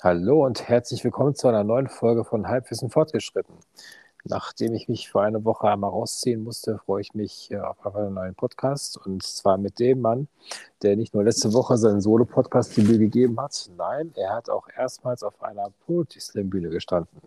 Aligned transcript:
Hallo 0.00 0.46
und 0.46 0.68
herzlich 0.68 1.02
willkommen 1.02 1.34
zu 1.34 1.48
einer 1.48 1.64
neuen 1.64 1.88
Folge 1.88 2.22
von 2.22 2.46
Halbwissen 2.46 2.88
fortgeschritten. 2.88 3.56
Nachdem 4.22 4.72
ich 4.74 4.88
mich 4.88 5.08
für 5.08 5.22
eine 5.22 5.44
Woche 5.44 5.68
einmal 5.68 5.90
rausziehen 5.90 6.44
musste, 6.44 6.78
freue 6.78 7.00
ich 7.00 7.14
mich 7.14 7.50
äh, 7.50 7.58
auf 7.58 7.96
einen 7.96 8.14
neuen 8.14 8.36
Podcast 8.36 8.96
und 9.04 9.24
zwar 9.24 9.58
mit 9.58 9.80
dem 9.80 10.00
Mann, 10.00 10.28
der 10.82 10.94
nicht 10.94 11.14
nur 11.14 11.24
letzte 11.24 11.52
Woche 11.52 11.76
seinen 11.78 12.00
Solo-Podcast 12.00 12.76
Debüt 12.76 13.00
gegeben 13.00 13.40
hat, 13.40 13.68
nein, 13.76 14.12
er 14.14 14.34
hat 14.34 14.48
auch 14.48 14.68
erstmals 14.68 15.24
auf 15.24 15.42
einer 15.42 15.72
Poetry 15.84 16.20
Slam 16.20 16.48
Bühne 16.48 16.68
gestanden. 16.68 17.20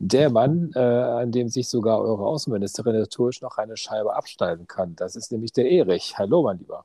Der 0.00 0.28
Mann, 0.28 0.72
äh, 0.74 0.80
an 0.80 1.30
dem 1.30 1.48
sich 1.48 1.68
sogar 1.68 2.00
eure 2.00 2.26
Außenministerin 2.26 2.98
natürlich 2.98 3.42
noch 3.42 3.58
eine 3.58 3.76
Scheibe 3.76 4.16
abschneiden 4.16 4.66
kann, 4.66 4.96
das 4.96 5.14
ist 5.14 5.30
nämlich 5.30 5.52
der 5.52 5.70
Erich. 5.70 6.18
Hallo, 6.18 6.42
mein 6.42 6.58
Lieber. 6.58 6.84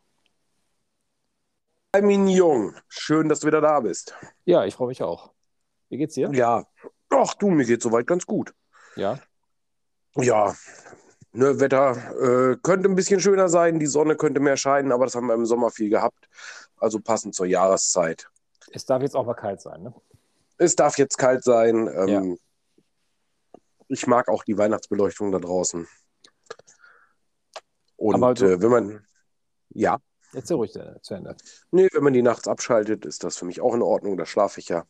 Jung, 1.96 2.76
schön, 2.88 3.30
dass 3.30 3.40
du 3.40 3.48
wieder 3.48 3.62
da 3.62 3.80
bist. 3.80 4.16
Ja, 4.46 4.66
ich 4.66 4.76
freue 4.76 4.90
mich 4.90 5.02
auch. 5.02 5.32
Wie 5.90 5.98
geht's 5.98 6.16
dir? 6.16 6.30
Ja, 6.34 6.66
ach 7.10 7.34
du, 7.36 7.50
mir 7.50 7.66
geht's 7.66 7.84
soweit 7.84 8.08
ganz 8.08 8.26
gut. 8.26 8.54
Ja. 8.96 9.20
Ja, 10.16 10.56
ne, 11.32 11.60
Wetter 11.60 12.52
äh, 12.52 12.58
könnte 12.62 12.90
ein 12.90 12.96
bisschen 12.96 13.20
schöner 13.20 13.50
sein, 13.50 13.80
die 13.80 13.86
Sonne 13.86 14.16
könnte 14.16 14.40
mehr 14.40 14.58
scheinen, 14.58 14.92
aber 14.92 15.06
das 15.06 15.16
haben 15.16 15.28
wir 15.28 15.36
im 15.36 15.46
Sommer 15.46 15.70
viel 15.72 15.90
gehabt. 15.90 16.28
Also 16.78 17.00
passend 17.00 17.36
zur 17.36 17.46
Jahreszeit. 17.46 18.30
Es 18.72 18.86
darf 18.86 19.02
jetzt 19.02 19.16
auch 19.16 19.26
mal 19.26 19.34
kalt 19.34 19.62
sein, 19.62 19.84
ne? 19.84 19.94
Es 20.58 20.76
darf 20.76 20.98
jetzt 20.98 21.18
kalt 21.18 21.44
sein. 21.44 21.88
Ähm, 21.88 22.08
ja. 22.08 22.82
Ich 23.88 24.08
mag 24.08 24.28
auch 24.28 24.44
die 24.44 24.58
Weihnachtsbeleuchtung 24.58 25.32
da 25.32 25.40
draußen. 25.40 25.88
Und 27.96 28.42
äh, 28.42 28.62
wenn 28.62 28.70
man. 28.70 29.08
Ja. 29.70 29.98
Erzähl 30.34 30.58
ruhig 30.58 30.72
zu 31.02 31.14
Ende. 31.14 31.36
Nee, 31.72 31.88
wenn 31.94 32.04
man 32.04 32.14
die 32.14 32.22
nachts 32.22 32.48
abschaltet, 32.48 33.06
ist 33.06 33.24
das 33.24 33.38
für 33.38 33.46
mich 33.46 33.62
auch 33.62 33.74
in 33.74 33.82
Ordnung. 33.82 34.18
Da 34.18 34.26
schlafe 34.26 34.60
ich 34.60 34.70
ja. 34.70 34.86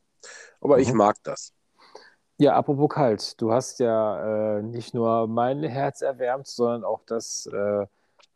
Aber 0.61 0.77
mhm. 0.77 0.81
ich 0.81 0.93
mag 0.93 1.17
das. 1.23 1.53
Ja, 2.37 2.55
apropos 2.55 2.89
kalt. 2.89 3.41
Du 3.41 3.51
hast 3.51 3.79
ja 3.79 4.57
äh, 4.57 4.61
nicht 4.61 4.93
nur 4.93 5.27
mein 5.27 5.63
Herz 5.63 6.01
erwärmt, 6.01 6.47
sondern 6.47 6.83
auch 6.83 7.01
das 7.05 7.47
äh, 7.47 7.85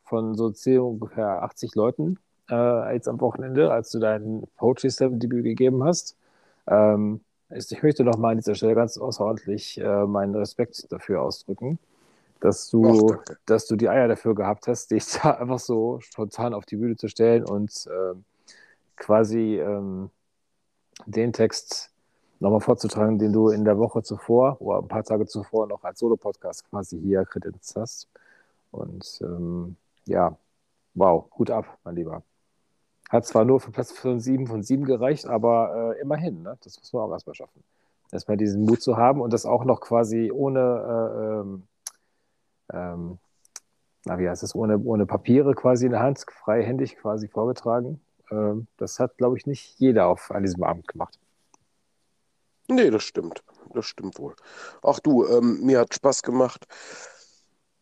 von 0.03 0.35
so 0.35 0.51
ungefähr 0.87 1.43
80 1.43 1.75
Leuten 1.75 2.19
äh, 2.49 2.93
jetzt 2.93 3.07
am 3.07 3.21
Wochenende, 3.21 3.71
als 3.71 3.91
du 3.91 3.99
dein 3.99 4.43
Poetry 4.57 4.89
Slam 4.89 5.19
Debüt 5.19 5.43
gegeben 5.43 5.83
hast. 5.83 6.17
Ähm, 6.67 7.21
ich 7.49 7.83
möchte 7.83 8.03
noch 8.03 8.17
mal 8.17 8.31
an 8.31 8.37
dieser 8.37 8.55
Stelle 8.55 8.75
ganz 8.75 8.97
außerordentlich 8.97 9.79
äh, 9.79 10.05
meinen 10.05 10.35
Respekt 10.35 10.91
dafür 10.91 11.21
ausdrücken 11.21 11.79
dass 12.41 12.69
du, 12.69 13.13
Ach, 13.13 13.35
dass 13.45 13.67
du 13.67 13.77
die 13.77 13.87
Eier 13.87 14.09
dafür 14.09 14.35
gehabt 14.35 14.67
hast, 14.67 14.87
dich 14.91 15.05
da 15.13 15.31
einfach 15.31 15.59
so 15.59 15.99
spontan 16.01 16.53
auf 16.53 16.65
die 16.65 16.75
Bühne 16.75 16.97
zu 16.97 17.07
stellen 17.07 17.45
und 17.45 17.87
ähm, 17.89 18.25
quasi 18.97 19.57
ähm, 19.59 20.09
den 21.05 21.31
Text 21.31 21.91
nochmal 22.39 22.59
vorzutragen, 22.59 23.19
den 23.19 23.31
du 23.31 23.49
in 23.49 23.63
der 23.63 23.77
Woche 23.77 24.03
zuvor 24.03 24.59
oder 24.59 24.79
ein 24.79 24.87
paar 24.87 25.03
Tage 25.03 25.25
zuvor 25.27 25.67
noch 25.67 25.83
als 25.83 25.99
Solo-Podcast 25.99 26.69
quasi 26.69 26.99
hier 26.99 27.23
kredenzt 27.23 27.75
hast. 27.75 28.09
Und 28.71 29.19
ähm, 29.21 29.75
ja, 30.05 30.35
wow, 30.95 31.25
Hut 31.37 31.51
ab, 31.51 31.77
mein 31.83 31.95
Lieber. 31.95 32.23
Hat 33.09 33.25
zwar 33.25 33.45
nur 33.45 33.59
für 33.59 33.71
Platz 33.71 33.91
von 33.91 34.19
7 34.19 34.47
von 34.47 34.63
7 34.63 34.85
gereicht, 34.85 35.27
aber 35.27 35.95
äh, 35.95 36.01
immerhin, 36.01 36.41
ne? 36.41 36.57
das 36.63 36.79
muss 36.79 36.93
man 36.93 37.03
auch 37.03 37.11
erstmal 37.11 37.35
schaffen. 37.35 37.63
Erstmal 38.11 38.37
diesen 38.37 38.63
Mut 38.63 38.81
zu 38.81 38.97
haben 38.97 39.21
und 39.21 39.33
das 39.33 39.45
auch 39.45 39.63
noch 39.63 39.81
quasi 39.81 40.31
ohne 40.31 40.59
äh, 40.59 41.41
ähm, 41.41 41.63
ähm, 42.71 43.19
na, 44.05 44.17
wie 44.17 44.27
heißt 44.27 44.43
es, 44.43 44.55
ohne, 44.55 44.79
ohne 44.79 45.05
Papiere 45.05 45.53
quasi 45.53 45.85
in 45.85 45.91
der 45.91 46.01
Hand, 46.01 46.25
freihändig 46.29 46.97
quasi 46.97 47.27
vorgetragen. 47.27 48.01
Ähm, 48.31 48.67
das 48.77 48.99
hat, 48.99 49.17
glaube 49.17 49.37
ich, 49.37 49.45
nicht 49.45 49.79
jeder 49.79 50.07
auf, 50.07 50.31
an 50.31 50.43
diesem 50.43 50.63
Abend 50.63 50.87
gemacht. 50.87 51.19
Nee, 52.67 52.89
das 52.89 53.03
stimmt. 53.03 53.43
Das 53.73 53.85
stimmt 53.85 54.17
wohl. 54.17 54.35
Ach 54.81 54.99
du, 54.99 55.25
ähm, 55.25 55.61
mir 55.61 55.79
hat 55.79 55.93
Spaß 55.93 56.23
gemacht 56.23 56.65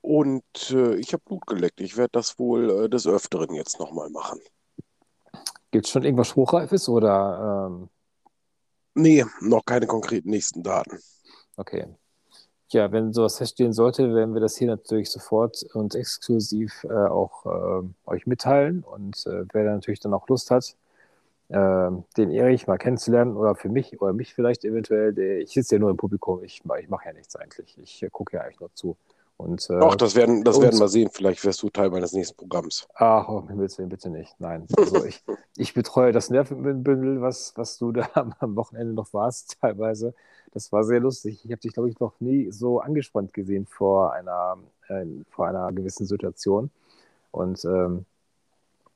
und 0.02 0.44
äh, 0.72 0.96
ich 0.96 1.14
habe 1.14 1.24
Blut 1.26 1.46
geleckt. 1.48 1.82
Ich 1.82 1.98
werde 1.98 2.12
das 2.14 2.38
wohl 2.38 2.70
äh, 2.70 2.90
des 2.90 3.08
Öfteren 3.08 3.54
jetzt 3.56 3.80
nochmal 3.80 4.10
machen. 4.10 4.40
Gibt 5.72 5.86
es 5.86 5.92
schon 5.92 6.04
irgendwas 6.04 6.30
Spruchreifes 6.30 6.90
oder? 6.90 7.68
Ähm... 7.68 7.90
Nee, 8.96 9.26
noch 9.42 9.64
keine 9.66 9.88
konkreten 9.88 10.30
nächsten 10.30 10.64
Daten. 10.64 11.00
Okay, 11.56 11.88
ja, 12.74 12.91
wenn 12.91 13.13
sowas 13.13 13.38
feststehen 13.38 13.74
sollte, 13.74 14.13
werden 14.13 14.34
wir 14.34 14.41
das 14.41 14.57
hier 14.57 14.68
natürlich 14.68 15.09
sofort 15.09 15.63
und 15.74 15.96
exklusiv 15.96 16.84
äh, 16.84 16.94
auch 16.94 17.46
äh, 17.46 17.88
euch 18.06 18.28
mitteilen. 18.28 18.84
Und 18.84 19.25
äh, 19.25 19.46
wer 19.53 19.66
da 19.66 19.72
natürlich 19.72 20.00
dann 20.00 20.13
auch 20.13 20.28
Lust 20.28 20.52
hat, 20.52 20.75
ähm, 21.50 22.03
den 22.16 22.30
Erich 22.30 22.68
mal 22.68 22.78
kennenzulernen 22.78 23.35
oder 23.35 23.56
für 23.56 23.69
mich 23.69 24.00
oder 24.02 24.13
mich 24.13 24.34
vielleicht 24.34 24.63
eventuell, 24.66 25.13
der, 25.13 25.40
ich 25.40 25.52
sitze 25.52 25.75
ja 25.75 25.80
nur 25.80 25.90
im 25.90 25.97
Publikum, 25.97 26.44
ich, 26.44 26.62
ich 26.80 26.90
mache 26.90 27.06
ja 27.06 27.13
nichts 27.13 27.35
eigentlich. 27.35 27.78
Ich 27.81 28.03
äh, 28.03 28.09
gucke 28.09 28.38
ja 28.38 28.44
eigentlich 28.44 28.59
nur 28.59 28.74
zu. 28.75 28.97
Und, 29.40 29.69
äh, 29.69 29.80
Doch, 29.80 29.96
das 29.96 30.16
werden, 30.16 30.44
das 30.44 30.59
werden 30.59 30.78
wir 30.80 30.90
sehen. 30.90 31.09
Vielleicht 31.13 31.46
wirst 31.46 31.63
du 31.63 31.69
Teil 31.69 31.90
meines 31.90 32.12
nächsten 32.12 32.36
Programms. 32.36 32.90
Ach, 32.94 33.30
oh, 33.30 33.47
Himmels 33.47 33.78
bitte 33.78 34.09
nicht. 34.09 34.36
Nein. 34.40 34.68
Also 34.78 35.06
ich, 35.06 35.24
ich 35.56 35.74
betreue 35.74 36.12
das 36.12 36.30
Nervenbündel, 36.30 37.22
was, 37.22 37.53
was 37.56 37.78
du 37.78 37.94
da 37.94 38.09
am 38.40 38.56
Wochenende 38.57 38.94
noch 38.94 39.13
warst, 39.13 39.57
teilweise. 39.62 40.13
Das 40.52 40.72
war 40.72 40.84
sehr 40.84 41.00
lustig. 41.00 41.44
Ich 41.46 41.52
habe 41.52 41.62
dich, 41.62 41.74
glaube 41.74 41.90
ich, 41.90 42.00
noch 42.00 42.20
nie 42.20 42.52
so 42.52 42.80
angespannt 42.80 43.34
gesehen 43.34 43.66
vor 43.66 44.14
einer, 44.14 44.58
äh, 44.88 45.06
vor 45.30 45.48
einer 45.48 45.72
gewissen 45.72 46.06
Situation. 46.06 46.72
Und 47.32 47.64
ähm, 47.66 48.06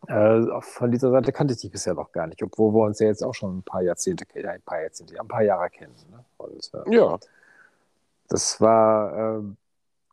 äh, 0.07 0.41
von 0.61 0.91
dieser 0.91 1.11
Seite 1.11 1.31
kannte 1.31 1.53
ich 1.53 1.61
dich 1.61 1.71
bisher 1.71 1.93
noch 1.93 2.11
gar 2.11 2.27
nicht, 2.27 2.41
obwohl 2.43 2.73
wir 2.73 2.85
uns 2.85 2.99
ja 2.99 3.07
jetzt 3.07 3.23
auch 3.23 3.35
schon 3.35 3.59
ein 3.59 3.63
paar 3.63 3.81
Jahrzehnte, 3.81 4.25
äh, 4.33 4.45
ein 4.47 4.61
paar 4.61 4.81
Jahrzehnte, 4.81 5.19
ein 5.19 5.27
paar 5.27 5.43
Jahre 5.43 5.69
kennen. 5.69 5.93
Ne? 6.11 6.25
Und, 6.37 6.71
äh, 6.73 6.95
ja. 6.95 7.17
Das 8.27 8.59
war 8.59 9.37
ähm, 9.37 9.57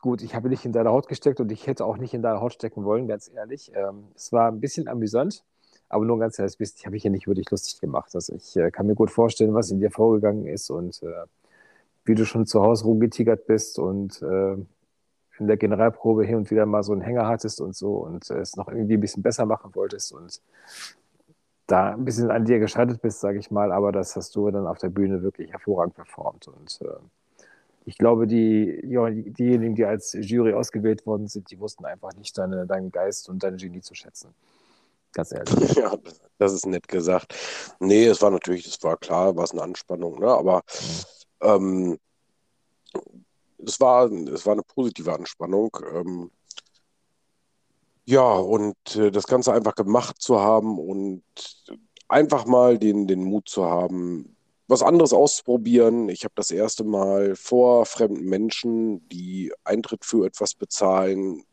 Gut, 0.00 0.22
ich 0.22 0.34
habe 0.34 0.48
nicht 0.48 0.64
in 0.64 0.72
deine 0.72 0.90
Haut 0.90 1.08
gesteckt 1.08 1.40
und 1.40 1.52
ich 1.52 1.66
hätte 1.66 1.84
auch 1.84 1.98
nicht 1.98 2.14
in 2.14 2.22
deine 2.22 2.40
Haut 2.40 2.54
stecken 2.54 2.84
wollen, 2.84 3.06
ganz 3.06 3.30
ehrlich. 3.34 3.70
Ähm, 3.74 4.08
es 4.14 4.32
war 4.32 4.48
ein 4.50 4.58
bisschen 4.60 4.88
amüsant, 4.88 5.44
aber 5.90 6.04
nur 6.06 6.16
ein 6.16 6.20
ganz 6.20 6.36
kleines 6.36 6.56
bisschen. 6.56 6.78
Ich 6.78 6.86
habe 6.86 6.94
mich 6.94 7.04
ja 7.04 7.10
nicht 7.10 7.26
wirklich 7.26 7.50
lustig 7.50 7.80
gemacht. 7.80 8.14
Also 8.14 8.34
ich 8.34 8.56
äh, 8.56 8.70
kann 8.70 8.86
mir 8.86 8.94
gut 8.94 9.10
vorstellen, 9.10 9.52
was 9.54 9.70
in 9.70 9.80
dir 9.80 9.90
vorgegangen 9.90 10.46
ist 10.46 10.70
und 10.70 11.02
äh, 11.02 11.26
wie 12.04 12.14
du 12.14 12.24
schon 12.24 12.46
zu 12.46 12.62
Hause 12.62 12.84
rumgetigert 12.84 13.46
bist 13.46 13.78
und 13.78 14.22
äh, 14.22 14.52
in 15.38 15.46
der 15.46 15.56
Generalprobe 15.56 16.24
hin 16.24 16.36
und 16.36 16.50
wieder 16.50 16.64
mal 16.66 16.82
so 16.82 16.92
einen 16.92 17.02
Hänger 17.02 17.26
hattest 17.26 17.60
und 17.60 17.74
so 17.74 17.96
und 17.96 18.30
es 18.30 18.56
noch 18.56 18.68
irgendwie 18.68 18.94
ein 18.94 19.00
bisschen 19.00 19.22
besser 19.22 19.46
machen 19.46 19.74
wolltest 19.74 20.12
und 20.12 20.40
da 21.66 21.94
ein 21.94 22.04
bisschen 22.04 22.30
an 22.30 22.44
dir 22.44 22.58
gescheitert 22.58 23.00
bist, 23.00 23.20
sage 23.20 23.38
ich 23.38 23.50
mal, 23.50 23.72
aber 23.72 23.92
das 23.92 24.16
hast 24.16 24.34
du 24.36 24.50
dann 24.50 24.66
auf 24.66 24.78
der 24.78 24.90
Bühne 24.90 25.22
wirklich 25.22 25.50
hervorragend 25.50 25.94
performt 25.94 26.48
und 26.48 26.80
äh, 26.82 26.98
ich 27.86 27.96
glaube, 27.96 28.26
die, 28.26 28.82
diejenigen, 28.84 29.74
die 29.74 29.84
als 29.84 30.12
Jury 30.12 30.52
ausgewählt 30.52 31.06
worden 31.06 31.26
sind, 31.26 31.50
die 31.50 31.58
wussten 31.58 31.86
einfach 31.86 32.14
nicht 32.14 32.36
deine, 32.36 32.66
deinen 32.66 32.92
Geist 32.92 33.28
und 33.28 33.42
deine 33.42 33.56
Genie 33.56 33.80
zu 33.80 33.94
schätzen. 33.94 34.34
Ganz 35.12 35.32
ehrlich. 35.32 35.74
Ja, 35.74 35.96
das 36.38 36.52
ist 36.52 36.66
nett 36.66 36.88
gesagt. 36.88 37.34
Nee, 37.80 38.06
es 38.06 38.22
war 38.22 38.30
natürlich, 38.30 38.66
es 38.66 38.82
war 38.82 38.96
klar, 38.96 39.36
war 39.36 39.44
es 39.44 39.52
eine 39.52 39.62
Anspannung, 39.62 40.20
ne? 40.20 40.28
aber 40.28 40.62
ähm, 41.40 41.98
es, 43.58 43.80
war, 43.80 44.10
es 44.10 44.46
war 44.46 44.52
eine 44.52 44.62
positive 44.62 45.12
Anspannung. 45.12 45.76
Ähm, 45.92 46.30
ja, 48.04 48.32
und 48.32 48.96
äh, 48.96 49.10
das 49.10 49.26
Ganze 49.26 49.52
einfach 49.52 49.74
gemacht 49.74 50.20
zu 50.20 50.40
haben 50.40 50.78
und 50.78 51.22
einfach 52.08 52.46
mal 52.46 52.78
den, 52.78 53.06
den 53.06 53.22
Mut 53.22 53.48
zu 53.48 53.64
haben, 53.64 54.36
was 54.66 54.82
anderes 54.82 55.12
auszuprobieren. 55.12 56.08
Ich 56.08 56.24
habe 56.24 56.32
das 56.36 56.50
erste 56.50 56.84
Mal 56.84 57.36
vor 57.36 57.86
fremden 57.86 58.24
Menschen, 58.24 59.08
die 59.08 59.52
Eintritt 59.64 60.04
für 60.04 60.26
etwas 60.26 60.54
bezahlen, 60.54 61.44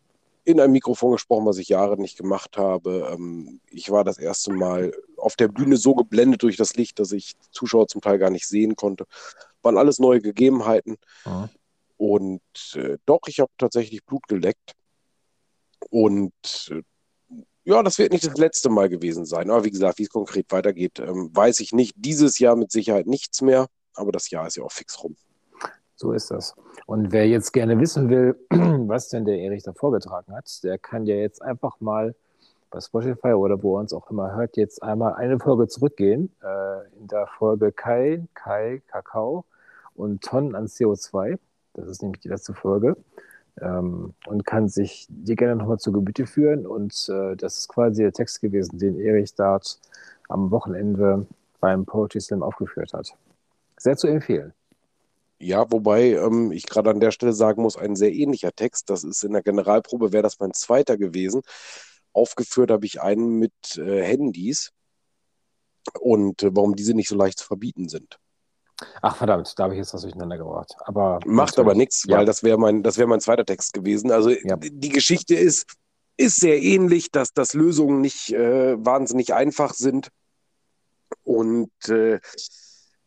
in 0.47 0.61
ein 0.61 0.71
Mikrofon 0.71 1.11
gesprochen, 1.11 1.45
was 1.45 1.57
ich 1.57 1.67
Jahre 1.67 1.97
nicht 1.97 2.17
gemacht 2.17 2.57
habe. 2.57 3.09
Ähm, 3.11 3.59
ich 3.69 3.91
war 3.91 4.05
das 4.05 4.17
erste 4.17 4.53
Mal 4.53 4.93
auf 5.17 5.35
der 5.35 5.49
Bühne 5.49 5.75
so 5.75 5.93
geblendet 5.93 6.41
durch 6.41 6.55
das 6.55 6.75
Licht, 6.75 6.99
dass 6.99 7.11
ich 7.11 7.33
Zuschauer 7.51 7.89
zum 7.89 7.99
Teil 7.99 8.17
gar 8.17 8.29
nicht 8.29 8.47
sehen 8.47 8.77
konnte. 8.77 9.05
Waren 9.61 9.77
alles 9.77 9.99
neue 9.99 10.21
Gegebenheiten. 10.21 10.95
Mhm. 11.25 11.49
Und 11.97 12.41
äh, 12.75 12.97
doch, 13.05 13.19
ich 13.27 13.41
habe 13.41 13.51
tatsächlich 13.57 14.05
Blut 14.05 14.25
geleckt. 14.29 14.71
Und 15.89 16.31
äh, 16.71 16.81
ja, 17.65 17.83
das 17.83 17.97
wird 17.97 18.13
nicht 18.13 18.25
das 18.25 18.37
letzte 18.37 18.69
Mal 18.69 18.87
gewesen 18.87 19.25
sein. 19.25 19.51
Aber 19.51 19.65
wie 19.65 19.71
gesagt, 19.71 19.99
wie 19.99 20.03
es 20.03 20.09
konkret 20.09 20.49
weitergeht, 20.53 20.99
ähm, 20.99 21.29
weiß 21.33 21.59
ich 21.59 21.73
nicht. 21.73 21.93
Dieses 21.97 22.39
Jahr 22.39 22.55
mit 22.55 22.71
Sicherheit 22.71 23.05
nichts 23.05 23.41
mehr, 23.41 23.67
aber 23.95 24.13
das 24.13 24.29
Jahr 24.29 24.47
ist 24.47 24.55
ja 24.55 24.63
auch 24.63 24.71
fix 24.71 25.03
rum. 25.03 25.17
So 25.97 26.11
ist 26.11 26.29
das. 26.29 26.55
Und 26.85 27.11
wer 27.11 27.27
jetzt 27.27 27.51
gerne 27.53 27.79
wissen 27.79 28.09
will, 28.09 28.35
was 28.49 29.09
denn 29.09 29.25
der 29.25 29.39
Erich 29.39 29.63
da 29.63 29.73
vorgetragen 29.73 30.33
hat, 30.33 30.63
der 30.63 30.77
kann 30.77 31.07
ja 31.07 31.15
jetzt 31.15 31.41
einfach 31.41 31.81
mal 31.81 32.13
bei 32.69 32.79
Spotify 32.79 33.33
oder 33.33 33.61
wo 33.63 33.77
er 33.77 33.81
uns 33.81 33.93
auch 33.93 34.09
immer 34.11 34.35
hört, 34.35 34.57
jetzt 34.57 34.83
einmal 34.83 35.15
eine 35.15 35.39
Folge 35.39 35.67
zurückgehen. 35.67 36.31
Äh, 36.43 36.99
in 36.99 37.07
der 37.07 37.25
Folge 37.25 37.71
Kai, 37.71 38.27
Kai, 38.35 38.83
Kakao 38.87 39.45
und 39.95 40.23
Tonnen 40.23 40.53
an 40.53 40.67
CO2. 40.67 41.39
Das 41.73 41.87
ist 41.87 42.03
nämlich 42.03 42.21
die 42.21 42.29
letzte 42.29 42.53
Folge 42.53 42.95
ähm, 43.59 44.13
und 44.27 44.45
kann 44.45 44.69
sich 44.69 45.07
dir 45.09 45.35
gerne 45.35 45.55
nochmal 45.55 45.79
zu 45.79 45.91
Gebüte 45.91 46.27
führen. 46.27 46.67
Und 46.67 47.09
äh, 47.09 47.35
das 47.35 47.57
ist 47.57 47.69
quasi 47.69 48.03
der 48.03 48.13
Text 48.13 48.41
gewesen, 48.41 48.77
den 48.77 48.99
Erich 48.99 49.33
dort 49.33 49.79
am 50.29 50.51
Wochenende 50.51 51.25
beim 51.59 51.85
Poetry 51.85 52.21
Slam 52.21 52.43
aufgeführt 52.43 52.93
hat. 52.93 53.15
Sehr 53.77 53.97
zu 53.97 54.07
empfehlen. 54.07 54.53
Ja, 55.39 55.71
wobei 55.71 56.13
ähm, 56.13 56.51
ich 56.51 56.65
gerade 56.65 56.89
an 56.89 56.99
der 56.99 57.11
Stelle 57.11 57.33
sagen 57.33 57.61
muss, 57.61 57.77
ein 57.77 57.95
sehr 57.95 58.11
ähnlicher 58.11 58.51
Text, 58.51 58.89
das 58.89 59.03
ist 59.03 59.23
in 59.23 59.33
der 59.33 59.43
Generalprobe, 59.43 60.11
wäre 60.11 60.23
das 60.23 60.39
mein 60.39 60.53
zweiter 60.53 60.97
gewesen. 60.97 61.41
Aufgeführt 62.11 62.71
habe 62.71 62.85
ich 62.85 63.01
einen 63.01 63.37
mit 63.37 63.53
äh, 63.77 64.03
Handys 64.03 64.71
und 65.99 66.41
äh, 66.41 66.49
warum 66.55 66.75
diese 66.75 66.95
nicht 66.95 67.09
so 67.09 67.15
leicht 67.15 67.39
zu 67.39 67.45
verbieten 67.45 67.87
sind. 67.87 68.17
Ach 69.01 69.15
verdammt, 69.15 69.53
da 69.57 69.63
habe 69.63 69.73
ich 69.73 69.79
jetzt 69.79 69.93
was 69.93 70.01
durcheinander 70.01 70.37
gebracht. 70.37 70.73
Aber 70.85 71.19
Macht 71.25 71.57
aber 71.57 71.73
nichts, 71.73 72.03
ja. 72.07 72.17
weil 72.17 72.25
das 72.25 72.43
wäre 72.43 72.57
mein, 72.57 72.83
das 72.83 72.97
wär 72.97 73.07
mein 73.07 73.21
zweiter 73.21 73.45
Text 73.45 73.73
gewesen. 73.73 74.11
Also 74.11 74.29
ja. 74.29 74.55
die 74.57 74.89
Geschichte 74.89 75.35
ist, 75.35 75.65
ist 76.15 76.37
sehr 76.37 76.61
ähnlich, 76.61 77.11
dass, 77.11 77.33
dass 77.33 77.53
Lösungen 77.53 78.01
nicht 78.01 78.31
äh, 78.31 78.83
wahnsinnig 78.83 79.33
einfach 79.33 79.73
sind. 79.73 80.09
Und 81.23 81.71
äh, 81.89 82.19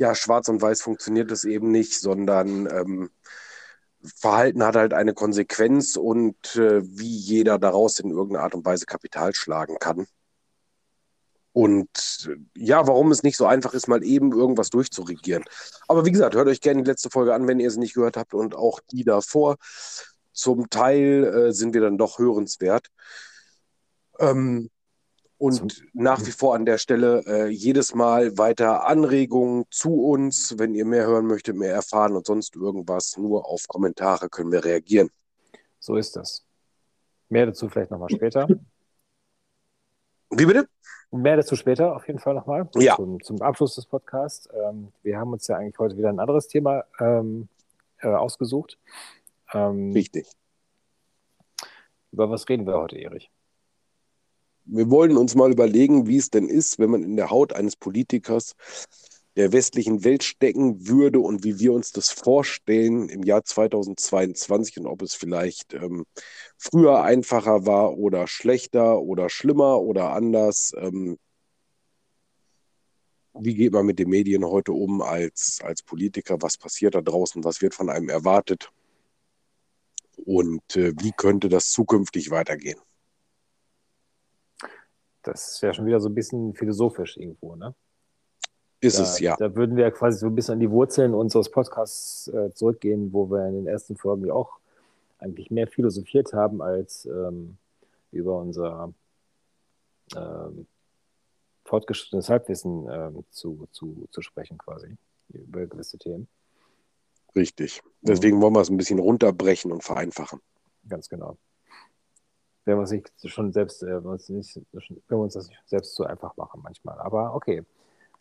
ja, 0.01 0.15
schwarz 0.15 0.49
und 0.49 0.63
weiß 0.63 0.81
funktioniert 0.81 1.31
das 1.31 1.45
eben 1.45 1.71
nicht, 1.71 2.01
sondern 2.01 2.67
ähm, 2.73 3.11
Verhalten 4.03 4.65
hat 4.65 4.75
halt 4.75 4.95
eine 4.95 5.13
Konsequenz 5.13 5.97
und 5.97 6.57
äh, 6.57 6.81
wie 6.83 7.15
jeder 7.17 7.59
daraus 7.59 7.99
in 7.99 8.11
irgendeiner 8.11 8.45
Art 8.45 8.55
und 8.55 8.65
Weise 8.65 8.87
Kapital 8.87 9.35
schlagen 9.35 9.77
kann. 9.79 10.07
Und 11.53 12.31
ja, 12.57 12.87
warum 12.87 13.11
es 13.11 13.23
nicht 13.23 13.37
so 13.37 13.45
einfach 13.45 13.75
ist, 13.75 13.89
mal 13.89 14.03
eben 14.03 14.33
irgendwas 14.33 14.71
durchzuregieren. 14.71 15.45
Aber 15.87 16.07
wie 16.07 16.13
gesagt, 16.13 16.35
hört 16.35 16.49
euch 16.49 16.63
gerne 16.63 16.83
die 16.83 16.89
letzte 16.89 17.11
Folge 17.11 17.35
an, 17.35 17.47
wenn 17.47 17.61
ihr 17.61 17.71
sie 17.71 17.81
nicht 17.81 17.95
gehört 17.95 18.17
habt 18.17 18.33
und 18.33 18.55
auch 18.55 18.81
die 18.91 19.05
davor. 19.05 19.57
Zum 20.33 20.71
Teil 20.71 21.25
äh, 21.25 21.53
sind 21.53 21.75
wir 21.75 21.83
dann 21.83 21.99
doch 21.99 22.19
hörenswert. 22.19 22.87
Ähm, 24.19 24.71
und 25.41 25.83
nach 25.95 26.27
wie 26.27 26.33
vor 26.33 26.55
an 26.55 26.67
der 26.67 26.77
Stelle 26.77 27.25
äh, 27.27 27.49
jedes 27.49 27.95
Mal 27.95 28.37
weiter 28.37 28.87
Anregungen 28.87 29.65
zu 29.71 29.95
uns, 29.95 30.59
wenn 30.59 30.75
ihr 30.75 30.85
mehr 30.85 31.07
hören 31.07 31.27
möchtet, 31.27 31.57
mehr 31.57 31.73
erfahren 31.73 32.15
und 32.15 32.27
sonst 32.27 32.57
irgendwas. 32.57 33.17
Nur 33.17 33.49
auf 33.49 33.67
Kommentare 33.67 34.29
können 34.29 34.53
wir 34.53 34.63
reagieren. 34.63 35.09
So 35.79 35.97
ist 35.97 36.15
das. 36.15 36.45
Mehr 37.31 37.47
dazu 37.47 37.71
vielleicht 37.71 37.91
nochmal 37.91 38.11
später. 38.11 38.47
Wie 40.29 40.45
bitte? 40.45 40.69
Mehr 41.11 41.37
dazu 41.37 41.57
später 41.57 41.97
auf 41.97 42.07
jeden 42.07 42.19
Fall 42.19 42.35
nochmal. 42.35 42.69
Ja. 42.75 42.97
Zum, 42.97 43.23
zum, 43.23 43.41
Abschluss 43.41 43.77
des 43.77 43.87
Podcasts. 43.87 44.47
Ähm, 44.53 44.93
wir 45.03 45.19
haben 45.19 45.33
uns 45.33 45.47
ja 45.47 45.57
eigentlich 45.57 45.79
heute 45.79 45.97
wieder 45.97 46.11
ein 46.11 46.21
anderes 46.21 46.49
Thema 46.49 46.85
ähm, 46.99 47.49
äh, 48.01 48.09
ausgesucht. 48.09 48.79
Ähm, 49.55 49.93
Richtig. 49.93 50.29
Über 52.13 52.29
was 52.29 52.47
reden 52.47 52.67
wir 52.67 52.75
heute, 52.75 52.99
Erich? 52.99 53.31
Wir 54.73 54.89
wollen 54.89 55.17
uns 55.17 55.35
mal 55.35 55.51
überlegen, 55.51 56.07
wie 56.07 56.17
es 56.17 56.31
denn 56.31 56.49
ist, 56.49 56.79
wenn 56.79 56.91
man 56.91 57.03
in 57.03 57.17
der 57.17 57.31
Haut 57.31 57.53
eines 57.53 57.75
Politikers 57.75 58.55
der 59.35 59.53
westlichen 59.53 60.05
Welt 60.05 60.23
stecken 60.23 60.87
würde 60.87 61.19
und 61.19 61.43
wie 61.43 61.59
wir 61.59 61.73
uns 61.73 61.91
das 61.91 62.11
vorstellen 62.11 63.09
im 63.09 63.25
Jahr 63.25 63.45
2022 63.45 64.79
und 64.79 64.87
ob 64.87 65.03
es 65.03 65.15
vielleicht 65.15 65.75
ähm, 65.75 66.05
früher 66.57 67.03
einfacher 67.03 67.67
war 67.67 67.97
oder 67.97 68.29
schlechter 68.29 69.01
oder 69.01 69.29
schlimmer 69.29 69.81
oder 69.81 70.13
anders. 70.13 70.73
Ähm, 70.77 71.19
wie 73.35 73.55
geht 73.55 73.73
man 73.73 73.87
mit 73.87 73.99
den 73.99 74.09
Medien 74.09 74.45
heute 74.45 74.73
um 74.73 75.03
als, 75.03 75.59
als 75.65 75.83
Politiker? 75.83 76.37
Was 76.41 76.57
passiert 76.57 76.95
da 76.95 77.01
draußen? 77.01 77.43
Was 77.43 77.61
wird 77.61 77.75
von 77.75 77.91
einem 77.91 78.09
erwartet? 78.09 78.71
Und 80.17 80.77
äh, 80.77 80.93
wie 81.01 81.13
könnte 81.13 81.49
das 81.49 81.73
zukünftig 81.73 82.31
weitergehen? 82.31 82.79
Das 85.23 85.55
ist 85.55 85.61
ja 85.61 85.73
schon 85.73 85.87
wieder 85.87 86.01
so 86.01 86.09
ein 86.09 86.15
bisschen 86.15 86.55
philosophisch 86.55 87.17
irgendwo, 87.17 87.57
ne? 87.57 87.75
Ist 88.81 88.99
da, 88.99 89.03
es, 89.03 89.21
ja. 89.21 89.37
Da 89.37 89.55
würden 89.55 89.77
wir 89.77 89.91
quasi 89.91 90.19
so 90.19 90.27
ein 90.27 90.35
bisschen 90.35 90.55
an 90.55 90.61
die 90.61 90.71
Wurzeln 90.71 91.13
unseres 91.13 91.51
Podcasts 91.51 92.29
äh, 92.29 92.53
zurückgehen, 92.55 93.13
wo 93.13 93.31
wir 93.31 93.47
in 93.47 93.55
den 93.55 93.67
ersten 93.67 93.97
Folgen 93.97 94.27
ja 94.27 94.33
auch 94.33 94.59
eigentlich 95.19 95.51
mehr 95.51 95.67
philosophiert 95.67 96.33
haben, 96.33 96.63
als 96.63 97.05
ähm, 97.05 97.59
über 98.11 98.39
unser 98.39 98.93
ähm, 100.17 100.67
fortgeschrittenes 101.67 102.31
Halbwissen 102.31 102.89
ähm, 102.91 103.25
zu, 103.31 103.69
zu, 103.71 104.09
zu 104.11 104.23
sprechen, 104.23 104.57
quasi, 104.57 104.97
über 105.29 105.67
gewisse 105.67 105.99
Themen. 105.99 106.27
Richtig. 107.37 107.83
Deswegen 108.01 108.39
mhm. 108.39 108.43
wollen 108.43 108.55
wir 108.55 108.61
es 108.61 108.71
ein 108.71 108.77
bisschen 108.79 108.99
runterbrechen 108.99 109.71
und 109.71 109.85
vereinfachen. 109.85 110.41
Ganz 110.89 111.09
genau. 111.09 111.37
Wenn 112.71 112.79
wir, 112.79 112.87
sich 112.87 113.05
schon 113.25 113.53
selbst, 113.53 113.83
äh, 113.83 113.95
uns 113.95 114.29
nicht, 114.29 114.57
wenn 114.73 115.01
wir 115.09 115.19
uns 115.19 115.35
das 115.35 115.49
nicht 115.49 115.61
selbst 115.67 115.95
zu 115.97 116.05
einfach 116.05 116.37
machen 116.37 116.61
manchmal. 116.63 116.99
Aber 117.01 117.35
okay. 117.35 117.65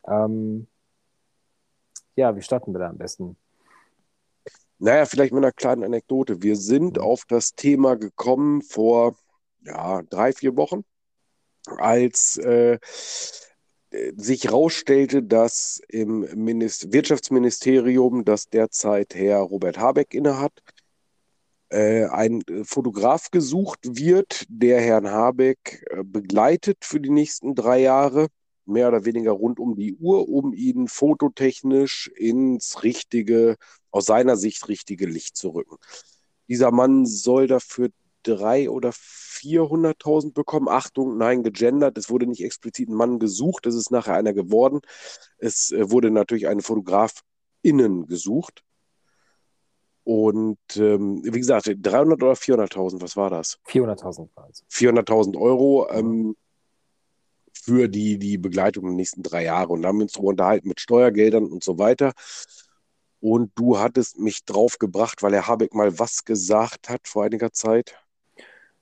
Ähm, 0.07 0.67
ja, 2.15 2.35
wie 2.35 2.41
starten 2.41 2.73
wir 2.73 2.79
da 2.79 2.89
am 2.89 2.97
besten? 2.97 3.37
Naja, 4.79 5.05
vielleicht 5.05 5.33
mit 5.33 5.43
einer 5.43 5.51
kleinen 5.51 5.83
Anekdote. 5.83 6.41
Wir 6.41 6.55
sind 6.55 6.97
mhm. 6.97 7.03
auf 7.03 7.25
das 7.25 7.53
Thema 7.53 7.95
gekommen 7.95 8.61
vor 8.63 9.15
ja, 9.61 10.01
drei, 10.09 10.33
vier 10.33 10.55
Wochen, 10.57 10.83
als 11.77 12.37
äh, 12.37 12.79
sich 14.15 14.45
herausstellte, 14.45 15.21
dass 15.21 15.81
im 15.89 16.21
Minister 16.35 16.91
Wirtschaftsministerium, 16.91 18.25
das 18.25 18.49
derzeit 18.49 19.13
Herr 19.15 19.39
Robert 19.39 19.77
Habeck 19.77 20.13
innehat, 20.13 20.53
ein 22.09 22.43
Fotograf 22.63 23.31
gesucht 23.31 23.79
wird, 23.83 24.45
der 24.49 24.81
Herrn 24.81 25.09
Habeck 25.09 25.85
äh, 25.89 26.03
begleitet 26.03 26.79
für 26.81 26.99
die 26.99 27.11
nächsten 27.11 27.55
drei 27.55 27.81
Jahre 27.81 28.27
mehr 28.65 28.87
oder 28.87 29.03
weniger 29.05 29.31
rund 29.31 29.59
um 29.59 29.75
die 29.75 29.95
Uhr, 29.95 30.29
um 30.29 30.53
ihn 30.53 30.87
fototechnisch 30.87 32.07
ins 32.15 32.83
richtige, 32.83 33.57
aus 33.91 34.05
seiner 34.05 34.37
Sicht 34.37 34.67
richtige 34.67 35.07
Licht 35.07 35.35
zu 35.35 35.49
rücken. 35.49 35.77
Dieser 36.47 36.71
Mann 36.71 37.05
soll 37.05 37.47
dafür 37.47 37.89
drei 38.23 38.69
oder 38.69 38.91
400.000 38.91 40.33
bekommen. 40.33 40.67
Achtung, 40.67 41.17
nein, 41.17 41.43
gegendert. 41.43 41.97
Es 41.97 42.09
wurde 42.09 42.27
nicht 42.27 42.43
explizit 42.43 42.89
ein 42.89 42.95
Mann 42.95 43.19
gesucht. 43.19 43.65
Es 43.65 43.75
ist 43.75 43.91
nachher 43.91 44.15
einer 44.15 44.33
geworden. 44.33 44.81
Es 45.37 45.71
äh, 45.71 45.89
wurde 45.91 46.11
natürlich 46.11 46.47
eine 46.47 46.61
Fotografinnen 46.61 48.07
gesucht. 48.07 48.63
Und 50.09 50.57
ähm, 50.75 51.21
wie 51.23 51.39
gesagt, 51.39 51.69
300 51.71 52.23
oder 52.23 52.33
400.000, 52.33 52.99
was 52.99 53.15
war 53.15 53.29
das? 53.29 53.59
400.000 53.67 54.29
war 54.33 54.49
es. 54.49 54.65
400.000 54.71 55.39
Euro. 55.39 55.87
Ähm, 55.91 56.35
für 57.53 57.87
die, 57.87 58.17
die 58.17 58.39
Begleitung 58.39 58.85
der 58.85 58.93
nächsten 58.93 59.21
drei 59.21 59.43
Jahre. 59.43 59.73
Und 59.73 59.83
da 59.83 59.89
haben 59.89 59.97
wir 59.97 60.05
uns 60.05 60.13
darüber 60.13 60.29
unterhalten 60.29 60.67
mit 60.67 60.79
Steuergeldern 60.79 61.45
und 61.45 61.63
so 61.63 61.77
weiter. 61.77 62.13
Und 63.19 63.51
du 63.53 63.77
hattest 63.77 64.17
mich 64.17 64.43
drauf 64.45 64.79
gebracht, 64.79 65.21
weil 65.21 65.33
Herr 65.33 65.47
Habeck 65.47 65.75
mal 65.75 65.99
was 65.99 66.25
gesagt 66.25 66.89
hat 66.89 67.07
vor 67.07 67.25
einiger 67.25 67.51
Zeit. 67.51 67.95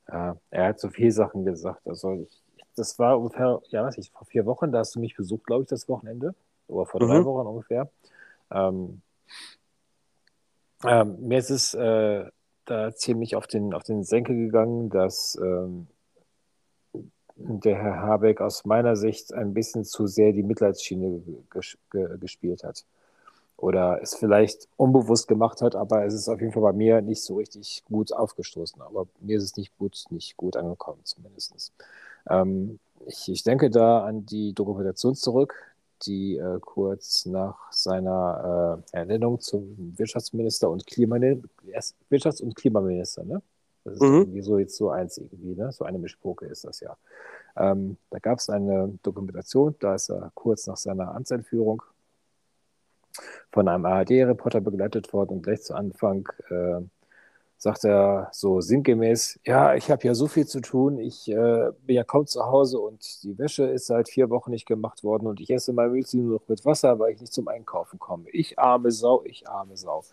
Ja, 0.07 0.37
er 0.49 0.67
hat 0.67 0.79
so 0.79 0.89
viele 0.89 1.11
Sachen 1.11 1.43
gesagt. 1.43 1.85
Also 1.85 2.13
ich, 2.13 2.41
das 2.77 2.97
war 2.99 3.19
ungefähr, 3.19 3.61
ja, 3.67 3.83
weiß 3.83 3.97
ich, 3.97 4.11
vor 4.11 4.25
vier 4.27 4.45
Wochen, 4.45 4.71
da 4.71 4.79
hast 4.79 4.95
du 4.95 5.01
mich 5.01 5.17
besucht, 5.17 5.43
glaube 5.45 5.63
ich, 5.63 5.67
das 5.67 5.89
Wochenende. 5.89 6.35
Oder 6.69 6.85
vor 6.85 7.01
drei 7.01 7.19
mhm. 7.19 7.25
Wochen 7.25 7.47
ungefähr. 7.47 7.89
Ähm, 8.49 9.01
ähm, 10.83 11.27
mir 11.27 11.39
ist 11.39 11.49
es 11.49 11.73
äh, 11.73 12.25
da 12.65 12.93
ziemlich 12.93 13.35
auf 13.35 13.47
den, 13.47 13.73
auf 13.73 13.83
den 13.83 14.03
Senkel 14.03 14.35
gegangen, 14.35 14.89
dass 14.89 15.37
ähm, 15.41 15.87
der 17.37 17.75
Herr 17.77 18.01
Habeck 18.01 18.41
aus 18.41 18.65
meiner 18.65 18.95
Sicht 18.95 19.33
ein 19.33 19.53
bisschen 19.53 19.85
zu 19.85 20.07
sehr 20.07 20.33
die 20.33 20.43
Mitleidsschiene 20.43 21.21
ges 21.51 21.77
gespielt 22.19 22.63
hat. 22.63 22.85
Oder 23.57 23.99
es 24.03 24.13
vielleicht 24.13 24.67
unbewusst 24.77 25.27
gemacht 25.27 25.61
hat, 25.61 25.75
aber 25.75 26.05
es 26.05 26.13
ist 26.13 26.29
auf 26.29 26.39
jeden 26.39 26.53
Fall 26.53 26.61
bei 26.61 26.73
mir 26.73 27.01
nicht 27.01 27.23
so 27.23 27.37
richtig 27.37 27.83
gut 27.89 28.13
aufgestoßen. 28.13 28.81
Aber 28.81 29.07
mir 29.19 29.37
ist 29.37 29.43
es 29.43 29.57
nicht 29.57 29.75
gut, 29.79 30.05
nicht 30.11 30.37
gut 30.37 30.55
angekommen, 30.55 30.99
zumindest. 31.03 31.73
Ähm, 32.29 32.79
ich, 33.07 33.29
ich 33.29 33.43
denke 33.43 33.69
da 33.71 34.05
an 34.05 34.25
die 34.25 34.53
Dokumentation 34.53 35.15
zurück, 35.15 35.55
die 36.05 36.37
äh, 36.37 36.59
kurz 36.59 37.25
nach 37.25 37.71
seiner 37.71 38.83
äh, 38.93 38.97
Ernennung 38.97 39.39
zum 39.39 39.93
Wirtschaftsminister 39.97 40.69
und 40.69 40.85
Klimaminister, 40.85 41.49
Wirtschafts- 42.09 42.41
und 42.41 42.55
Klimaminister, 42.55 43.23
ne? 43.23 43.41
Das 43.83 43.95
ist 43.95 44.01
mhm. 44.01 44.15
irgendwie 44.15 44.41
so 44.41 44.57
jetzt 44.57 44.75
so 44.75 44.89
eins 44.89 45.17
irgendwie, 45.17 45.55
ne? 45.55 45.71
So 45.71 45.85
eine 45.85 45.97
Mischpoke 45.97 46.45
ist 46.45 46.65
das 46.65 46.81
ja. 46.81 46.97
Ähm, 47.55 47.97
da 48.09 48.19
gab 48.19 48.39
es 48.39 48.49
eine 48.49 48.97
Dokumentation, 49.01 49.75
da 49.79 49.95
ist 49.95 50.09
er 50.09 50.31
kurz 50.35 50.67
nach 50.67 50.77
seiner 50.77 51.15
Amtseinführung 51.15 51.81
von 53.51 53.67
einem 53.67 53.85
ARD-Reporter 53.85 54.61
begleitet 54.61 55.11
worden 55.13 55.35
und 55.35 55.41
gleich 55.43 55.63
zu 55.63 55.73
Anfang 55.73 56.27
äh, 56.49 56.81
sagt 57.57 57.85
er 57.85 58.29
so 58.31 58.61
sinngemäß, 58.61 59.39
ja, 59.45 59.75
ich 59.75 59.89
habe 59.91 60.03
ja 60.05 60.13
so 60.13 60.27
viel 60.27 60.45
zu 60.47 60.61
tun, 60.61 60.99
ich 60.99 61.27
äh, 61.29 61.71
bin 61.85 61.95
ja 61.95 62.03
kaum 62.03 62.27
zu 62.27 62.45
Hause 62.45 62.79
und 62.79 63.23
die 63.23 63.37
Wäsche 63.37 63.65
ist 63.65 63.87
seit 63.87 64.09
vier 64.09 64.29
Wochen 64.29 64.51
nicht 64.51 64.67
gemacht 64.67 65.03
worden 65.03 65.27
und 65.27 65.39
ich 65.39 65.49
esse 65.49 65.73
mein 65.73 65.91
Müsli 65.91 66.21
nur 66.21 66.39
noch 66.39 66.47
mit 66.47 66.65
Wasser, 66.65 66.99
weil 66.99 67.13
ich 67.13 67.21
nicht 67.21 67.33
zum 67.33 67.47
Einkaufen 67.47 67.99
komme. 67.99 68.29
Ich 68.31 68.59
arme 68.59 68.91
Sau, 68.91 69.23
ich 69.25 69.47
arme 69.49 69.75
Sau. 69.77 70.03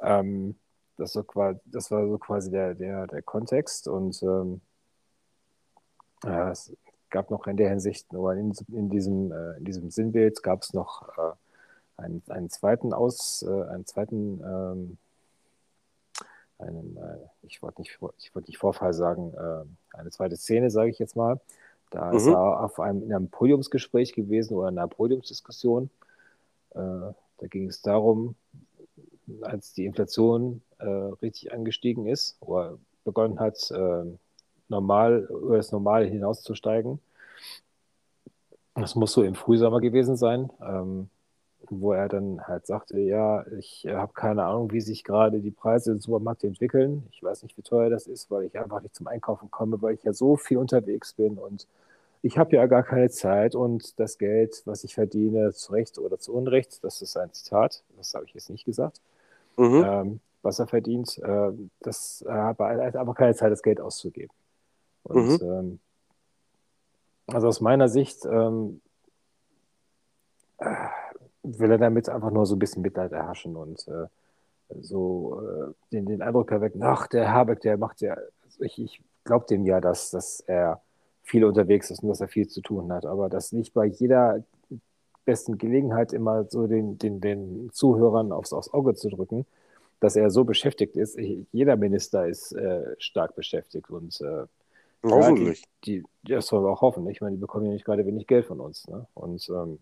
Ähm, 0.00 0.56
das, 0.96 1.18
quasi, 1.26 1.58
das 1.66 1.90
war 1.90 2.06
so 2.08 2.18
quasi 2.18 2.50
der, 2.50 2.74
der, 2.74 3.06
der 3.06 3.22
Kontext 3.22 3.88
und 3.88 4.22
ähm, 4.22 4.60
ja, 6.24 6.50
es 6.50 6.72
gab 7.10 7.30
noch 7.30 7.46
in 7.46 7.56
der 7.56 7.70
Hinsicht, 7.70 8.12
nur 8.12 8.34
in, 8.34 8.52
in, 8.72 8.90
diesem, 8.90 9.32
äh, 9.32 9.56
in 9.58 9.64
diesem 9.64 9.90
Sinnbild 9.90 10.42
gab 10.42 10.62
es 10.62 10.72
noch 10.72 11.08
äh, 11.16 11.32
einen, 11.96 12.22
einen 12.28 12.50
zweiten 12.50 12.92
Aus, 12.92 13.42
äh, 13.42 13.62
einen 13.68 13.86
zweiten, 13.86 14.40
ähm, 14.44 14.98
einen, 16.58 16.96
äh, 16.96 17.18
ich 17.42 17.62
wollte 17.62 17.80
nicht, 17.80 17.98
ich 18.18 18.34
wollte 18.34 18.48
nicht 18.48 18.58
Vorfall 18.58 18.94
sagen, 18.94 19.32
äh, 19.34 19.96
eine 19.96 20.10
zweite 20.10 20.36
Szene, 20.36 20.70
sage 20.70 20.90
ich 20.90 20.98
jetzt 20.98 21.16
mal. 21.16 21.40
Da 21.90 22.10
mhm. 22.10 22.16
ist 22.16 22.26
er 22.26 22.60
auf 22.62 22.80
einem, 22.80 23.02
in 23.02 23.12
einem 23.12 23.28
Podiumsgespräch 23.28 24.12
gewesen 24.12 24.54
oder 24.54 24.68
in 24.68 24.78
einer 24.78 24.88
Podiumsdiskussion. 24.88 25.90
Äh, 26.70 26.78
da 26.78 27.46
ging 27.48 27.68
es 27.68 27.82
darum, 27.82 28.36
als 29.42 29.72
die 29.72 29.86
Inflation 29.86 30.60
richtig 31.22 31.50
angestiegen 31.50 32.06
ist 32.06 32.36
oder 32.40 32.76
begonnen 33.04 33.40
hat, 33.40 33.72
normal 34.68 35.26
über 35.30 35.56
das 35.56 35.72
Normale 35.72 36.04
hinauszusteigen. 36.04 37.00
Das 38.74 38.94
muss 38.94 39.12
so 39.12 39.22
im 39.22 39.34
Frühsommer 39.34 39.80
gewesen 39.80 40.16
sein. 40.16 40.50
Ähm, 40.60 41.08
wo 41.80 41.92
er 41.92 42.08
dann 42.08 42.46
halt 42.46 42.66
sagte, 42.66 42.98
ja, 43.00 43.46
ich 43.58 43.84
äh, 43.86 43.94
habe 43.94 44.12
keine 44.12 44.44
Ahnung, 44.44 44.72
wie 44.72 44.80
sich 44.80 45.04
gerade 45.04 45.40
die 45.40 45.50
Preise 45.50 45.92
im 45.92 46.00
Supermarkt 46.00 46.44
entwickeln. 46.44 47.06
Ich 47.12 47.22
weiß 47.22 47.42
nicht, 47.42 47.56
wie 47.56 47.62
teuer 47.62 47.90
das 47.90 48.06
ist, 48.06 48.30
weil 48.30 48.44
ich 48.44 48.58
einfach 48.58 48.82
nicht 48.82 48.94
zum 48.94 49.06
Einkaufen 49.06 49.50
komme, 49.50 49.80
weil 49.82 49.94
ich 49.94 50.04
ja 50.04 50.12
so 50.12 50.36
viel 50.36 50.58
unterwegs 50.58 51.12
bin 51.12 51.38
und 51.38 51.66
ich 52.22 52.38
habe 52.38 52.56
ja 52.56 52.64
gar 52.66 52.82
keine 52.82 53.10
Zeit 53.10 53.54
und 53.54 54.00
das 54.00 54.16
Geld, 54.16 54.62
was 54.64 54.82
ich 54.82 54.94
verdiene, 54.94 55.52
zu 55.52 55.72
Recht 55.72 55.98
oder 55.98 56.18
zu 56.18 56.32
Unrecht, 56.32 56.82
das 56.82 57.02
ist 57.02 57.18
ein 57.18 57.30
Zitat, 57.34 57.82
das 57.98 58.14
habe 58.14 58.24
ich 58.24 58.32
jetzt 58.32 58.48
nicht 58.48 58.64
gesagt, 58.64 59.02
mhm. 59.58 59.84
ähm, 59.86 60.20
was 60.40 60.58
er 60.58 60.66
verdient, 60.66 61.18
äh, 61.18 61.52
das, 61.80 62.22
er 62.22 62.44
hat 62.46 62.60
einfach 62.60 63.14
keine 63.14 63.34
Zeit, 63.34 63.52
das 63.52 63.62
Geld 63.62 63.78
auszugeben. 63.78 64.32
Und 65.02 65.42
mhm. 65.42 65.46
ähm, 65.46 65.78
also 67.26 67.48
aus 67.48 67.60
meiner 67.60 67.88
Sicht 67.88 68.24
ähm, 68.24 68.80
äh, 70.58 70.74
will 71.44 71.70
er 71.70 71.78
damit 71.78 72.08
einfach 72.08 72.30
nur 72.30 72.46
so 72.46 72.56
ein 72.56 72.58
bisschen 72.58 72.82
Mitleid 72.82 73.12
erhaschen 73.12 73.56
und 73.56 73.86
äh, 73.88 74.06
so 74.80 75.40
äh, 75.40 75.72
den, 75.92 76.06
den 76.06 76.22
Eindruck 76.22 76.50
erwecken, 76.50 76.82
ach, 76.82 77.06
der 77.06 77.32
Habeck, 77.32 77.60
der 77.60 77.76
macht 77.76 78.00
ja, 78.00 78.16
also 78.42 78.62
ich, 78.64 78.78
ich 78.78 79.00
glaube 79.24 79.46
dem 79.46 79.64
ja, 79.66 79.80
dass, 79.80 80.10
dass 80.10 80.40
er 80.40 80.80
viel 81.22 81.44
unterwegs 81.44 81.90
ist 81.90 82.02
und 82.02 82.08
dass 82.08 82.20
er 82.20 82.28
viel 82.28 82.48
zu 82.48 82.60
tun 82.60 82.92
hat, 82.92 83.06
aber 83.06 83.28
dass 83.28 83.52
nicht 83.52 83.74
bei 83.74 83.86
jeder 83.86 84.42
besten 85.24 85.56
Gelegenheit 85.56 86.12
immer 86.12 86.44
so 86.44 86.66
den, 86.66 86.98
den, 86.98 87.20
den 87.20 87.70
Zuhörern 87.72 88.32
aufs, 88.32 88.52
aufs 88.52 88.72
Auge 88.72 88.94
zu 88.94 89.08
drücken, 89.08 89.46
dass 90.00 90.16
er 90.16 90.30
so 90.30 90.44
beschäftigt 90.44 90.96
ist. 90.96 91.16
Ich, 91.16 91.46
jeder 91.52 91.76
Minister 91.76 92.26
ist 92.26 92.52
äh, 92.52 92.94
stark 92.98 93.34
beschäftigt 93.36 93.90
und 93.90 94.20
äh, 94.20 94.46
Hoffentlich. 95.04 95.64
Die, 95.84 96.02
die, 96.22 96.32
das 96.32 96.46
soll 96.46 96.64
wir 96.64 96.70
auch 96.70 96.80
hoffen. 96.80 97.06
Ich 97.08 97.20
meine, 97.20 97.36
die 97.36 97.40
bekommen 97.40 97.66
ja 97.66 97.72
nicht 97.72 97.84
gerade 97.84 98.06
wenig 98.06 98.26
Geld 98.26 98.46
von 98.46 98.60
uns. 98.60 98.86
Ne? 98.88 99.06
Und 99.14 99.48
ähm, 99.50 99.78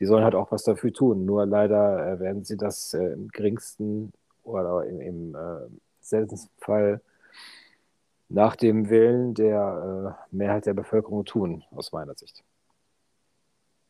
die 0.00 0.06
sollen 0.06 0.24
halt 0.24 0.34
auch 0.34 0.52
was 0.52 0.64
dafür 0.64 0.92
tun. 0.92 1.24
Nur 1.24 1.46
leider 1.46 2.12
äh, 2.12 2.20
werden 2.20 2.44
sie 2.44 2.56
das 2.56 2.94
äh, 2.94 3.12
im 3.12 3.28
geringsten 3.28 4.12
oder 4.42 4.84
im, 4.86 5.00
im 5.00 5.34
äh, 5.34 5.68
seltensten 6.00 6.52
Fall 6.58 7.00
nach 8.28 8.56
dem 8.56 8.88
Willen 8.90 9.34
der 9.34 10.16
äh, 10.30 10.36
Mehrheit 10.36 10.66
der 10.66 10.74
Bevölkerung 10.74 11.24
tun, 11.24 11.64
aus 11.70 11.92
meiner 11.92 12.14
Sicht. 12.14 12.42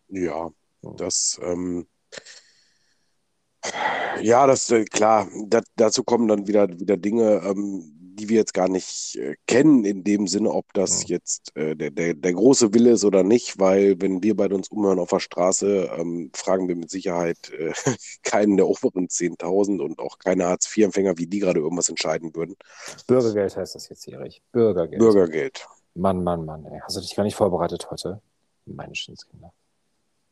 Ja, 0.09 0.51
das, 0.83 1.41
ähm, 1.43 1.87
ja, 4.21 4.47
das, 4.47 4.71
äh, 4.71 4.85
klar, 4.85 5.29
dat, 5.47 5.65
dazu 5.77 6.05
kommen 6.05 6.29
dann 6.29 6.47
wieder, 6.47 6.69
wieder 6.79 6.97
Dinge, 6.97 7.43
ähm, 7.45 7.96
die 8.17 8.29
wir 8.29 8.37
jetzt 8.37 8.55
gar 8.55 8.69
nicht 8.69 9.17
äh, 9.17 9.37
kennen, 9.47 9.85
in 9.85 10.03
dem 10.03 10.27
Sinne, 10.27 10.51
ob 10.51 10.73
das 10.73 11.03
ja. 11.03 11.17
jetzt 11.17 11.57
äh, 11.57 11.77
der, 11.77 11.91
der, 11.91 12.15
der 12.15 12.33
große 12.33 12.75
Wille 12.75 12.91
ist 12.91 13.05
oder 13.05 13.23
nicht, 13.23 13.59
weil 13.59 14.01
wenn 14.01 14.23
wir 14.23 14.37
beide 14.37 14.55
uns 14.55 14.69
umhören 14.69 14.99
auf 14.99 15.11
der 15.11 15.21
Straße, 15.21 15.91
ähm, 15.97 16.31
fragen 16.35 16.69
wir 16.69 16.77
mit 16.77 16.91
Sicherheit 16.91 17.51
äh, 17.51 17.73
keinen 18.23 18.57
der 18.57 18.67
oberen 18.67 19.09
10.000 19.09 19.81
und 19.81 19.99
auch 19.99 20.19
keine 20.19 20.47
Hartz-IV-Empfänger, 20.47 21.19
wie 21.19 21.27
die 21.27 21.39
gerade 21.39 21.61
irgendwas 21.61 21.89
entscheiden 21.89 22.35
würden. 22.35 22.57
Bürgergeld 23.07 23.57
heißt 23.57 23.75
das 23.75 23.89
jetzt, 23.89 24.09
Erich. 24.09 24.43
Bürgergeld. 24.53 24.99
Bürgergeld. 24.99 25.67
Mann, 25.95 26.25
Mann, 26.25 26.45
Mann. 26.45 26.65
Ey. 26.67 26.81
Hast 26.83 26.97
du 26.97 27.01
dich 27.01 27.15
gar 27.15 27.25
nicht 27.25 27.37
vorbereitet 27.37 27.91
heute? 27.91 28.21
Menschenskinder. 28.67 29.53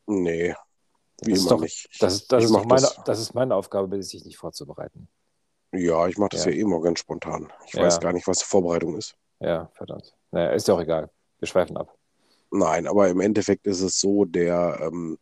Nee. 0.07 0.53
Das 1.17 1.39
ist 1.39 1.49
doch, 1.49 1.61
nicht. 1.61 1.87
Das, 1.99 2.27
das, 2.27 2.43
ist 2.43 2.51
meine, 2.51 2.67
das. 2.69 3.01
das 3.05 3.19
ist 3.19 3.33
meine 3.33 3.55
Aufgabe, 3.55 4.01
sich 4.03 4.25
nicht 4.25 4.37
vorzubereiten. 4.37 5.07
Ja, 5.77 6.07
ich 6.07 6.17
mache 6.17 6.29
das 6.29 6.45
ja. 6.45 6.51
ja. 6.51 6.57
eh 6.57 6.61
immer 6.61 6.81
ganz 6.81 6.99
spontan. 6.99 7.51
Ich 7.67 7.73
ja. 7.73 7.83
weiß 7.83 7.99
gar 7.99 8.13
nicht, 8.13 8.27
was 8.27 8.39
die 8.39 8.45
Vorbereitung 8.45 8.97
ist. 8.97 9.15
Ja, 9.39 9.69
verdammt. 9.73 10.15
Naja, 10.31 10.51
ist 10.51 10.67
ja 10.67 10.73
auch 10.73 10.81
egal. 10.81 11.09
Wir 11.39 11.47
schweifen 11.47 11.77
ab. 11.77 11.95
Nein, 12.51 12.87
aber 12.87 13.09
im 13.09 13.19
Endeffekt 13.19 13.67
ist 13.67 13.81
es 13.81 13.99
so, 13.99 14.25
der, 14.25 14.79
ähm, 14.81 15.17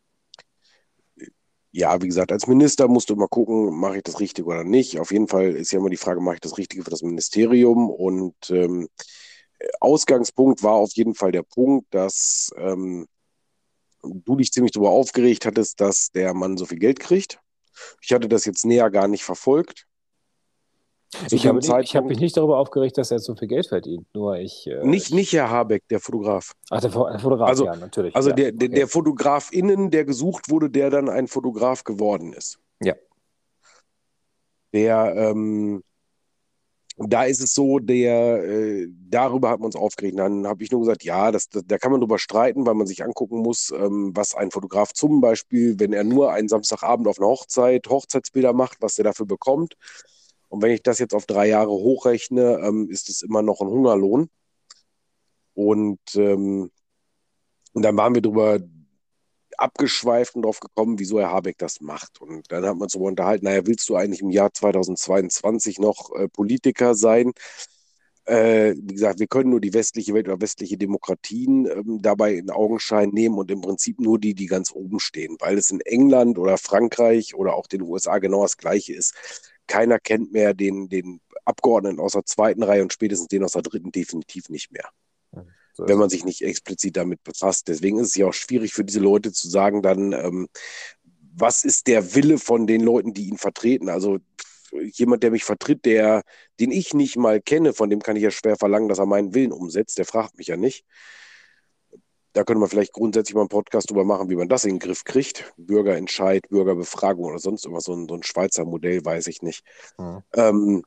ja, 1.72 2.00
wie 2.00 2.06
gesagt, 2.06 2.30
als 2.30 2.46
Minister 2.46 2.86
musst 2.86 3.10
du 3.10 3.14
immer 3.14 3.26
gucken, 3.26 3.76
mache 3.76 3.96
ich 3.96 4.02
das 4.04 4.20
richtig 4.20 4.46
oder 4.46 4.62
nicht. 4.62 5.00
Auf 5.00 5.10
jeden 5.10 5.26
Fall 5.26 5.50
ist 5.56 5.72
ja 5.72 5.80
immer 5.80 5.90
die 5.90 5.96
Frage, 5.96 6.20
mache 6.20 6.36
ich 6.36 6.40
das 6.40 6.56
Richtige 6.56 6.84
für 6.84 6.90
das 6.90 7.02
Ministerium? 7.02 7.90
Und 7.90 8.50
ähm, 8.50 8.88
Ausgangspunkt 9.80 10.62
war 10.62 10.74
auf 10.74 10.92
jeden 10.92 11.14
Fall 11.14 11.32
der 11.32 11.42
Punkt, 11.42 11.92
dass 11.92 12.50
ähm, 12.56 13.06
du 14.02 14.36
dich 14.36 14.52
ziemlich 14.52 14.72
darüber 14.72 14.90
aufgeregt 14.90 15.46
hattest, 15.46 15.80
dass 15.80 16.10
der 16.10 16.34
Mann 16.34 16.56
so 16.56 16.66
viel 16.66 16.78
Geld 16.78 17.00
kriegt. 17.00 17.40
Ich 18.00 18.12
hatte 18.12 18.28
das 18.28 18.44
jetzt 18.44 18.64
näher 18.64 18.90
gar 18.90 19.08
nicht 19.08 19.24
verfolgt. 19.24 19.86
Ich 21.30 21.46
habe, 21.46 21.60
ich 21.82 21.96
habe 21.96 22.06
mich 22.06 22.18
nicht 22.18 22.36
darüber 22.36 22.58
aufgeregt, 22.58 22.98
dass 22.98 23.10
er 23.10 23.18
so 23.18 23.34
viel 23.34 23.48
Geld 23.48 23.66
verdient. 23.66 24.06
Nur 24.14 24.36
ich. 24.36 24.66
Äh, 24.66 24.84
nicht, 24.84 25.12
nicht 25.12 25.32
Herr 25.32 25.50
Habeck, 25.50 25.86
der 25.88 26.00
Fotograf. 26.00 26.52
Ach, 26.70 26.80
der, 26.80 26.90
Fotograf, 26.90 27.48
also, 27.48 27.66
ja, 27.66 27.76
natürlich. 27.76 28.14
Also 28.14 28.30
ja, 28.30 28.36
der, 28.36 28.52
der, 28.52 28.68
okay. 28.68 28.76
der 28.76 28.88
Fotograf 28.88 29.52
innen, 29.52 29.90
der 29.90 30.04
gesucht 30.04 30.50
wurde, 30.50 30.70
der 30.70 30.90
dann 30.90 31.08
ein 31.08 31.28
Fotograf 31.28 31.84
geworden 31.84 32.32
ist. 32.32 32.58
Ja. 32.82 32.94
Der, 34.72 35.14
ähm, 35.16 35.82
da 36.96 37.24
ist 37.24 37.40
es 37.40 37.54
so, 37.54 37.80
der, 37.80 38.44
äh, 38.44 38.86
darüber 39.08 39.50
hat 39.50 39.58
man 39.58 39.66
uns 39.66 39.76
aufgeregt. 39.76 40.18
Dann 40.18 40.46
habe 40.46 40.62
ich 40.62 40.70
nur 40.70 40.80
gesagt, 40.80 41.02
ja, 41.02 41.32
das, 41.32 41.48
das, 41.48 41.64
da 41.66 41.78
kann 41.78 41.90
man 41.90 42.00
drüber 42.00 42.18
streiten, 42.18 42.66
weil 42.66 42.74
man 42.74 42.86
sich 42.86 43.04
angucken 43.04 43.38
muss, 43.38 43.72
ähm, 43.76 44.12
was 44.14 44.34
ein 44.34 44.50
Fotograf 44.50 44.92
zum 44.92 45.20
Beispiel, 45.20 45.78
wenn 45.78 45.92
er 45.92 46.04
nur 46.04 46.32
einen 46.32 46.48
Samstagabend 46.48 47.08
auf 47.08 47.18
einer 47.18 47.28
Hochzeit 47.28 47.88
Hochzeitsbilder 47.88 48.52
macht, 48.52 48.78
was 48.80 48.94
der 48.94 49.04
dafür 49.04 49.26
bekommt. 49.26 49.76
Und 50.54 50.62
wenn 50.62 50.70
ich 50.70 50.84
das 50.84 51.00
jetzt 51.00 51.14
auf 51.14 51.26
drei 51.26 51.48
Jahre 51.48 51.72
hochrechne, 51.72 52.60
ähm, 52.62 52.88
ist 52.88 53.08
es 53.08 53.22
immer 53.22 53.42
noch 53.42 53.60
ein 53.60 53.66
Hungerlohn. 53.66 54.30
Und, 55.52 55.98
ähm, 56.14 56.70
und 57.72 57.82
dann 57.82 57.96
waren 57.96 58.14
wir 58.14 58.22
drüber 58.22 58.60
abgeschweift 59.56 60.36
und 60.36 60.42
drauf 60.42 60.60
gekommen, 60.60 61.00
wieso 61.00 61.18
Herr 61.18 61.32
Habeck 61.32 61.58
das 61.58 61.80
macht. 61.80 62.20
Und 62.20 62.52
dann 62.52 62.64
hat 62.64 62.76
man 62.76 62.88
so 62.88 63.00
unterhalten, 63.00 63.46
naja, 63.46 63.66
willst 63.66 63.88
du 63.88 63.96
eigentlich 63.96 64.22
im 64.22 64.30
Jahr 64.30 64.52
2022 64.52 65.80
noch 65.80 66.14
äh, 66.14 66.28
Politiker 66.28 66.94
sein? 66.94 67.32
Äh, 68.24 68.74
wie 68.76 68.94
gesagt, 68.94 69.18
wir 69.18 69.26
können 69.26 69.50
nur 69.50 69.60
die 69.60 69.74
westliche 69.74 70.14
Welt 70.14 70.28
oder 70.28 70.40
westliche 70.40 70.78
Demokratien 70.78 71.66
ähm, 71.66 71.98
dabei 72.00 72.34
in 72.34 72.50
Augenschein 72.50 73.10
nehmen 73.10 73.38
und 73.38 73.50
im 73.50 73.60
Prinzip 73.60 73.98
nur 73.98 74.20
die, 74.20 74.34
die 74.34 74.46
ganz 74.46 74.70
oben 74.70 75.00
stehen, 75.00 75.36
weil 75.40 75.58
es 75.58 75.72
in 75.72 75.80
England 75.80 76.38
oder 76.38 76.58
Frankreich 76.58 77.34
oder 77.34 77.54
auch 77.54 77.66
den 77.66 77.82
USA 77.82 78.18
genau 78.18 78.42
das 78.42 78.56
Gleiche 78.56 78.94
ist 78.94 79.14
keiner 79.66 79.98
kennt 79.98 80.32
mehr 80.32 80.54
den, 80.54 80.88
den 80.88 81.20
Abgeordneten 81.44 82.00
aus 82.00 82.12
der 82.12 82.24
zweiten 82.24 82.62
Reihe 82.62 82.82
und 82.82 82.92
spätestens 82.92 83.28
den 83.28 83.44
aus 83.44 83.52
der 83.52 83.62
dritten 83.62 83.92
definitiv 83.92 84.48
nicht 84.48 84.72
mehr. 84.72 84.88
So 85.76 85.88
wenn 85.88 85.98
man 85.98 86.08
sich 86.08 86.24
nicht 86.24 86.42
explizit 86.42 86.96
damit 86.96 87.24
befasst. 87.24 87.66
Deswegen 87.66 87.98
ist 87.98 88.08
es 88.08 88.14
ja 88.14 88.26
auch 88.26 88.32
schwierig 88.32 88.72
für 88.72 88.84
diese 88.84 89.00
Leute 89.00 89.32
zu 89.32 89.48
sagen, 89.48 89.82
dann, 89.82 90.12
ähm, 90.12 90.48
was 91.36 91.64
ist 91.64 91.88
der 91.88 92.14
Wille 92.14 92.38
von 92.38 92.68
den 92.68 92.80
Leuten, 92.80 93.12
die 93.12 93.26
ihn 93.26 93.38
vertreten? 93.38 93.88
Also 93.88 94.18
jemand, 94.70 95.24
der 95.24 95.32
mich 95.32 95.42
vertritt, 95.42 95.84
der, 95.84 96.22
den 96.60 96.70
ich 96.70 96.94
nicht 96.94 97.16
mal 97.16 97.40
kenne, 97.40 97.72
von 97.72 97.90
dem 97.90 98.00
kann 98.00 98.14
ich 98.14 98.22
ja 98.22 98.30
schwer 98.30 98.56
verlangen, 98.56 98.88
dass 98.88 99.00
er 99.00 99.06
meinen 99.06 99.34
Willen 99.34 99.50
umsetzt. 99.50 99.98
Der 99.98 100.04
fragt 100.04 100.38
mich 100.38 100.46
ja 100.46 100.56
nicht. 100.56 100.84
Da 102.34 102.42
könnte 102.42 102.58
man 102.58 102.68
vielleicht 102.68 102.92
grundsätzlich 102.92 103.34
mal 103.34 103.42
einen 103.42 103.48
Podcast 103.48 103.88
drüber 103.88 104.04
machen, 104.04 104.28
wie 104.28 104.34
man 104.34 104.48
das 104.48 104.64
in 104.64 104.74
den 104.74 104.78
Griff 104.80 105.04
kriegt. 105.04 105.54
Bürgerentscheid, 105.56 106.48
Bürgerbefragung 106.48 107.24
oder 107.26 107.38
sonst 107.38 107.64
irgendwas, 107.64 107.84
so 107.84 107.94
ein, 107.94 108.08
so 108.08 108.14
ein 108.14 108.24
Schweizer 108.24 108.64
Modell, 108.64 109.04
weiß 109.04 109.28
ich 109.28 109.40
nicht. 109.40 109.64
Mhm. 109.98 110.22
Ähm, 110.34 110.82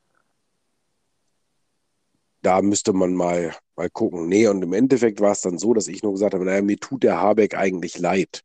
da 2.42 2.60
müsste 2.60 2.92
man 2.92 3.14
mal, 3.14 3.54
mal 3.76 3.88
gucken. 3.88 4.28
Nee, 4.28 4.46
und 4.46 4.62
im 4.62 4.74
Endeffekt 4.74 5.20
war 5.20 5.32
es 5.32 5.40
dann 5.40 5.58
so, 5.58 5.72
dass 5.72 5.88
ich 5.88 6.02
nur 6.02 6.12
gesagt 6.12 6.34
habe, 6.34 6.44
naja, 6.44 6.60
mir 6.60 6.78
tut 6.78 7.02
der 7.02 7.18
Habeck 7.18 7.56
eigentlich 7.56 7.98
leid. 7.98 8.44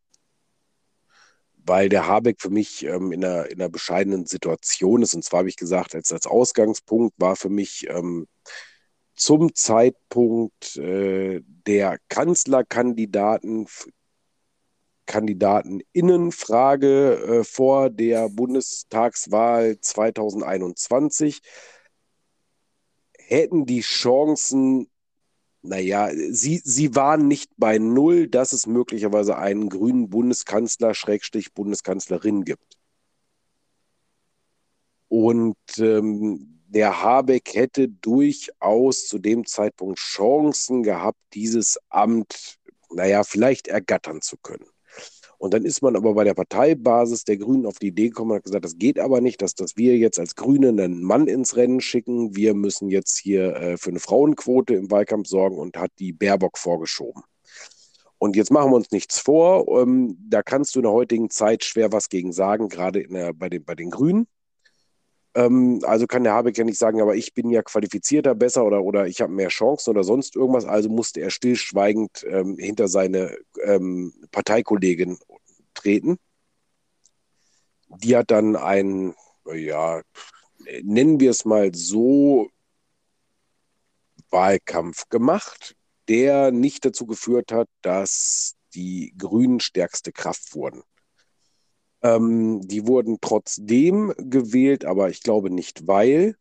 Weil 1.66 1.90
der 1.90 2.08
Habeck 2.08 2.42
für 2.42 2.50
mich 2.50 2.86
ähm, 2.86 3.12
in, 3.12 3.24
einer, 3.24 3.50
in 3.50 3.60
einer 3.60 3.70
bescheidenen 3.70 4.26
Situation 4.26 5.02
ist. 5.02 5.14
Und 5.14 5.26
zwar 5.26 5.40
habe 5.40 5.50
ich 5.50 5.58
gesagt, 5.58 5.94
als, 5.94 6.14
als 6.14 6.26
Ausgangspunkt 6.26 7.14
war 7.18 7.36
für 7.36 7.50
mich 7.50 7.86
ähm, 7.90 8.28
zum 9.16 9.56
Zeitpunkt 9.56 10.76
äh, 10.78 11.42
der 11.68 11.98
Kanzlerkandidaten 12.10 13.68
Kandidatinnenfrage 15.06 17.14
äh, 17.14 17.44
vor 17.44 17.90
der 17.90 18.30
Bundestagswahl 18.30 19.80
2021 19.80 21.42
hätten 23.18 23.66
die 23.66 23.82
Chancen 23.82 24.88
naja, 25.64 26.10
sie, 26.14 26.62
sie 26.64 26.94
waren 26.94 27.30
nicht 27.30 27.50
bei 27.56 27.78
Null, 27.78 28.28
dass 28.28 28.52
es 28.52 28.68
möglicherweise 28.68 29.38
einen 29.38 29.70
grünen 29.70 30.10
Bundeskanzler, 30.10 30.94
Schrägstrich 30.94 31.54
Bundeskanzlerin 31.54 32.44
gibt. 32.44 32.78
Und 35.08 35.56
ähm, 35.78 36.53
der 36.74 37.04
Habeck 37.04 37.54
hätte 37.54 37.88
durchaus 37.88 39.08
zu 39.08 39.20
dem 39.20 39.46
Zeitpunkt 39.46 40.00
Chancen 40.00 40.84
gehabt, 40.84 41.20
dieses 41.34 41.80
Amt, 41.90 42.58
naja, 42.92 43.24
vielleicht 43.24 43.68
ergattern 43.68 44.22
zu 44.22 44.38
können. 44.38 44.66
Und 45.38 45.54
dann 45.54 45.66
ist 45.66 45.82
man 45.82 45.96
aber 45.96 46.14
bei 46.14 46.24
der 46.24 46.36
Parteibasis 46.36 47.26
der 47.26 47.38
Grünen 47.38 47.66
auf 47.66 47.78
die 47.78 47.88
Idee 47.88 48.08
gekommen 48.08 48.32
und 48.32 48.38
hat 48.38 48.44
gesagt, 48.46 48.64
das 48.64 48.78
geht 48.78 48.98
aber 48.98 49.20
nicht, 49.20 49.42
dass, 49.42 49.56
dass 49.56 49.76
wir 49.76 49.98
jetzt 49.98 50.18
als 50.18 50.36
Grüne 50.36 50.70
einen 50.70 51.04
Mann 51.04 51.28
ins 51.28 51.58
Rennen 51.58 51.82
schicken. 51.82 52.36
Wir 52.36 52.54
müssen 52.54 52.90
jetzt 52.90 53.18
hier 53.18 53.56
äh, 53.56 53.78
für 53.78 53.90
eine 53.90 54.00
Frauenquote 54.00 54.74
im 54.74 54.90
Wahlkampf 54.90 55.28
sorgen 55.28 55.58
und 55.58 55.76
hat 55.78 55.92
die 56.00 56.14
Baerbock 56.14 56.58
vorgeschoben. 56.58 57.24
Und 58.18 58.38
jetzt 58.38 58.52
machen 58.52 58.72
wir 58.72 58.78
uns 58.78 58.92
nichts 58.92 59.20
vor. 59.20 59.82
Ähm, 59.82 60.18
da 60.30 60.44
kannst 60.44 60.76
du 60.76 60.80
in 60.80 60.84
der 60.84 60.94
heutigen 60.94 61.30
Zeit 61.30 61.66
schwer 61.66 61.92
was 61.92 62.08
gegen 62.08 62.32
sagen, 62.32 62.70
gerade 62.70 63.06
der, 63.06 63.34
bei, 63.34 63.50
den, 63.50 63.66
bei 63.66 63.76
den 63.76 63.90
Grünen. 63.90 64.28
Ähm, 65.36 65.80
also 65.84 66.08
kann 66.08 66.24
der 66.24 66.34
Habeck 66.34 66.58
ja 66.58 66.64
nicht 66.64 66.78
sagen, 66.78 67.02
aber 67.02 67.16
ich 67.16 67.34
bin 67.34 67.50
ja 67.50 67.62
qualifizierter, 67.64 68.36
besser 68.36 68.66
oder, 68.66 68.84
oder 68.84 69.08
ich 69.08 69.22
habe 69.22 69.34
mehr 69.34 69.50
Chancen 69.50 69.92
oder 69.92 70.04
sonst 70.04 70.36
irgendwas. 70.36 70.66
Also 70.66 70.90
musste 70.90 71.22
er 71.22 71.30
stillschweigend 71.30 72.26
ähm, 72.28 72.58
hinter 72.58 72.88
seine 72.88 73.38
ähm, 73.64 74.14
Parteikollegin 74.32 75.18
treten. 75.74 76.18
Die 77.90 78.16
hat 78.16 78.32
dann 78.32 78.56
einen, 78.56 79.16
ja, 79.54 80.02
nennen 80.82 81.20
wir 81.20 81.32
es 81.32 81.46
mal 81.46 81.74
so, 81.74 82.50
Wahlkampf 84.34 85.10
gemacht, 85.10 85.76
der 86.10 86.52
nicht 86.52 86.84
dazu 86.84 87.06
geführt 87.06 87.52
hat, 87.52 87.70
dass 87.82 88.56
die 88.74 89.14
Grünen 89.18 89.60
stärkste 89.60 90.12
Kraft 90.12 90.56
wurden. 90.56 90.84
Ähm, 92.04 92.62
die 92.68 92.86
wurden 92.86 93.20
trotzdem 93.22 94.14
gewählt, 94.18 94.86
aber 94.86 95.10
ich 95.10 95.24
glaube 95.24 95.50
nicht 95.50 95.88
weil. 95.88 96.36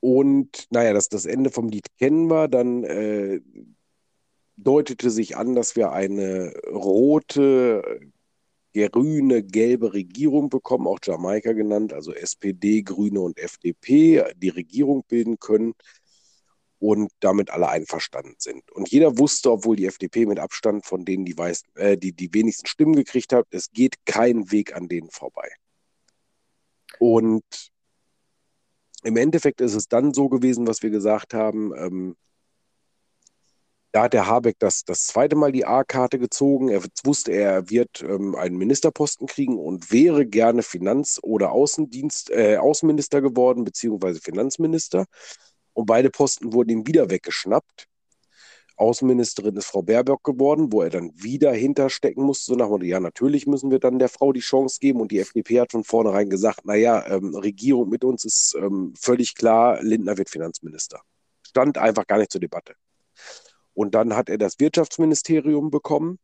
Und 0.00 0.66
naja, 0.70 0.92
das, 0.92 1.08
das 1.08 1.26
Ende 1.26 1.50
vom 1.50 1.68
Lied 1.68 1.86
kennen 1.98 2.28
wir. 2.28 2.46
Dann 2.48 2.84
äh, 2.84 3.40
deutete 4.56 5.10
sich 5.10 5.36
an, 5.36 5.54
dass 5.54 5.74
wir 5.74 5.92
eine 5.92 6.52
rote, 6.70 8.00
grüne, 8.72 9.42
gelbe 9.42 9.94
Regierung 9.94 10.48
bekommen, 10.48 10.86
auch 10.86 10.98
Jamaika 11.02 11.52
genannt, 11.52 11.92
also 11.92 12.12
SPD, 12.12 12.82
Grüne 12.82 13.20
und 13.20 13.38
FDP, 13.38 14.22
die 14.36 14.50
Regierung 14.50 15.02
bilden 15.08 15.38
können 15.38 15.74
und 16.78 17.10
damit 17.20 17.50
alle 17.50 17.68
einverstanden 17.68 18.36
sind. 18.38 18.70
Und 18.72 18.90
jeder 18.90 19.18
wusste, 19.18 19.50
obwohl 19.50 19.76
die 19.76 19.86
FDP 19.86 20.26
mit 20.26 20.38
Abstand 20.38 20.84
von 20.84 21.04
denen 21.04 21.24
die, 21.24 21.36
weiß, 21.36 21.62
äh, 21.74 21.96
die, 21.96 22.12
die 22.12 22.32
wenigsten 22.34 22.66
Stimmen 22.66 22.94
gekriegt 22.94 23.32
hat, 23.32 23.46
es 23.50 23.70
geht 23.70 24.04
kein 24.04 24.50
Weg 24.50 24.74
an 24.74 24.88
denen 24.88 25.10
vorbei. 25.10 25.48
Und 26.98 27.44
im 29.02 29.16
Endeffekt 29.16 29.60
ist 29.60 29.74
es 29.74 29.88
dann 29.88 30.12
so 30.12 30.28
gewesen, 30.28 30.66
was 30.66 30.82
wir 30.82 30.90
gesagt 30.90 31.34
haben, 31.34 31.72
ähm, 31.76 32.16
da 33.96 34.02
hat 34.02 34.12
der 34.12 34.26
Habeck 34.26 34.58
das, 34.58 34.84
das 34.84 35.06
zweite 35.06 35.36
Mal 35.36 35.52
die 35.52 35.64
A-Karte 35.64 36.18
gezogen. 36.18 36.68
Er 36.68 36.82
wusste, 37.04 37.32
er 37.32 37.70
wird 37.70 38.02
ähm, 38.02 38.34
einen 38.34 38.58
Ministerposten 38.58 39.26
kriegen 39.26 39.58
und 39.58 39.90
wäre 39.90 40.26
gerne 40.26 40.62
Finanz- 40.62 41.18
oder 41.22 41.52
Außendienst, 41.52 42.30
äh, 42.30 42.58
Außenminister 42.58 43.22
geworden, 43.22 43.64
beziehungsweise 43.64 44.20
Finanzminister. 44.20 45.06
Und 45.76 45.84
beide 45.84 46.08
Posten 46.08 46.54
wurden 46.54 46.70
ihm 46.70 46.86
wieder 46.86 47.10
weggeschnappt. 47.10 47.86
Außenministerin 48.78 49.56
ist 49.56 49.66
Frau 49.66 49.82
Baerbock 49.82 50.24
geworden, 50.24 50.72
wo 50.72 50.80
er 50.80 50.88
dann 50.88 51.12
wieder 51.14 51.52
hinterstecken 51.52 52.24
musste. 52.24 52.46
So 52.46 52.54
nach 52.54 52.70
dem 52.70 52.80
ja, 52.82 52.98
natürlich 52.98 53.46
müssen 53.46 53.70
wir 53.70 53.78
dann 53.78 53.98
der 53.98 54.08
Frau 54.08 54.32
die 54.32 54.40
Chance 54.40 54.78
geben. 54.80 55.02
Und 55.02 55.12
die 55.12 55.18
FDP 55.18 55.60
hat 55.60 55.72
von 55.72 55.84
vornherein 55.84 56.30
gesagt, 56.30 56.64
naja, 56.64 57.06
ähm, 57.06 57.34
Regierung 57.34 57.90
mit 57.90 58.04
uns 58.04 58.24
ist 58.24 58.56
ähm, 58.58 58.94
völlig 58.98 59.34
klar, 59.34 59.82
Lindner 59.82 60.16
wird 60.16 60.30
Finanzminister. 60.30 61.02
Stand 61.46 61.76
einfach 61.76 62.06
gar 62.06 62.16
nicht 62.16 62.32
zur 62.32 62.40
Debatte. 62.40 62.74
Und 63.74 63.94
dann 63.94 64.16
hat 64.16 64.30
er 64.30 64.38
das 64.38 64.58
Wirtschaftsministerium 64.58 65.70
bekommen. 65.70 66.18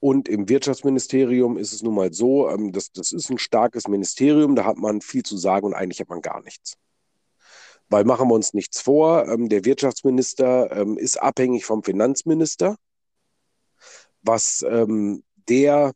Und 0.00 0.30
im 0.30 0.48
Wirtschaftsministerium 0.48 1.58
ist 1.58 1.74
es 1.74 1.82
nun 1.82 1.94
mal 1.94 2.10
so, 2.14 2.48
ähm, 2.48 2.72
das, 2.72 2.90
das 2.90 3.12
ist 3.12 3.28
ein 3.28 3.36
starkes 3.36 3.86
Ministerium, 3.86 4.56
da 4.56 4.64
hat 4.64 4.78
man 4.78 5.02
viel 5.02 5.24
zu 5.24 5.36
sagen 5.36 5.66
und 5.66 5.74
eigentlich 5.74 6.00
hat 6.00 6.08
man 6.08 6.22
gar 6.22 6.42
nichts. 6.42 6.78
Weil 7.92 8.04
machen 8.06 8.28
wir 8.28 8.34
uns 8.34 8.54
nichts 8.54 8.80
vor, 8.80 9.28
ähm, 9.28 9.50
der 9.50 9.66
Wirtschaftsminister 9.66 10.74
ähm, 10.74 10.96
ist 10.96 11.20
abhängig 11.20 11.66
vom 11.66 11.84
Finanzminister, 11.84 12.76
was 14.22 14.64
ähm, 14.66 15.22
der 15.50 15.92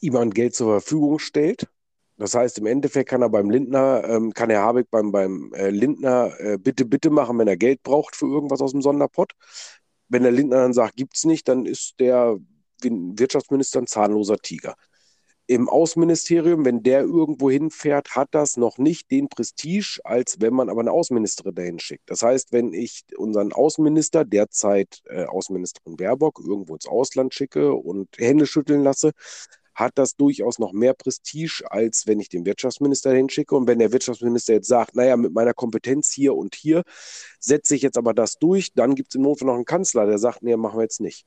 ihm 0.00 0.14
an 0.14 0.30
Geld 0.30 0.54
zur 0.54 0.80
Verfügung 0.80 1.18
stellt. 1.18 1.66
Das 2.18 2.36
heißt, 2.36 2.58
im 2.58 2.66
Endeffekt 2.66 3.10
kann 3.10 3.20
er 3.20 3.30
beim 3.30 3.50
Lindner, 3.50 4.04
ähm, 4.04 4.32
kann 4.32 4.48
Herr 4.48 4.62
Habeck 4.62 4.86
beim, 4.88 5.10
beim 5.10 5.52
äh, 5.54 5.70
Lindner 5.70 6.38
äh, 6.38 6.56
bitte, 6.56 6.84
bitte 6.84 7.10
machen, 7.10 7.36
wenn 7.38 7.48
er 7.48 7.56
Geld 7.56 7.82
braucht 7.82 8.14
für 8.14 8.26
irgendwas 8.26 8.60
aus 8.60 8.70
dem 8.70 8.80
Sonderpott. 8.80 9.32
Wenn 10.06 10.22
der 10.22 10.30
Lindner 10.30 10.58
dann 10.58 10.72
sagt, 10.72 10.94
gibt 10.94 11.16
es 11.16 11.24
nicht, 11.24 11.48
dann 11.48 11.66
ist 11.66 11.98
der 11.98 12.38
Wirtschaftsminister 12.80 13.80
ein 13.80 13.88
zahnloser 13.88 14.38
Tiger 14.38 14.76
im 15.48 15.68
Außenministerium, 15.68 16.64
wenn 16.64 16.82
der 16.82 17.02
irgendwo 17.02 17.50
hinfährt, 17.50 18.16
hat 18.16 18.28
das 18.32 18.56
noch 18.56 18.78
nicht 18.78 19.10
den 19.10 19.28
Prestige, 19.28 20.00
als 20.04 20.40
wenn 20.40 20.54
man 20.54 20.68
aber 20.68 20.80
eine 20.80 20.90
Außenministerin 20.90 21.54
dahin 21.54 21.78
schickt. 21.78 22.10
Das 22.10 22.22
heißt, 22.22 22.52
wenn 22.52 22.72
ich 22.72 23.04
unseren 23.16 23.52
Außenminister, 23.52 24.24
derzeit 24.24 25.02
äh, 25.06 25.24
Außenministerin 25.24 25.96
Baerbock, 25.96 26.40
irgendwo 26.44 26.74
ins 26.74 26.88
Ausland 26.88 27.32
schicke 27.34 27.74
und 27.74 28.08
Hände 28.18 28.46
schütteln 28.46 28.82
lasse, 28.82 29.12
hat 29.76 29.92
das 29.98 30.16
durchaus 30.16 30.58
noch 30.58 30.72
mehr 30.72 30.94
Prestige, 30.94 31.62
als 31.70 32.06
wenn 32.06 32.18
ich 32.18 32.30
den 32.30 32.46
Wirtschaftsminister 32.46 33.12
hinschicke. 33.12 33.54
Und 33.54 33.68
wenn 33.68 33.78
der 33.78 33.92
Wirtschaftsminister 33.92 34.54
jetzt 34.54 34.68
sagt, 34.68 34.96
naja, 34.96 35.16
mit 35.16 35.32
meiner 35.32 35.52
Kompetenz 35.52 36.10
hier 36.10 36.34
und 36.34 36.54
hier 36.54 36.82
setze 37.38 37.76
ich 37.76 37.82
jetzt 37.82 37.98
aber 37.98 38.14
das 38.14 38.38
durch, 38.38 38.72
dann 38.72 38.94
gibt 38.94 39.10
es 39.10 39.16
im 39.16 39.22
Notfall 39.22 39.46
noch 39.46 39.54
einen 39.54 39.66
Kanzler, 39.66 40.06
der 40.06 40.18
sagt, 40.18 40.42
nee, 40.42 40.56
machen 40.56 40.78
wir 40.78 40.82
jetzt 40.82 41.00
nicht. 41.00 41.26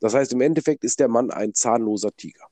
Das 0.00 0.14
heißt, 0.14 0.32
im 0.32 0.40
Endeffekt 0.40 0.82
ist 0.82 0.98
der 0.98 1.08
Mann 1.08 1.30
ein 1.30 1.54
zahnloser 1.54 2.10
Tiger. 2.16 2.48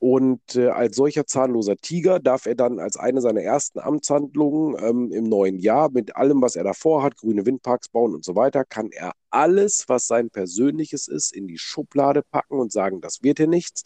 Und 0.00 0.56
äh, 0.56 0.68
als 0.68 0.96
solcher 0.96 1.26
zahnloser 1.26 1.76
Tiger 1.76 2.20
darf 2.20 2.46
er 2.46 2.54
dann 2.54 2.78
als 2.78 2.96
eine 2.96 3.20
seiner 3.20 3.42
ersten 3.42 3.78
Amtshandlungen 3.80 4.74
ähm, 4.82 5.12
im 5.12 5.24
neuen 5.24 5.58
Jahr 5.58 5.90
mit 5.90 6.16
allem, 6.16 6.40
was 6.40 6.56
er 6.56 6.64
davor 6.64 7.02
hat, 7.02 7.18
grüne 7.18 7.44
Windparks 7.44 7.90
bauen 7.90 8.14
und 8.14 8.24
so 8.24 8.34
weiter, 8.34 8.64
kann 8.64 8.90
er 8.92 9.12
alles, 9.28 9.84
was 9.88 10.06
sein 10.06 10.30
persönliches 10.30 11.06
ist, 11.06 11.34
in 11.34 11.46
die 11.46 11.58
Schublade 11.58 12.22
packen 12.22 12.58
und 12.58 12.72
sagen, 12.72 13.02
das 13.02 13.22
wird 13.22 13.40
hier 13.40 13.46
nichts, 13.46 13.82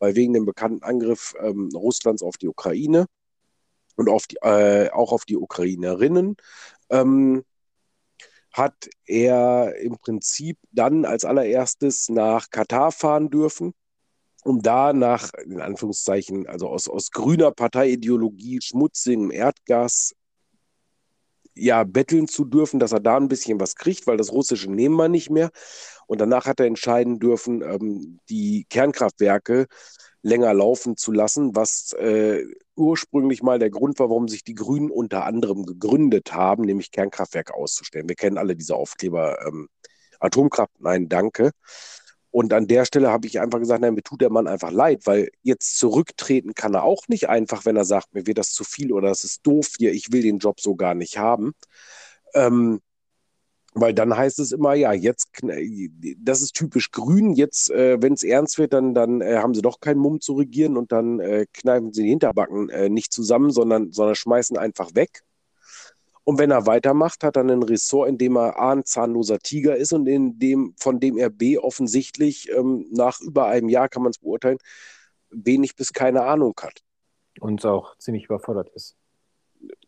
weil 0.00 0.16
wegen 0.16 0.32
dem 0.32 0.46
bekannten 0.46 0.82
Angriff 0.82 1.34
ähm, 1.40 1.70
Russlands 1.72 2.24
auf 2.24 2.38
die 2.38 2.48
Ukraine 2.48 3.06
und 3.94 4.08
auf 4.08 4.26
die, 4.26 4.38
äh, 4.42 4.90
auch 4.90 5.12
auf 5.12 5.24
die 5.26 5.36
Ukrainerinnen 5.36 6.36
ähm, 6.90 7.44
hat 8.52 8.88
er 9.06 9.76
im 9.76 9.96
Prinzip 9.98 10.58
dann 10.72 11.04
als 11.04 11.24
allererstes 11.24 12.08
nach 12.08 12.50
Katar 12.50 12.90
fahren 12.90 13.30
dürfen 13.30 13.74
um 14.46 14.62
da 14.62 14.92
nach, 14.92 15.32
in 15.44 15.60
Anführungszeichen, 15.60 16.46
also 16.46 16.68
aus, 16.68 16.88
aus 16.88 17.10
grüner 17.10 17.50
Parteiideologie, 17.50 18.60
schmutzigem 18.62 19.30
Erdgas, 19.30 20.14
ja, 21.56 21.84
betteln 21.84 22.28
zu 22.28 22.44
dürfen, 22.44 22.78
dass 22.78 22.92
er 22.92 23.00
da 23.00 23.16
ein 23.16 23.28
bisschen 23.28 23.58
was 23.58 23.74
kriegt, 23.76 24.06
weil 24.06 24.18
das 24.18 24.30
Russische 24.30 24.70
nehmen 24.70 24.94
wir 24.96 25.08
nicht 25.08 25.30
mehr. 25.30 25.50
Und 26.06 26.20
danach 26.20 26.46
hat 26.46 26.60
er 26.60 26.66
entscheiden 26.66 27.18
dürfen, 27.18 27.62
ähm, 27.62 28.20
die 28.28 28.66
Kernkraftwerke 28.68 29.66
länger 30.22 30.52
laufen 30.54 30.96
zu 30.96 31.12
lassen, 31.12 31.56
was 31.56 31.92
äh, 31.94 32.44
ursprünglich 32.76 33.42
mal 33.42 33.58
der 33.58 33.70
Grund 33.70 33.98
war, 33.98 34.10
warum 34.10 34.28
sich 34.28 34.44
die 34.44 34.54
Grünen 34.54 34.90
unter 34.90 35.24
anderem 35.24 35.64
gegründet 35.64 36.32
haben, 36.32 36.64
nämlich 36.64 36.90
Kernkraftwerke 36.92 37.54
auszustellen. 37.54 38.08
Wir 38.08 38.16
kennen 38.16 38.38
alle 38.38 38.54
diese 38.54 38.76
Aufkleber 38.76 39.44
ähm, 39.46 39.68
Atomkraft, 40.20 40.72
nein, 40.78 41.08
danke. 41.08 41.50
Und 42.36 42.52
an 42.52 42.66
der 42.66 42.84
Stelle 42.84 43.10
habe 43.10 43.26
ich 43.26 43.40
einfach 43.40 43.60
gesagt, 43.60 43.80
nein, 43.80 43.94
mir 43.94 44.02
tut 44.02 44.20
der 44.20 44.28
Mann 44.28 44.46
einfach 44.46 44.70
leid, 44.70 45.06
weil 45.06 45.30
jetzt 45.42 45.78
zurücktreten 45.78 46.52
kann 46.52 46.74
er 46.74 46.82
auch 46.82 47.08
nicht 47.08 47.30
einfach, 47.30 47.64
wenn 47.64 47.76
er 47.76 47.86
sagt, 47.86 48.12
mir 48.12 48.26
wird 48.26 48.36
das 48.36 48.52
zu 48.52 48.62
viel 48.62 48.92
oder 48.92 49.08
das 49.08 49.24
ist 49.24 49.46
doof 49.46 49.70
hier, 49.78 49.94
ich 49.94 50.12
will 50.12 50.20
den 50.20 50.36
Job 50.36 50.60
so 50.60 50.76
gar 50.76 50.94
nicht 50.94 51.16
haben. 51.16 51.54
Ähm, 52.34 52.82
weil 53.72 53.94
dann 53.94 54.14
heißt 54.14 54.38
es 54.38 54.52
immer, 54.52 54.74
ja, 54.74 54.92
jetzt, 54.92 55.28
das 56.18 56.42
ist 56.42 56.54
typisch 56.54 56.90
grün, 56.90 57.32
jetzt, 57.32 57.70
äh, 57.70 58.02
wenn 58.02 58.12
es 58.12 58.22
ernst 58.22 58.58
wird, 58.58 58.74
dann, 58.74 58.92
dann 58.92 59.22
äh, 59.22 59.36
haben 59.36 59.54
sie 59.54 59.62
doch 59.62 59.80
keinen 59.80 60.00
Mumm 60.00 60.20
zu 60.20 60.34
regieren 60.34 60.76
und 60.76 60.92
dann 60.92 61.20
äh, 61.20 61.46
kneifen 61.54 61.94
sie 61.94 62.02
die 62.02 62.10
Hinterbacken 62.10 62.68
äh, 62.68 62.90
nicht 62.90 63.14
zusammen, 63.14 63.50
sondern, 63.50 63.92
sondern 63.92 64.14
schmeißen 64.14 64.58
einfach 64.58 64.94
weg. 64.94 65.22
Und 66.28 66.40
wenn 66.40 66.50
er 66.50 66.66
weitermacht, 66.66 67.22
hat 67.22 67.36
er 67.36 67.44
ein 67.44 67.62
Ressort, 67.62 68.08
in 68.08 68.18
dem 68.18 68.36
er 68.36 68.58
A, 68.58 68.72
ein 68.72 68.84
zahnloser 68.84 69.38
Tiger 69.38 69.76
ist 69.76 69.92
und 69.92 70.08
in 70.08 70.40
dem, 70.40 70.74
von 70.76 70.98
dem 70.98 71.18
er 71.18 71.30
B 71.30 71.56
offensichtlich 71.56 72.50
ähm, 72.50 72.84
nach 72.90 73.20
über 73.20 73.46
einem 73.46 73.68
Jahr, 73.68 73.88
kann 73.88 74.02
man 74.02 74.10
es 74.10 74.18
beurteilen, 74.18 74.58
wenig 75.30 75.76
bis 75.76 75.92
keine 75.92 76.24
Ahnung 76.24 76.54
hat. 76.60 76.82
Und 77.38 77.64
auch 77.64 77.96
ziemlich 77.98 78.24
überfordert 78.24 78.70
ist. 78.74 78.96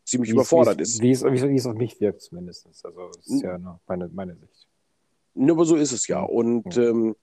ziemlich 0.05 0.31
überfordert 0.31 0.81
ist. 0.81 1.03
Wie 1.03 1.11
es, 1.11 1.25
wie 1.25 1.57
es 1.57 1.67
auf 1.67 1.75
mich 1.75 2.01
wirkt 2.01 2.23
zumindest. 2.23 2.69
Also 2.85 3.11
das 3.17 3.27
ist 3.27 3.43
ja 3.43 3.81
meine, 3.89 4.09
meine 4.09 4.37
Sicht. 4.37 4.69
Ne, 5.35 5.51
aber 5.51 5.65
so 5.65 5.75
ist 5.75 5.91
es 5.91 6.07
ja. 6.07 6.23
Und 6.23 6.77
ähm, 6.77 7.17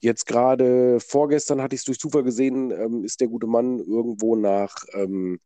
jetzt 0.00 0.24
gerade 0.24 1.00
vorgestern 1.00 1.60
hatte 1.60 1.74
ich 1.74 1.82
es 1.82 1.84
durch 1.84 1.98
Zufall 1.98 2.22
gesehen, 2.22 2.70
ähm, 2.70 3.04
ist 3.04 3.20
der 3.20 3.28
gute 3.28 3.46
Mann 3.46 3.78
irgendwo 3.78 4.36
nach 4.36 4.86
ähm, 4.94 5.38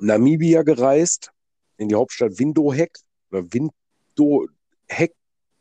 Namibia 0.00 0.64
gereist, 0.64 1.30
in 1.80 1.88
die 1.88 1.94
Hauptstadt 1.94 2.38
Windhoek 2.38 2.90
oder 3.30 3.52
Windhoek. 3.52 4.50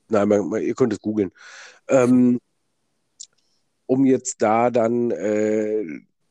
Nein, 0.10 0.52
ihr 0.62 0.76
könnt 0.76 0.94
es 0.94 1.00
googeln. 1.00 1.32
Ähm, 1.88 2.40
um 3.86 4.06
jetzt 4.06 4.42
da 4.42 4.70
dann 4.70 5.12
äh, 5.12 5.84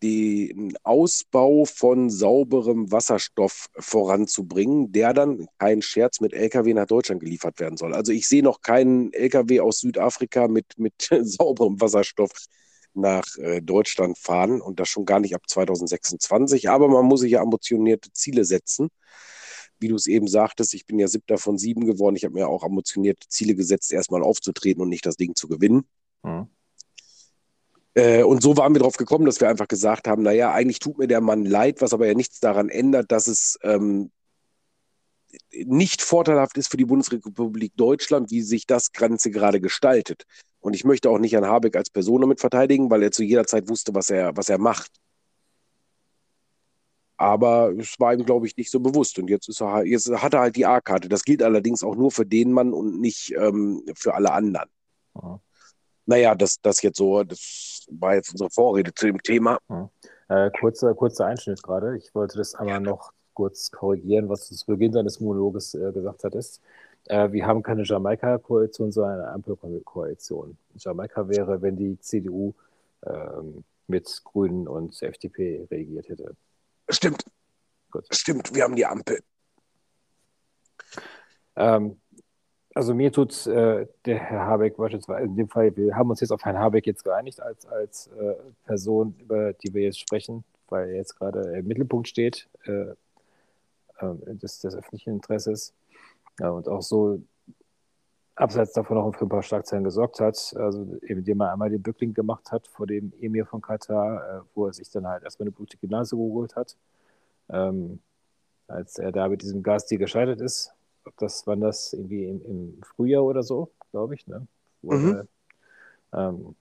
den 0.03 0.77
Ausbau 0.83 1.64
von 1.64 2.11
sauberem 2.11 2.92
Wasserstoff 2.92 3.68
voranzubringen, 3.79 4.92
der 4.92 5.14
dann, 5.14 5.48
kein 5.59 5.83
Scherz, 5.83 6.20
mit 6.20 6.35
Lkw 6.35 6.74
nach 6.74 6.87
Deutschland 6.87 7.20
geliefert 7.20 7.59
werden 7.59 7.77
soll. 7.77 7.94
Also 7.94 8.12
ich 8.12 8.29
sehe 8.29 8.42
noch 8.42 8.61
keinen 8.61 9.12
Lkw 9.12 9.61
aus 9.61 9.81
Südafrika 9.81 10.48
mit, 10.48 10.66
mit 10.77 10.94
sauberem 11.22 11.81
Wasserstoff 11.81 12.31
nach 12.94 13.24
äh, 13.38 13.61
Deutschland 13.62 14.18
fahren 14.18 14.61
und 14.61 14.81
das 14.81 14.88
schon 14.88 15.05
gar 15.05 15.20
nicht 15.20 15.35
ab 15.35 15.42
2026. 15.46 16.68
Aber 16.68 16.88
man 16.88 17.07
muss 17.07 17.20
sich 17.20 17.33
ja 17.33 17.40
ambitionierte 17.40 18.12
Ziele 18.12 18.44
setzen. 18.44 18.90
Wie 19.81 19.88
du 19.88 19.95
es 19.95 20.07
eben 20.07 20.29
sagtest, 20.29 20.75
ich 20.75 20.87
bin 20.87 20.99
ja 20.99 21.09
siebter 21.09 21.38
von 21.38 21.59
sieben 21.59 21.87
geworden. 21.87 22.17
Ich 22.17 22.25
habe 22.25 22.35
mir 22.35 22.49
auch 22.49 22.64
ambitionierte 22.64 23.29
Ziele 23.29 23.55
gesetzt, 23.55 23.93
erstmal 23.93 24.23
aufzutreten 24.23 24.83
und 24.83 24.88
nicht 24.88 25.07
das 25.07 25.17
Ding 25.17 25.35
zu 25.35 25.49
gewinnen. 25.49 25.85
Mhm. 26.23 26.49
Äh, 27.95 28.23
und 28.23 28.43
so 28.43 28.57
waren 28.57 28.75
wir 28.75 28.81
darauf 28.81 28.97
gekommen, 28.97 29.27
dass 29.27 29.41
wir 29.41 29.49
einfach 29.49 29.69
gesagt 29.69 30.07
haben, 30.09 30.23
naja, 30.23 30.53
eigentlich 30.53 30.79
tut 30.79 30.99
mir 30.99 31.09
der 31.09 31.21
Mann 31.21 31.45
leid, 31.45 31.81
was 31.81 31.93
aber 31.93 32.07
ja 32.07 32.14
nichts 32.14 32.41
daran 32.41 32.69
ändert, 32.69 33.11
dass 33.11 33.27
es 33.27 33.59
ähm, 33.62 34.11
nicht 35.53 36.03
vorteilhaft 36.03 36.57
ist 36.59 36.71
für 36.71 36.77
die 36.77 36.85
Bundesrepublik 36.85 37.73
Deutschland, 37.77 38.31
wie 38.31 38.43
sich 38.43 38.67
das 38.67 38.93
Ganze 38.93 39.31
gerade 39.31 39.61
gestaltet. 39.61 40.25
Und 40.61 40.75
ich 40.75 40.85
möchte 40.85 41.11
auch 41.11 41.19
nicht 41.19 41.33
Herrn 41.33 41.47
Habeck 41.47 41.77
als 41.77 41.91
Person 41.91 42.21
damit 42.21 42.41
verteidigen, 42.41 42.91
weil 42.91 43.03
er 43.03 43.11
zu 43.11 43.23
jeder 43.23 43.47
Zeit 43.47 43.69
wusste, 43.69 43.95
was 43.95 44.11
er, 44.11 44.37
was 44.37 44.49
er 44.49 44.59
macht. 44.59 44.91
Aber 47.18 47.72
es 47.76 47.98
war 47.98 48.14
ihm, 48.14 48.24
glaube 48.24 48.46
ich, 48.46 48.57
nicht 48.57 48.70
so 48.70 48.81
bewusst. 48.81 49.18
Und 49.18 49.28
jetzt, 49.28 49.48
ist 49.48 49.61
er, 49.61 49.85
jetzt 49.85 50.11
hat 50.11 50.35
er 50.35 50.40
halt 50.40 50.57
die 50.57 50.64
A-Karte. 50.64 51.09
Das 51.09 51.24
gilt 51.24 51.42
allerdings 51.42 51.83
auch 51.83 51.96
nur 51.96 52.11
für 52.11 52.24
den 52.24 52.52
Mann 52.52 52.72
und 52.72 53.00
nicht 53.00 53.35
ähm, 53.37 53.83
für 53.94 54.14
alle 54.14 54.33
anderen. 54.33 54.68
Mhm. 55.14 55.40
Naja, 56.07 56.35
das, 56.35 56.61
das 56.62 56.81
jetzt 56.81 56.96
so, 56.96 57.22
das 57.24 57.87
war 57.90 58.14
jetzt 58.14 58.31
unsere 58.31 58.48
Vorrede 58.50 58.94
zu 58.94 59.07
dem 59.07 59.22
Thema. 59.22 59.59
Äh, 60.28 60.50
kurzer, 60.59 60.94
kurzer 60.94 61.26
Einschnitt 61.26 61.62
gerade. 61.62 61.98
Ich 61.98 62.14
wollte 62.14 62.38
das 62.38 62.54
aber 62.54 62.81
noch 62.81 63.12
kurz 63.35 63.70
korrigieren, 63.70 64.28
was 64.28 64.48
du 64.48 64.54
zu 64.54 64.66
Beginn 64.66 64.92
deines 64.92 65.20
Monologes 65.20 65.74
äh, 65.74 65.92
gesagt 65.92 66.24
hattest. 66.24 66.62
Äh, 67.07 67.33
wir 67.33 67.46
haben 67.46 67.62
keine 67.62 67.83
Jamaika-Koalition, 67.85 68.92
sondern 68.92 69.20
eine 69.20 69.28
Ampelkoalition. 69.33 70.57
Jamaika 70.76 71.28
wäre, 71.28 71.61
wenn 71.62 71.76
die 71.76 71.98
CDU 72.00 72.54
ähm, 73.07 73.64
mit 73.87 74.22
Grünen 74.24 74.68
und 74.68 75.02
FDP 75.02 75.66
regiert 75.70 76.09
hätte. 76.09 76.37
Stimmt. 76.88 77.24
Gut. 77.90 78.07
Stimmt, 78.11 78.55
wir 78.55 78.64
haben 78.64 78.77
die 78.77 78.87
Ampel. 78.87 79.20
Ähm, 81.57 82.01
also 82.74 82.94
mir 82.94 83.11
tut 83.11 83.46
äh, 83.46 83.87
der 84.05 84.18
Herr 84.18 84.46
Habeck 84.46 84.77
beispielsweise, 84.77 85.24
in 85.24 85.37
dem 85.37 85.48
Fall, 85.48 85.77
wir 85.77 85.96
haben 85.96 86.11
uns 86.11 86.20
jetzt 86.20 86.31
auf 86.31 86.44
Herrn 86.44 86.59
Habeck 86.59 86.87
jetzt 86.87 87.03
geeinigt 87.03 87.40
als, 87.40 87.66
als 87.66 88.07
äh, 88.09 88.35
Person, 88.64 89.16
über 89.18 89.53
die 89.53 89.74
wir 89.74 89.83
jetzt 89.83 89.98
sprechen, 89.98 90.44
weil 90.68 90.90
er 90.90 90.96
jetzt 90.96 91.18
gerade 91.18 91.59
im 91.59 91.66
Mittelpunkt 91.66 92.09
steht 92.09 92.48
äh, 92.64 92.70
äh 92.70 92.94
des, 94.35 94.61
des, 94.61 94.77
öffentlichen 94.77 95.14
Interesses 95.14 95.74
ja, 96.38 96.51
und 96.51 96.68
auch 96.68 96.83
so 96.83 97.20
abseits 98.38 98.72
davon 98.72 98.96
noch 98.96 99.14
für 99.14 99.27
ein 99.27 99.29
paar 99.29 99.42
Schlagzeilen 99.42 99.85
gesorgt 99.85 100.20
hat, 100.20 100.55
also 100.57 100.96
indem 101.03 101.40
er 101.40 101.53
einmal 101.53 101.70
den 101.70 101.83
Bückling 101.83 102.14
gemacht 102.14 102.53
hat 102.53 102.66
vor 102.66 102.87
dem 102.87 103.12
Emir 103.20 103.46
von 103.46 103.61
Katar, 103.61 104.38
äh, 104.38 104.40
wo 104.55 104.66
er 104.66 104.72
sich 104.72 104.90
dann 104.90 105.07
halt 105.07 105.24
erstmal 105.24 105.46
eine 105.48 105.53
blutige 105.53 105.88
Nase 105.88 106.16
geholt 106.16 106.57
hat, 106.57 106.77
ähm, 107.51 108.01
als 108.66 108.98
er 108.98 109.12
da 109.12 109.29
mit 109.29 109.42
diesem 109.42 109.62
Gasdeal 109.62 109.98
gescheitert 109.98 110.40
ist 110.40 110.74
das 111.16 111.46
war 111.46 111.57
das 111.57 111.92
irgendwie 111.92 112.24
im, 112.27 112.42
im 112.44 112.81
Frühjahr 112.83 113.24
oder 113.24 113.42
so, 113.42 113.70
glaube 113.90 114.14
ich, 114.14 114.27
ne? 114.27 114.46
Mhm. 114.83 115.29
ähm, 116.12 116.55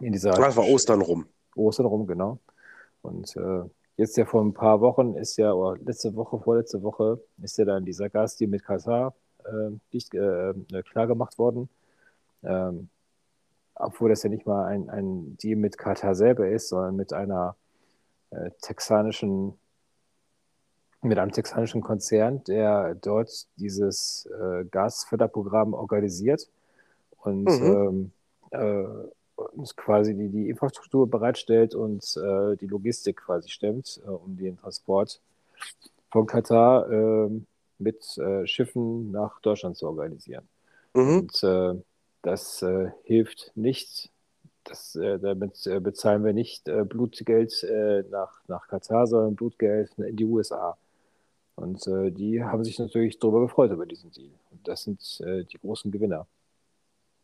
in 0.00 0.12
dieser 0.12 0.32
das 0.32 0.56
war 0.56 0.66
Ostern 0.66 1.00
rum. 1.00 1.26
Ostern 1.54 1.86
rum, 1.86 2.06
genau. 2.06 2.38
Und 3.02 3.34
äh, 3.36 3.62
jetzt 3.96 4.16
ja 4.16 4.24
vor 4.24 4.42
ein 4.42 4.52
paar 4.52 4.80
Wochen 4.80 5.14
ist 5.14 5.36
ja, 5.36 5.52
oder 5.52 5.80
letzte 5.82 6.14
Woche, 6.16 6.38
vorletzte 6.40 6.82
Woche, 6.82 7.20
ist 7.42 7.56
ja 7.56 7.64
dann 7.64 7.84
dieser 7.84 8.10
Gasdeal 8.10 8.50
mit 8.50 8.64
Katar 8.64 9.14
äh, 9.46 9.78
nicht, 9.92 10.14
äh, 10.14 10.54
klar 10.82 11.06
gemacht 11.06 11.38
worden. 11.38 11.68
Ähm, 12.42 12.88
obwohl 13.74 14.08
das 14.08 14.22
ja 14.22 14.30
nicht 14.30 14.46
mal 14.46 14.66
ein, 14.66 14.88
ein 14.88 15.36
Deal 15.36 15.56
mit 15.56 15.76
Katar 15.76 16.14
selber 16.14 16.48
ist, 16.48 16.68
sondern 16.68 16.96
mit 16.96 17.12
einer 17.12 17.56
äh, 18.30 18.50
texanischen 18.62 19.54
mit 21.02 21.18
einem 21.18 21.30
texanischen 21.30 21.82
Konzern, 21.82 22.42
der 22.44 22.94
dort 22.96 23.46
dieses 23.56 24.26
äh, 24.26 24.64
Gasförderprogramm 24.64 25.74
organisiert 25.74 26.48
und 27.18 27.44
mhm. 27.44 28.12
ähm, 28.52 28.92
äh, 29.60 29.64
quasi 29.76 30.14
die, 30.14 30.28
die 30.28 30.48
Infrastruktur 30.48 31.08
bereitstellt 31.08 31.74
und 31.74 32.02
äh, 32.16 32.56
die 32.56 32.66
Logistik 32.66 33.18
quasi 33.18 33.48
stemmt, 33.50 34.00
äh, 34.04 34.08
um 34.08 34.36
den 34.36 34.56
Transport 34.56 35.20
von 36.10 36.26
Katar 36.26 36.90
ähm, 36.90 37.46
mit 37.78 38.16
äh, 38.18 38.46
Schiffen 38.46 39.10
nach 39.10 39.40
Deutschland 39.40 39.76
zu 39.76 39.86
organisieren. 39.86 40.48
Mhm. 40.94 41.18
Und 41.18 41.42
äh, 41.42 41.74
das 42.22 42.64
hilft 43.04 43.52
nicht 43.54 44.10
das, 44.64 44.96
äh, 44.96 45.20
damit 45.20 45.64
äh, 45.66 45.78
bezahlen 45.78 46.24
wir 46.24 46.32
nicht 46.32 46.66
äh, 46.68 46.84
Blutgeld 46.84 47.64
nach, 48.10 48.40
nach 48.48 48.66
Katar, 48.66 49.06
sondern 49.06 49.36
Blutgeld 49.36 49.92
in 49.98 50.16
die 50.16 50.24
USA. 50.24 50.76
Und 51.56 51.86
äh, 51.86 52.10
die 52.10 52.44
haben 52.44 52.64
sich 52.64 52.78
natürlich 52.78 53.18
darüber 53.18 53.40
gefreut, 53.40 53.70
über 53.70 53.86
diesen 53.86 54.10
Deal. 54.12 54.30
Und 54.50 54.68
das 54.68 54.82
sind 54.82 55.20
äh, 55.24 55.44
die 55.44 55.58
großen 55.58 55.90
Gewinner. 55.90 56.26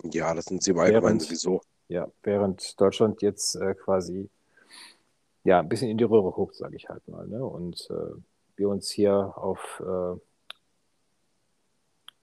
Ja, 0.04 0.34
das 0.34 0.46
sind 0.46 0.62
sie 0.62 0.70
im 0.70 0.78
Allgemeinen 0.78 1.20
sowieso. 1.20 1.60
Ja, 1.88 2.08
während 2.22 2.80
Deutschland 2.80 3.20
jetzt 3.20 3.54
äh, 3.56 3.74
quasi 3.74 4.30
ja, 5.44 5.60
ein 5.60 5.68
bisschen 5.68 5.90
in 5.90 5.98
die 5.98 6.04
Röhre 6.04 6.30
guckt, 6.30 6.54
sage 6.54 6.76
ich 6.76 6.88
halt 6.88 7.06
mal. 7.08 7.26
Ne? 7.26 7.44
Und 7.44 7.88
äh, 7.90 8.14
wir 8.56 8.68
uns 8.70 8.90
hier 8.90 9.14
auf 9.36 9.82
äh, 9.84 10.18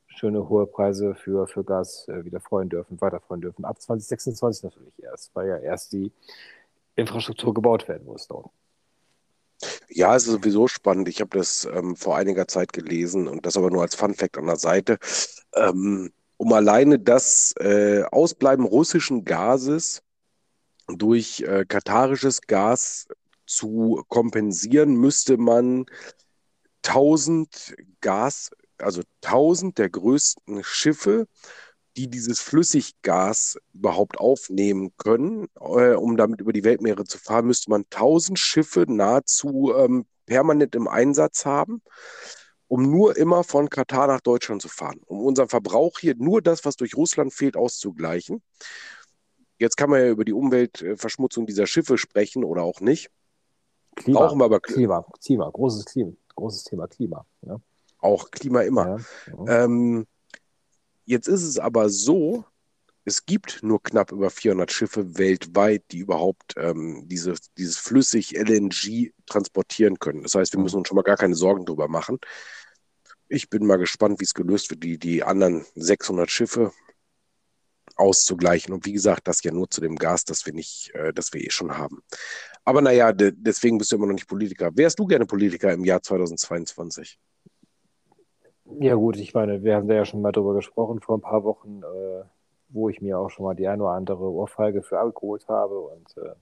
schöne 0.10 0.50
hohe 0.50 0.67
Preise 0.67 1.15
für, 1.15 1.48
für 1.48 1.63
Gas 1.63 2.08
äh, 2.08 2.26
wieder 2.26 2.39
freuen 2.39 2.69
dürfen, 2.69 3.00
weiter 3.00 3.19
freuen 3.19 3.41
dürfen. 3.41 3.65
Ab 3.65 3.82
2026 3.82 4.63
natürlich 4.63 4.93
erst, 5.02 5.34
weil 5.34 5.48
ja 5.48 5.58
erst 5.58 5.93
die 5.93 6.12
Infrastruktur 6.95 7.54
gebaut 7.54 7.88
werden 7.88 8.06
muss 8.06 8.28
dort. 8.28 8.50
Ja, 9.89 10.15
es 10.15 10.24
ist 10.24 10.34
sowieso 10.34 10.67
spannend. 10.67 11.10
Ich 11.10 11.19
habe 11.22 11.38
das 11.38 11.67
ähm, 11.72 11.95
vor 11.95 12.15
einiger 12.15 12.48
Zeit 12.48 12.74
gelesen 12.74 13.28
und 13.28 13.45
das 13.45 13.58
aber 13.58 13.69
nur 13.69 13.82
als 13.82 13.95
Fun 13.95 14.13
Fact 14.13 14.38
an 14.38 14.45
der 14.45 14.56
Seite. 14.56 14.98
Ähm, 15.54 16.12
um 16.38 16.54
alleine 16.54 17.00
das 17.00 17.54
äh, 17.60 18.04
Ausbleiben 18.04 18.65
russischen 18.65 19.26
Gases 19.26 20.02
durch 20.88 21.41
äh, 21.41 21.65
katarisches 21.67 22.41
Gas 22.41 23.08
zu 23.45 24.04
kompensieren, 24.08 24.95
müsste 24.95 25.38
man 25.38 25.86
1000 26.86 27.76
Gas, 28.00 28.52
also 28.82 29.02
1000 29.24 29.78
der 29.78 29.89
größten 29.89 30.63
Schiffe 30.63 31.28
die 31.98 32.10
dieses 32.10 32.39
Flüssiggas 32.39 33.58
überhaupt 33.74 34.20
aufnehmen 34.20 34.94
können. 34.98 35.48
Äh, 35.60 35.96
um 35.96 36.15
damit 36.18 36.39
über 36.39 36.54
die 36.54 36.63
Weltmeere 36.63 37.04
zu 37.04 37.18
fahren, 37.18 37.48
müsste 37.48 37.70
man 37.70 37.84
1000 37.92 38.39
Schiffe 38.39 38.86
nahezu 38.88 39.74
ähm, 39.76 40.06
permanent 40.26 40.76
im 40.76 40.88
Einsatz 40.88 41.46
haben, 41.46 41.82
um 42.68 42.89
nur 42.89 43.18
immer 43.18 43.44
von 43.44 43.70
Katar 43.70 44.08
nach 44.08 44.22
Deutschland 44.22 44.62
zu 44.62 44.70
fahren, 44.70 45.02
um 45.08 45.26
unseren 45.26 45.50
Verbrauch 45.50 46.00
hier 46.00 46.15
nur 46.15 46.42
das, 46.42 46.63
was 46.63 46.76
durch 46.76 46.96
Russland 46.96 47.34
fehlt, 47.34 47.58
auszugleichen. 47.58 48.42
Jetzt 49.58 49.76
kann 49.76 49.89
man 49.89 50.00
ja 50.00 50.08
über 50.08 50.24
die 50.24 50.34
Umweltverschmutzung 50.34 51.46
dieser 51.46 51.68
Schiffe 51.68 51.98
sprechen 51.98 52.46
oder 52.46 52.63
auch 52.63 52.80
nicht. 52.80 53.10
Klima, 53.96 54.20
Brauchen 54.20 54.39
wir 54.39 54.46
aber 54.46 54.62
Klima, 54.62 55.06
Klima, 55.22 55.50
großes 55.50 55.84
Klima, 55.84 56.13
großes 56.36 56.63
Thema 56.63 56.88
Klima. 56.88 57.26
Ja. 57.42 57.60
Auch 57.99 58.31
Klima 58.31 58.62
immer. 58.62 58.99
Ja. 59.27 59.63
Ähm, 59.65 60.07
Jetzt 61.09 61.27
ist 61.27 61.41
es 61.41 61.57
aber 61.57 61.89
so, 61.89 62.45
es 63.03 63.25
gibt 63.25 63.63
nur 63.63 63.81
knapp 63.81 64.12
über 64.12 64.29
400 64.29 64.71
Schiffe 64.71 65.17
weltweit, 65.17 65.83
die 65.91 65.97
überhaupt 65.97 66.53
ähm, 66.55 67.05
diese, 67.07 67.33
dieses 67.57 67.79
flüssig 67.79 68.38
LNG 68.38 69.12
transportieren 69.25 69.97
können. 69.97 70.21
Das 70.21 70.35
heißt, 70.35 70.53
wir 70.53 70.59
müssen 70.59 70.77
uns 70.77 70.88
schon 70.88 70.97
mal 70.97 71.01
gar 71.01 71.17
keine 71.17 71.33
Sorgen 71.33 71.65
darüber 71.65 71.88
machen. 71.88 72.19
Ich 73.27 73.49
bin 73.49 73.65
mal 73.65 73.77
gespannt, 73.77 74.19
wie 74.19 74.25
es 74.25 74.35
gelöst 74.35 74.69
wird, 74.69 74.83
die, 74.83 74.99
die 74.99 75.23
anderen 75.23 75.65
600 75.73 76.29
Schiffe. 76.29 76.73
auszugleichen. 77.95 78.73
Und 78.73 78.85
wie 78.85 78.93
gesagt, 78.93 79.27
das 79.27 79.43
ja 79.43 79.51
nur 79.51 79.69
zu 79.69 79.81
dem 79.81 79.95
Gas, 79.95 80.25
das 80.25 80.45
wir 80.45 80.53
nicht, 80.53 80.91
äh, 80.93 81.13
das 81.13 81.33
wir 81.33 81.41
eh 81.41 81.49
schon 81.49 81.77
haben. 81.77 82.01
Aber 82.63 82.81
naja, 82.81 83.12
de 83.13 83.33
deswegen 83.35 83.77
bist 83.77 83.91
du 83.91 83.95
immer 83.97 84.07
noch 84.07 84.13
nicht 84.13 84.27
Politiker. 84.27 84.71
Wärst 84.75 84.99
du 84.99 85.07
gerne 85.07 85.25
Politiker 85.25 85.73
im 85.73 85.83
Jahr 85.85 86.01
2022? 86.01 87.19
Ja, 88.77 88.93
gut, 88.95 89.17
ich 89.17 89.34
meine, 89.34 89.63
wir 89.63 89.75
haben 89.75 89.88
da 89.88 89.95
ja 89.95 90.05
schon 90.05 90.21
mal 90.21 90.32
drüber 90.32 90.53
gesprochen 90.53 91.01
vor 91.01 91.17
ein 91.17 91.21
paar 91.21 91.43
Wochen, 91.43 91.82
äh, 91.84 92.23
wo 92.69 92.89
ich 92.89 93.01
mir 93.01 93.17
auch 93.17 93.29
schon 93.29 93.45
mal 93.45 93.55
die 93.55 93.67
eine 93.67 93.84
oder 93.84 93.93
andere 93.93 94.32
Ohrfeige 94.32 94.84
für 94.84 94.99
abgeholt 94.99 95.47
habe. 95.47 95.79
Und 95.79 96.17
äh, 96.17 96.36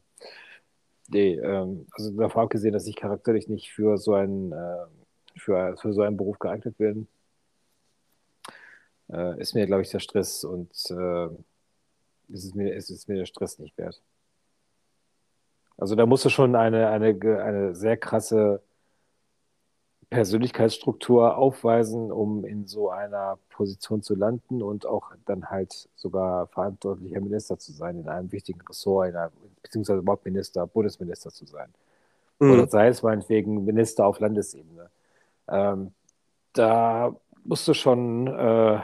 nee, 1.08 1.36
ähm, 1.36 1.88
also 1.92 2.12
davon 2.12 2.44
abgesehen, 2.44 2.74
dass 2.74 2.86
ich 2.88 2.96
charakterlich 2.98 3.48
nicht 3.48 3.72
für 3.72 3.98
so 3.98 4.14
einen, 4.14 4.52
äh, 4.52 4.86
für, 5.38 5.78
für 5.78 5.94
so 5.94 6.02
einen 6.02 6.18
Beruf 6.18 6.38
geeignet 6.40 6.78
bin, 6.78 7.08
äh, 9.10 9.40
ist 9.40 9.56
mir, 9.56 9.66
glaube 9.66 9.84
ich, 9.84 9.90
der 9.92 10.00
Stress 10.00 10.44
und 10.44 10.72
äh, 10.92 11.28
ist 12.30 12.44
es 12.46 12.56
mir, 12.56 12.76
ist 12.76 12.90
es 12.90 13.08
mir 13.08 13.16
der 13.16 13.26
Stress 13.26 13.58
nicht 13.60 13.78
wert. 13.78 14.02
Also 15.78 15.96
da 15.96 16.06
musst 16.06 16.26
du 16.26 16.30
schon 16.30 16.56
eine, 16.56 16.90
eine, 16.90 17.18
eine 17.44 17.76
sehr 17.76 17.98
krasse 17.98 18.62
Persönlichkeitsstruktur 20.10 21.38
aufweisen, 21.38 22.12
um 22.12 22.46
in 22.46 22.66
so 22.66 22.90
einer 22.90 23.38
Position 23.50 24.02
zu 24.02 24.16
landen 24.16 24.62
und 24.62 24.86
auch 24.86 25.12
dann 25.26 25.50
halt 25.50 25.90
sogar 25.96 26.48
verantwortlicher 26.48 27.20
Minister 27.20 27.60
zu 27.60 27.74
sein 27.74 28.00
in 28.00 28.08
einem 28.08 28.32
wichtigen 28.32 28.62
Ressort, 28.62 29.10
einer, 29.10 29.32
beziehungsweise 29.62 30.00
überhaupt 30.00 30.26
Minister, 30.26 30.66
Bundesminister 30.66 31.30
zu 31.30 31.46
sein. 31.46 31.74
Mhm. 32.40 32.52
Oder 32.52 32.68
sei 32.68 32.88
es 32.88 33.04
meinetwegen 33.04 33.66
Minister 33.66 34.06
auf 34.06 34.20
Landesebene. 34.20 34.90
Ähm, 35.50 35.92
da 36.54 37.14
musst 37.44 37.68
du 37.68 37.74
schon 37.74 38.28
äh, 38.28 38.80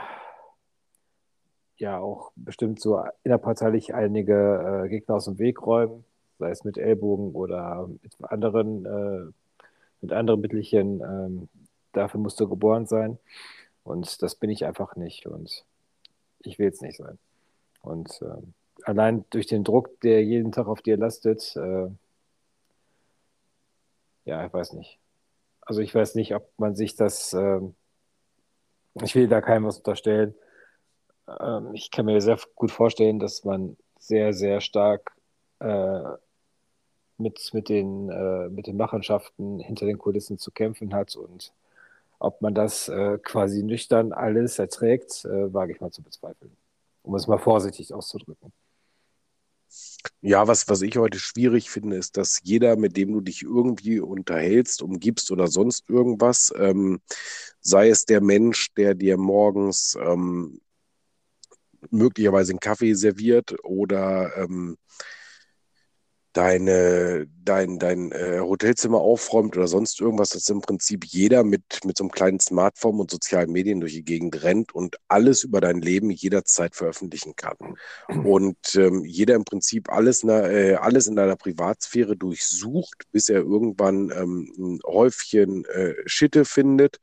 ja 1.76 1.98
auch 1.98 2.32
bestimmt 2.36 2.80
so 2.80 3.02
innerparteilich 3.22 3.94
einige 3.94 4.84
äh, 4.84 4.88
Gegner 4.88 5.16
aus 5.16 5.24
dem 5.24 5.38
Weg 5.38 5.64
räumen, 5.64 6.04
sei 6.38 6.50
es 6.50 6.64
mit 6.64 6.78
Ellbogen 6.78 7.32
oder 7.32 7.88
mit 8.02 8.12
anderen, 8.22 8.84
äh, 8.84 9.32
mit 10.04 10.12
anderen 10.12 10.40
Mittelchen. 10.40 11.00
Ähm, 11.00 11.48
dafür 11.92 12.20
musst 12.20 12.38
du 12.40 12.48
geboren 12.48 12.86
sein. 12.86 13.18
Und 13.82 14.22
das 14.22 14.34
bin 14.34 14.50
ich 14.50 14.64
einfach 14.64 14.96
nicht. 14.96 15.26
Und 15.26 15.64
ich 16.40 16.58
will 16.58 16.68
es 16.68 16.80
nicht 16.80 16.98
sein. 16.98 17.18
Und 17.82 18.22
äh, 18.22 18.42
allein 18.84 19.24
durch 19.30 19.46
den 19.46 19.64
Druck, 19.64 20.00
der 20.00 20.24
jeden 20.24 20.52
Tag 20.52 20.66
auf 20.66 20.82
dir 20.82 20.96
lastet, 20.96 21.54
äh, 21.56 21.88
ja, 24.24 24.46
ich 24.46 24.52
weiß 24.52 24.72
nicht. 24.74 24.98
Also 25.60 25.80
ich 25.80 25.94
weiß 25.94 26.14
nicht, 26.14 26.34
ob 26.34 26.48
man 26.58 26.74
sich 26.74 26.96
das, 26.96 27.32
äh, 27.32 27.60
ich 29.02 29.14
will 29.14 29.28
da 29.28 29.40
keinem 29.40 29.64
was 29.64 29.78
unterstellen, 29.78 30.34
ähm, 31.40 31.74
ich 31.74 31.90
kann 31.90 32.06
mir 32.06 32.20
sehr 32.20 32.38
gut 32.54 32.70
vorstellen, 32.70 33.18
dass 33.18 33.44
man 33.44 33.76
sehr, 33.98 34.32
sehr 34.32 34.60
stark 34.60 35.12
äh, 35.60 36.02
mit, 37.24 37.52
mit, 37.54 37.68
den, 37.68 38.10
äh, 38.10 38.48
mit 38.50 38.68
den 38.68 38.76
Machenschaften 38.76 39.58
hinter 39.58 39.86
den 39.86 39.98
Kulissen 39.98 40.38
zu 40.38 40.52
kämpfen 40.52 40.94
hat 40.94 41.16
und 41.16 41.52
ob 42.20 42.40
man 42.40 42.54
das 42.54 42.88
äh, 42.88 43.18
quasi 43.18 43.62
nüchtern 43.62 44.12
alles 44.12 44.58
erträgt, 44.58 45.24
äh, 45.24 45.52
wage 45.52 45.72
ich 45.72 45.80
mal 45.80 45.90
zu 45.90 46.02
bezweifeln, 46.02 46.56
um 47.02 47.14
es 47.14 47.26
mal 47.26 47.38
vorsichtig 47.38 47.92
auszudrücken. 47.92 48.52
Ja, 50.20 50.46
was, 50.46 50.68
was 50.68 50.82
ich 50.82 50.96
heute 50.96 51.18
schwierig 51.18 51.70
finde, 51.70 51.96
ist, 51.96 52.16
dass 52.16 52.40
jeder, 52.44 52.76
mit 52.76 52.96
dem 52.96 53.12
du 53.12 53.20
dich 53.20 53.42
irgendwie 53.42 54.00
unterhältst, 54.00 54.82
umgibst 54.82 55.30
oder 55.30 55.48
sonst 55.48 55.88
irgendwas, 55.88 56.52
ähm, 56.56 57.00
sei 57.60 57.88
es 57.88 58.04
der 58.04 58.20
Mensch, 58.20 58.72
der 58.74 58.94
dir 58.94 59.16
morgens 59.16 59.98
ähm, 60.00 60.60
möglicherweise 61.90 62.52
einen 62.52 62.60
Kaffee 62.60 62.94
serviert 62.94 63.54
oder 63.64 64.36
ähm, 64.36 64.76
deine, 66.34 67.26
dein, 67.44 67.78
dein 67.78 68.12
äh, 68.12 68.40
Hotelzimmer 68.40 68.98
aufräumt 68.98 69.56
oder 69.56 69.68
sonst 69.68 70.00
irgendwas, 70.00 70.30
dass 70.30 70.48
im 70.48 70.60
Prinzip 70.60 71.04
jeder 71.04 71.44
mit, 71.44 71.84
mit 71.84 71.96
so 71.96 72.04
einem 72.04 72.10
kleinen 72.10 72.40
Smartphone 72.40 73.00
und 73.00 73.10
sozialen 73.10 73.50
Medien 73.50 73.80
durch 73.80 73.94
die 73.94 74.04
Gegend 74.04 74.42
rennt 74.42 74.74
und 74.74 74.96
alles 75.08 75.44
über 75.44 75.60
dein 75.60 75.80
Leben 75.80 76.10
jederzeit 76.10 76.74
veröffentlichen 76.74 77.36
kann. 77.36 77.56
Und 78.24 78.74
ähm, 78.74 79.04
jeder 79.04 79.36
im 79.36 79.44
Prinzip 79.44 79.90
alles, 79.90 80.24
na, 80.24 80.46
äh, 80.50 80.74
alles 80.74 81.06
in 81.06 81.16
deiner 81.16 81.36
Privatsphäre 81.36 82.16
durchsucht, 82.16 83.04
bis 83.12 83.28
er 83.28 83.40
irgendwann 83.40 84.10
ähm, 84.10 84.52
ein 84.58 84.80
Häufchen 84.86 85.64
äh, 85.66 85.94
Schitte 86.06 86.44
findet 86.44 86.98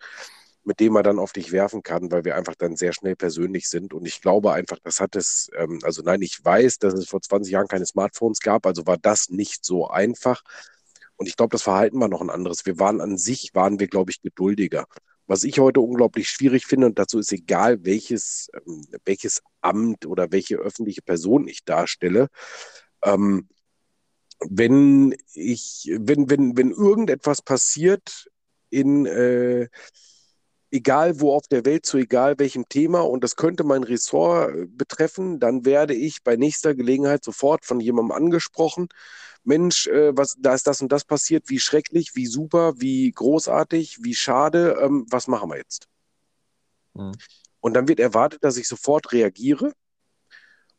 mit 0.63 0.79
dem 0.79 0.93
man 0.93 1.03
dann 1.03 1.19
auf 1.19 1.33
dich 1.33 1.51
werfen 1.51 1.81
kann, 1.83 2.11
weil 2.11 2.23
wir 2.23 2.35
einfach 2.35 2.55
dann 2.55 2.75
sehr 2.75 2.93
schnell 2.93 3.15
persönlich 3.15 3.67
sind. 3.69 3.93
Und 3.93 4.05
ich 4.05 4.21
glaube 4.21 4.53
einfach, 4.53 4.77
das 4.83 4.99
hat 4.99 5.15
es, 5.15 5.49
ähm, 5.57 5.79
also 5.83 6.01
nein, 6.03 6.21
ich 6.21 6.43
weiß, 6.43 6.77
dass 6.79 6.93
es 6.93 7.07
vor 7.07 7.21
20 7.21 7.51
Jahren 7.51 7.67
keine 7.67 7.85
Smartphones 7.85 8.39
gab, 8.39 8.65
also 8.65 8.85
war 8.85 8.97
das 8.97 9.29
nicht 9.29 9.65
so 9.65 9.87
einfach. 9.87 10.43
Und 11.15 11.27
ich 11.27 11.35
glaube, 11.35 11.51
das 11.51 11.63
Verhalten 11.63 11.99
war 11.99 12.07
noch 12.07 12.21
ein 12.21 12.29
anderes. 12.29 12.65
Wir 12.65 12.79
waren 12.79 13.01
an 13.01 13.17
sich, 13.17 13.51
waren 13.53 13.79
wir, 13.79 13.87
glaube 13.87 14.11
ich, 14.11 14.21
geduldiger. 14.21 14.85
Was 15.27 15.43
ich 15.43 15.59
heute 15.59 15.79
unglaublich 15.79 16.29
schwierig 16.29 16.65
finde, 16.65 16.87
und 16.87 16.99
dazu 16.99 17.19
ist 17.19 17.31
egal, 17.31 17.85
welches, 17.85 18.49
ähm, 18.53 18.85
welches 19.05 19.41
Amt 19.61 20.05
oder 20.05 20.31
welche 20.31 20.57
öffentliche 20.57 21.01
Person 21.01 21.47
ich 21.47 21.63
darstelle, 21.63 22.27
ähm, 23.03 23.47
wenn 24.39 25.15
ich, 25.33 25.91
wenn, 25.95 26.29
wenn, 26.29 26.57
wenn 26.57 26.71
irgendetwas 26.71 27.41
passiert 27.41 28.29
in, 28.69 29.05
äh, 29.05 29.69
egal 30.71 31.19
wo 31.19 31.33
auf 31.33 31.47
der 31.47 31.65
Welt, 31.65 31.85
zu 31.85 31.97
egal 31.97 32.39
welchem 32.39 32.67
Thema 32.67 33.01
und 33.01 33.23
das 33.23 33.35
könnte 33.35 33.63
mein 33.63 33.83
Ressort 33.83 34.55
äh, 34.55 34.65
betreffen, 34.65 35.39
dann 35.39 35.65
werde 35.65 35.93
ich 35.93 36.23
bei 36.23 36.37
nächster 36.37 36.73
Gelegenheit 36.73 37.23
sofort 37.23 37.65
von 37.65 37.79
jemandem 37.79 38.11
angesprochen. 38.11 38.87
Mensch, 39.43 39.87
äh, 39.87 40.15
was, 40.15 40.37
da 40.39 40.53
ist 40.53 40.67
das 40.67 40.81
und 40.81 40.91
das 40.91 41.03
passiert, 41.03 41.49
wie 41.49 41.59
schrecklich, 41.59 42.11
wie 42.15 42.25
super, 42.25 42.73
wie 42.77 43.11
großartig, 43.11 43.99
wie 44.01 44.15
schade, 44.15 44.77
ähm, 44.81 45.05
was 45.09 45.27
machen 45.27 45.49
wir 45.49 45.57
jetzt? 45.57 45.87
Mhm. 46.93 47.11
Und 47.59 47.73
dann 47.73 47.87
wird 47.87 47.99
erwartet, 47.99 48.43
dass 48.43 48.57
ich 48.57 48.67
sofort 48.67 49.11
reagiere. 49.11 49.73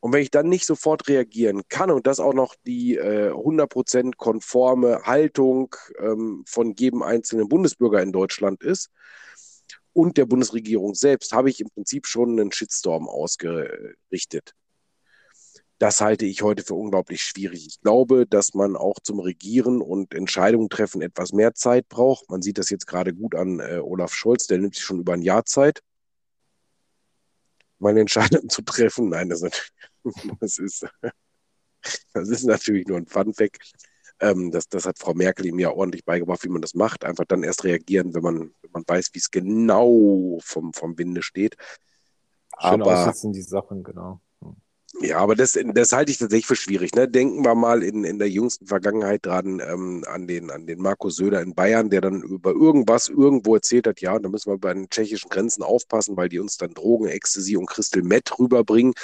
Und 0.01 0.13
wenn 0.13 0.23
ich 0.23 0.33
dann 0.33 0.49
nicht 0.49 0.67
sofort 0.67 1.07
reagieren 1.07 1.63
kann 1.69 1.93
und 1.93 2.09
das 2.09 2.19
auch 2.19 2.35
noch 2.35 2.57
die 2.67 2.97
äh, 2.97 3.31
100% 3.31 4.17
konforme 4.17 5.03
Haltung 5.05 5.77
ähm, 5.99 6.43
von 6.45 6.75
jedem 6.75 7.03
einzelnen 7.03 7.49
Bundesbürger 7.49 8.03
in 8.03 8.11
Deutschland 8.11 8.65
ist, 8.65 8.91
und 9.93 10.17
der 10.17 10.27
Bundesregierung 10.27 10.95
selbst 10.95 11.33
habe 11.33 11.51
ich 11.51 11.61
im 11.61 11.69
Prinzip 11.71 12.07
schon 12.07 12.39
einen 12.39 12.53
Shitstorm 12.53 13.09
ausgerichtet. 13.09 14.55
Das 15.79 16.01
halte 16.01 16.27
ich 16.27 16.43
heute 16.43 16.63
für 16.63 16.75
unglaublich 16.75 17.23
schwierig. 17.23 17.67
Ich 17.67 17.81
glaube, 17.81 18.25
dass 18.25 18.55
man 18.55 18.77
auch 18.77 19.01
zum 19.03 19.19
Regieren 19.19 19.83
und 19.83 20.15
Entscheidungen 20.15 20.69
treffen 20.69 21.03
etwas 21.03 21.33
mehr 21.33 21.55
Zeit 21.55 21.89
braucht. 21.89 22.31
Man 22.31 22.41
sieht 22.41 22.59
das 22.59 22.71
jetzt 22.71 22.87
gerade 22.87 23.13
gut 23.13 23.35
an 23.35 23.59
äh, 23.59 23.81
Olaf 23.83 24.15
Scholz, 24.15 24.47
der 24.47 24.59
nimmt 24.59 24.77
sich 24.77 24.85
schon 24.85 25.01
über 25.01 25.15
ein 25.15 25.23
Jahr 25.23 25.45
Zeit, 25.45 25.83
meine 27.81 28.01
Entscheidung 28.01 28.49
zu 28.49 28.63
treffen. 28.63 29.09
Nein, 29.09 29.29
das, 29.29 29.41
das, 30.41 30.59
ist, 30.59 30.87
das 32.15 32.29
ist 32.29 32.45
natürlich 32.45 32.87
nur 32.87 32.99
ein 32.99 33.07
Fun-Fact. 33.07 33.73
Ähm, 34.23 34.53
das, 34.53 34.69
das 34.69 34.87
hat 34.87 34.99
Frau 34.99 35.15
Merkel 35.15 35.47
ihm 35.47 35.59
ja 35.59 35.71
ordentlich 35.71 36.05
beigebracht, 36.05 36.45
wie 36.45 36.49
man 36.49 36.63
das 36.63 36.75
macht. 36.75 37.05
Einfach 37.05 37.25
dann 37.27 37.43
erst 37.43 37.65
reagieren, 37.65 38.15
wenn 38.15 38.23
man, 38.23 38.39
wenn 38.63 38.71
man 38.73 38.85
weiß, 38.87 39.11
wie 39.13 39.19
es 39.19 39.31
genau 39.31 40.39
vom, 40.43 40.73
vom 40.73 40.97
Winde 40.97 41.23
steht. 41.23 41.57
Schön 42.61 42.83
aber, 42.83 43.09
aussitzen 43.09 43.33
die 43.33 43.43
Sachen, 43.43 43.83
genau. 43.83 44.21
Hm. 44.41 44.55
Ja, 45.01 45.19
aber 45.19 45.35
das, 45.35 45.59
das 45.75 45.93
halte 45.93 46.13
ich 46.13 46.19
tatsächlich 46.19 46.47
für 46.47 46.55
schwierig. 46.55 46.95
Ne? 46.95 47.09
Denken 47.09 47.45
wir 47.45 47.57
mal 47.57 47.83
in, 47.83 48.05
in 48.05 48.21
der 48.21 48.31
jüngsten 48.31 48.69
Vergangenheit 48.69 49.27
dran 49.27 49.61
ähm, 49.61 50.05
an, 50.07 50.29
den, 50.29 50.53
an 50.53 50.69
den 50.69 50.81
Markus 50.81 51.17
Söder 51.17 51.43
in 51.43 51.57
Bayern, 51.57 51.91
der 51.91 52.01
dann 52.01 52.23
über 52.23 52.53
irgendwas 52.53 53.09
irgendwo 53.09 53.57
erzählt 53.57 53.89
hat, 53.89 54.01
ja, 54.01 54.17
da 54.21 54.29
müssen 54.29 54.53
wir 54.53 54.59
bei 54.59 54.73
den 54.73 54.89
tschechischen 54.89 55.31
Grenzen 55.31 55.65
aufpassen, 55.65 56.17
weil 56.17 56.29
die 56.29 56.39
uns 56.39 56.59
dann 56.59 56.75
Drogen, 56.75 57.09
Ecstasy 57.09 57.57
und 57.57 57.67
Crystal 57.67 58.03
Meth 58.03 58.39
rüberbringen. 58.39 58.95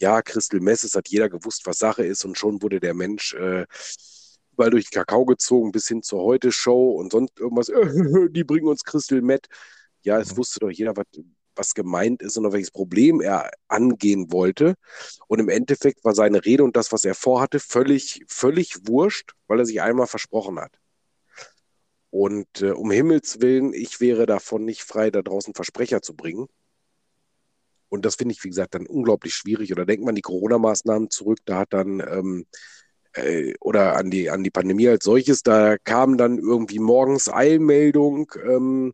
Ja, 0.00 0.22
Crystal 0.22 0.60
Meth, 0.60 0.84
es 0.84 0.94
hat 0.94 1.08
jeder 1.08 1.28
gewusst, 1.28 1.62
was 1.64 1.78
Sache 1.78 2.04
ist 2.04 2.24
und 2.24 2.38
schon 2.38 2.62
wurde 2.62 2.78
der 2.78 2.94
Mensch 2.94 3.34
äh, 3.34 3.66
überall 4.60 4.70
durch 4.70 4.90
Kakao 4.90 5.24
gezogen 5.24 5.72
bis 5.72 5.88
hin 5.88 6.02
zur 6.02 6.22
Heute-Show 6.22 6.90
und 6.92 7.12
sonst 7.12 7.40
irgendwas. 7.40 7.68
die 8.30 8.44
bringen 8.44 8.68
uns 8.68 8.84
Crystal 8.84 9.22
Met. 9.22 9.46
Ja, 10.02 10.18
es 10.18 10.32
mhm. 10.32 10.36
wusste 10.36 10.60
doch 10.60 10.68
jeder, 10.68 10.94
was, 10.98 11.06
was 11.56 11.74
gemeint 11.74 12.20
ist 12.20 12.36
und 12.36 12.44
auf 12.44 12.52
welches 12.52 12.70
Problem 12.70 13.22
er 13.22 13.50
angehen 13.68 14.30
wollte. 14.32 14.74
Und 15.28 15.38
im 15.38 15.48
Endeffekt 15.48 16.04
war 16.04 16.14
seine 16.14 16.44
Rede 16.44 16.62
und 16.62 16.76
das, 16.76 16.92
was 16.92 17.06
er 17.06 17.14
vorhatte, 17.14 17.58
völlig, 17.58 18.22
völlig 18.28 18.86
wurscht, 18.86 19.32
weil 19.46 19.60
er 19.60 19.64
sich 19.64 19.80
einmal 19.80 20.06
versprochen 20.06 20.60
hat. 20.60 20.78
Und 22.10 22.60
äh, 22.60 22.72
um 22.72 22.90
Himmels 22.90 23.40
Willen, 23.40 23.72
ich 23.72 24.00
wäre 24.00 24.26
davon 24.26 24.66
nicht 24.66 24.82
frei, 24.82 25.10
da 25.10 25.22
draußen 25.22 25.54
Versprecher 25.54 26.02
zu 26.02 26.14
bringen. 26.14 26.48
Und 27.88 28.04
das 28.04 28.16
finde 28.16 28.34
ich, 28.34 28.44
wie 28.44 28.50
gesagt, 28.50 28.74
dann 28.74 28.86
unglaublich 28.86 29.32
schwierig. 29.32 29.72
Oder 29.72 29.86
denkt 29.86 30.04
man 30.04 30.14
die 30.14 30.20
Corona-Maßnahmen 30.20 31.08
zurück, 31.08 31.38
da 31.46 31.60
hat 31.60 31.72
dann 31.72 32.00
ähm, 32.00 32.46
äh, 33.14 33.54
oder 33.60 33.96
an 33.96 34.10
die, 34.10 34.30
an 34.30 34.42
die 34.42 34.50
Pandemie 34.50 34.88
als 34.88 35.04
solches, 35.04 35.42
da 35.42 35.76
kam 35.78 36.16
dann 36.16 36.38
irgendwie 36.38 36.78
morgens 36.78 37.28
Eilmeldung, 37.28 38.32
ähm, 38.44 38.92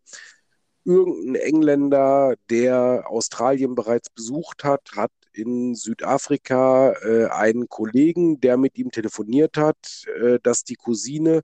irgendein 0.85 1.35
Engländer, 1.35 2.35
der 2.49 3.05
Australien 3.09 3.75
bereits 3.75 4.09
besucht 4.11 4.65
hat, 4.65 4.83
hat 4.95 5.11
in 5.33 5.75
Südafrika 5.75 6.93
äh, 7.03 7.27
einen 7.27 7.69
Kollegen, 7.69 8.41
der 8.41 8.57
mit 8.57 8.79
ihm 8.79 8.91
telefoniert 8.91 9.57
hat, 9.57 10.07
äh, 10.23 10.39
dass 10.43 10.65
die 10.65 10.77
Cousine 10.77 11.43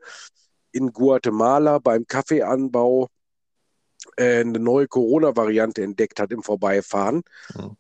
in 0.70 0.92
Guatemala 0.92 1.78
beim 1.78 2.06
Kaffeeanbau 2.06 3.08
äh, 4.16 4.40
eine 4.40 4.58
neue 4.58 4.88
Corona-Variante 4.88 5.82
entdeckt 5.82 6.20
hat 6.20 6.32
im 6.32 6.42
Vorbeifahren. 6.42 7.22
Mhm. 7.54 7.76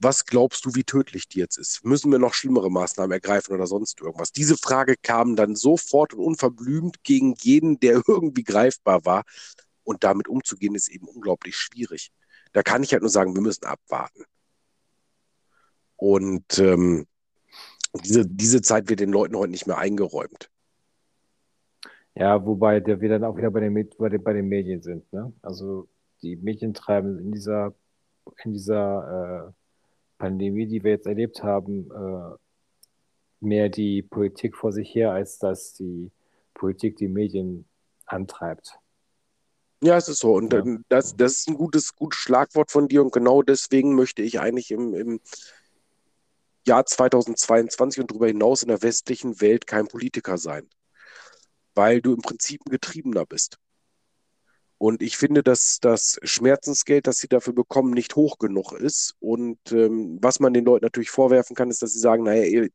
Was 0.00 0.26
glaubst 0.26 0.64
du, 0.64 0.74
wie 0.74 0.84
tödlich 0.84 1.28
die 1.28 1.40
jetzt 1.40 1.58
ist? 1.58 1.84
Müssen 1.84 2.12
wir 2.12 2.18
noch 2.18 2.34
schlimmere 2.34 2.70
Maßnahmen 2.70 3.10
ergreifen 3.10 3.54
oder 3.54 3.66
sonst 3.66 4.00
irgendwas? 4.00 4.30
Diese 4.30 4.56
Frage 4.56 4.94
kam 5.00 5.34
dann 5.34 5.56
sofort 5.56 6.14
und 6.14 6.24
unverblümt 6.24 7.02
gegen 7.02 7.34
jeden, 7.40 7.80
der 7.80 8.02
irgendwie 8.06 8.44
greifbar 8.44 9.04
war. 9.04 9.24
Und 9.82 10.04
damit 10.04 10.28
umzugehen, 10.28 10.74
ist 10.74 10.88
eben 10.88 11.08
unglaublich 11.08 11.56
schwierig. 11.56 12.12
Da 12.52 12.62
kann 12.62 12.82
ich 12.82 12.92
halt 12.92 13.02
nur 13.02 13.10
sagen, 13.10 13.34
wir 13.34 13.42
müssen 13.42 13.64
abwarten. 13.64 14.24
Und 15.96 16.58
ähm, 16.58 17.06
diese, 18.04 18.26
diese 18.26 18.62
Zeit 18.62 18.88
wird 18.88 19.00
den 19.00 19.10
Leuten 19.10 19.36
heute 19.36 19.50
nicht 19.50 19.66
mehr 19.66 19.78
eingeräumt. 19.78 20.50
Ja, 22.14 22.44
wobei 22.44 22.84
wir 22.84 23.08
dann 23.08 23.24
auch 23.24 23.36
wieder 23.36 23.50
bei 23.50 23.60
den, 23.60 23.88
bei 23.98 24.08
den, 24.08 24.22
bei 24.22 24.32
den 24.32 24.48
Medien 24.48 24.82
sind. 24.82 25.12
Ne? 25.12 25.32
Also 25.42 25.88
die 26.22 26.36
Medien 26.36 26.74
treiben 26.74 27.18
in 27.18 27.32
dieser, 27.32 27.74
in 28.44 28.52
dieser 28.52 29.48
äh, 29.48 29.52
Pandemie, 30.18 30.66
die 30.66 30.82
wir 30.82 30.92
jetzt 30.92 31.06
erlebt 31.06 31.42
haben, 31.42 31.90
äh, 31.90 32.36
mehr 33.40 33.68
die 33.68 34.02
Politik 34.02 34.56
vor 34.56 34.72
sich 34.72 34.94
her, 34.94 35.12
als 35.12 35.38
dass 35.38 35.74
die 35.74 36.10
Politik 36.54 36.96
die 36.96 37.08
Medien 37.08 37.66
antreibt. 38.06 38.78
Ja, 39.82 39.96
es 39.96 40.08
ist 40.08 40.18
so. 40.18 40.34
Und 40.34 40.52
ja. 40.52 40.62
das, 40.88 41.16
das 41.16 41.34
ist 41.34 41.48
ein 41.48 41.54
gutes, 41.54 41.94
gutes 41.94 42.18
Schlagwort 42.18 42.70
von 42.70 42.88
dir. 42.88 43.02
Und 43.02 43.12
genau 43.12 43.42
deswegen 43.42 43.94
möchte 43.94 44.22
ich 44.22 44.40
eigentlich 44.40 44.72
im, 44.72 44.92
im 44.94 45.20
Jahr 46.66 46.84
2022 46.84 48.00
und 48.00 48.10
darüber 48.10 48.26
hinaus 48.26 48.62
in 48.62 48.68
der 48.68 48.82
westlichen 48.82 49.40
Welt 49.40 49.66
kein 49.66 49.86
Politiker 49.86 50.36
sein. 50.36 50.68
Weil 51.74 52.02
du 52.02 52.12
im 52.12 52.22
Prinzip 52.22 52.60
ein 52.66 52.72
Getriebener 52.72 53.24
bist. 53.24 53.58
Und 54.78 55.02
ich 55.02 55.16
finde, 55.16 55.42
dass 55.42 55.80
das 55.80 56.20
Schmerzensgeld, 56.22 57.08
das 57.08 57.18
sie 57.18 57.28
dafür 57.28 57.52
bekommen, 57.52 57.90
nicht 57.92 58.14
hoch 58.14 58.38
genug 58.38 58.72
ist. 58.72 59.16
Und 59.18 59.58
ähm, 59.72 60.18
was 60.22 60.38
man 60.38 60.54
den 60.54 60.64
Leuten 60.64 60.84
natürlich 60.84 61.10
vorwerfen 61.10 61.56
kann, 61.56 61.68
ist, 61.68 61.82
dass 61.82 61.92
sie 61.92 61.98
sagen, 61.98 62.22
naja, 62.22 62.44
ihr, 62.44 62.68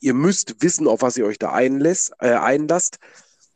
ihr 0.00 0.14
müsst 0.14 0.62
wissen, 0.62 0.88
auf 0.88 1.02
was 1.02 1.18
ihr 1.18 1.26
euch 1.26 1.38
da 1.38 1.52
einlässt, 1.52 2.12
äh, 2.20 2.30
einlasst. 2.30 2.98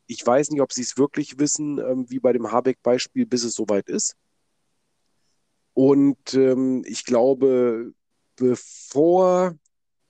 Ich 0.07 0.27
weiß 0.27 0.51
nicht, 0.51 0.61
ob 0.61 0.73
sie 0.73 0.83
es 0.83 0.99
wirklich 0.99 1.39
wissen, 1.39 1.79
ähm, 1.79 2.05
wie 2.11 2.21
bei 2.21 2.35
dem 2.35 2.53
Habeck-Beispiel, 2.53 3.25
bis 3.25 3.45
es 3.45 3.55
soweit 3.55 3.89
ist. 3.89 4.15
Und 5.73 6.35
ähm, 6.35 6.83
ich 6.87 7.07
glaube, 7.07 7.95
bevor, 8.37 9.55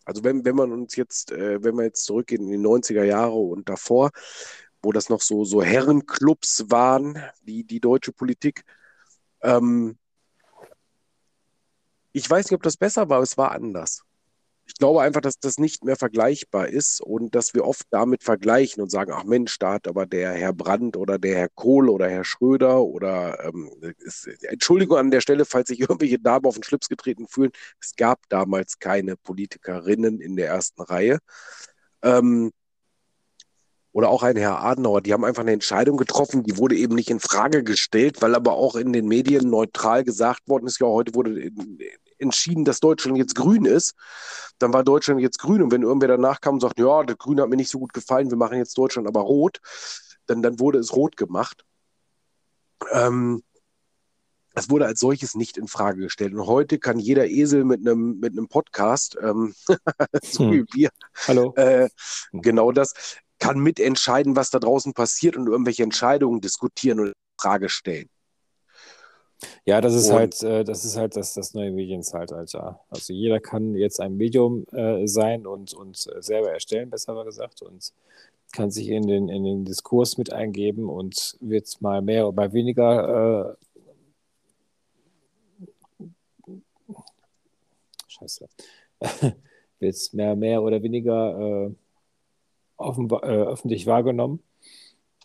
also 0.04 0.24
wenn, 0.24 0.44
wenn 0.44 0.56
man 0.56 0.72
uns 0.72 0.96
jetzt, 0.96 1.30
äh, 1.30 1.62
wenn 1.62 1.76
wir 1.76 1.85
jetzt 1.85 2.04
zurückgehen 2.04 2.50
in 2.50 2.62
die 2.62 2.68
90er 2.68 3.04
Jahre 3.04 3.38
und 3.38 3.68
davor, 3.68 4.11
wo 4.83 4.93
das 4.93 5.09
noch 5.09 5.21
so, 5.21 5.45
so 5.45 5.62
Herrenclubs 5.62 6.66
waren, 6.69 7.23
die, 7.43 7.64
die 7.64 7.81
deutsche 7.81 8.12
Politik, 8.12 8.64
ähm, 9.43 9.99
ich 12.12 12.29
weiß 12.29 12.47
nicht, 12.47 12.57
ob 12.57 12.62
das 12.62 12.77
besser 12.77 13.09
war, 13.09 13.16
aber 13.16 13.25
es 13.25 13.38
war 13.38 13.53
anders. 13.53 14.03
Ich 14.66 14.75
glaube 14.75 15.03
einfach, 15.03 15.21
dass 15.21 15.40
das 15.40 15.59
nicht 15.59 15.85
mehr 15.85 15.97
vergleichbar 15.97 16.69
ist 16.69 17.01
und 17.01 17.35
dass 17.35 17.55
wir 17.55 17.64
oft 17.64 17.87
damit 17.90 18.23
vergleichen 18.23 18.81
und 18.81 18.88
sagen, 18.88 19.12
ach 19.12 19.25
Mensch, 19.25 19.59
da 19.59 19.75
hat 19.75 19.88
aber 19.88 20.07
der 20.07 20.33
Herr 20.33 20.53
Brandt 20.53 20.97
oder 20.97 21.19
der 21.19 21.37
Herr 21.37 21.49
Kohl 21.49 21.88
oder 21.88 22.09
Herr 22.09 22.25
Schröder 22.25 22.81
oder 22.83 23.45
ähm, 23.45 23.69
ist, 23.99 24.29
Entschuldigung 24.45 24.97
an 24.97 25.11
der 25.11 25.23
Stelle, 25.23 25.45
falls 25.45 25.69
sich 25.69 25.81
irgendwelche 25.90 26.21
Damen 26.21 26.47
auf 26.47 26.55
den 26.55 26.62
Schlips 26.62 26.88
getreten 26.88 27.27
fühlen, 27.27 27.51
es 27.81 27.97
gab 27.97 28.21
damals 28.29 28.79
keine 28.79 29.16
Politikerinnen 29.16 30.21
in 30.21 30.37
der 30.37 30.49
ersten 30.49 30.83
Reihe. 30.83 31.19
Ähm, 32.03 32.53
oder 33.92 34.09
auch 34.09 34.22
ein 34.22 34.37
Herr 34.37 34.62
Adenauer, 34.62 35.00
die 35.00 35.12
haben 35.12 35.24
einfach 35.24 35.42
eine 35.42 35.53
Entscheidung 35.53 35.96
getroffen, 35.96 36.42
die 36.44 36.57
wurde 36.57 36.76
eben 36.76 36.94
nicht 36.94 37.11
in 37.11 37.20
Frage 37.20 37.64
gestellt, 37.64 38.22
weil 38.22 38.35
aber 38.35 38.53
auch 38.53 38.76
in 38.76 38.92
den 38.92 39.07
Medien 39.07 39.50
neutral 39.50 40.05
gesagt 40.05 40.48
worden 40.48 40.66
ist, 40.66 40.81
ja, 40.81 40.87
heute 40.87 41.14
wurde 41.14 41.50
entschieden, 42.18 42.64
dass 42.64 42.81
Deutschland 42.81 43.18
jetzt 43.18 43.35
grün 43.35 43.64
ist, 43.64 43.94
dann 44.59 44.72
war 44.72 44.85
Deutschland 44.85 45.20
jetzt 45.20 45.38
grün. 45.38 45.62
Und 45.62 45.72
wenn 45.72 45.83
irgendwer 45.83 46.09
danach 46.09 46.40
kam 46.40 46.55
und 46.55 46.61
sagt, 46.61 46.79
ja, 46.79 47.03
das 47.03 47.18
Grün 47.18 47.40
hat 47.40 47.48
mir 47.48 47.57
nicht 47.57 47.70
so 47.70 47.79
gut 47.79 47.92
gefallen, 47.92 48.31
wir 48.31 48.37
machen 48.37 48.59
jetzt 48.59 48.76
Deutschland 48.76 49.09
aber 49.09 49.20
rot, 49.20 49.59
dann, 50.26 50.42
dann 50.42 50.61
wurde 50.61 50.79
es 50.79 50.94
rot 50.94 51.16
gemacht. 51.16 51.64
Ähm, 52.92 53.42
es 54.55 54.68
wurde 54.68 54.87
als 54.87 55.00
solches 55.00 55.35
nicht 55.35 55.57
in 55.57 55.68
Frage 55.68 56.03
gestellt. 56.03 56.35
Und 56.35 56.46
heute 56.46 56.79
kann 56.79 56.98
jeder 56.98 57.26
Esel 57.26 57.64
mit 57.64 57.81
einem, 57.81 58.18
mit 58.18 58.33
einem 58.33 58.48
Podcast, 58.48 59.16
ähm, 59.22 59.55
so 60.22 60.44
hm. 60.44 60.53
wie 60.53 60.64
wir, 60.72 60.90
Hallo. 61.26 61.55
Äh, 61.57 61.88
genau 62.33 62.72
das, 62.72 62.94
kann 63.40 63.59
mitentscheiden, 63.59 64.37
was 64.37 64.50
da 64.50 64.61
draußen 64.61 64.94
passiert 64.94 65.37
und 65.37 65.48
irgendwelche 65.48 65.83
Entscheidungen 65.83 66.40
diskutieren 66.40 67.00
und 67.00 67.12
Frage 67.40 67.68
stellen. 67.68 68.09
Ja, 69.64 69.81
das 69.81 69.94
ist 69.94 70.11
und, 70.11 70.16
halt, 70.16 70.42
äh, 70.42 70.64
das 70.64 70.85
ist 70.85 70.96
halt 70.96 71.16
das, 71.16 71.33
das 71.35 71.55
neue 71.55 71.72
Medienzeitalter. 71.72 72.81
Also 72.90 73.12
jeder 73.12 73.40
kann 73.40 73.74
jetzt 73.74 74.00
ein 74.00 74.16
Medium 74.16 74.66
äh, 74.72 75.07
sein 75.07 75.46
und, 75.46 75.72
und 75.72 76.07
äh, 76.14 76.22
selber 76.22 76.53
erstellen, 76.53 76.90
besser 76.90 77.24
gesagt, 77.24 77.62
und 77.62 77.92
kann 78.53 78.70
sich 78.70 78.88
in 78.88 79.07
den, 79.07 79.29
in 79.29 79.44
den 79.44 79.64
Diskurs 79.64 80.18
mit 80.18 80.33
eingeben 80.33 80.88
und 80.88 81.37
wird 81.40 81.81
mal 81.81 82.03
mehr 82.03 82.26
oder 82.29 82.37
mal 82.37 82.53
weniger 82.53 83.57
äh, 85.98 86.05
Scheiße. 88.09 88.46
wird 89.79 90.12
mehr, 90.12 90.37
mehr 90.37 90.62
oder 90.62 90.83
weniger 90.83 91.68
äh, 91.68 91.74
offen, 92.81 93.09
äh, 93.11 93.45
öffentlich 93.45 93.87
wahrgenommen. 93.87 94.43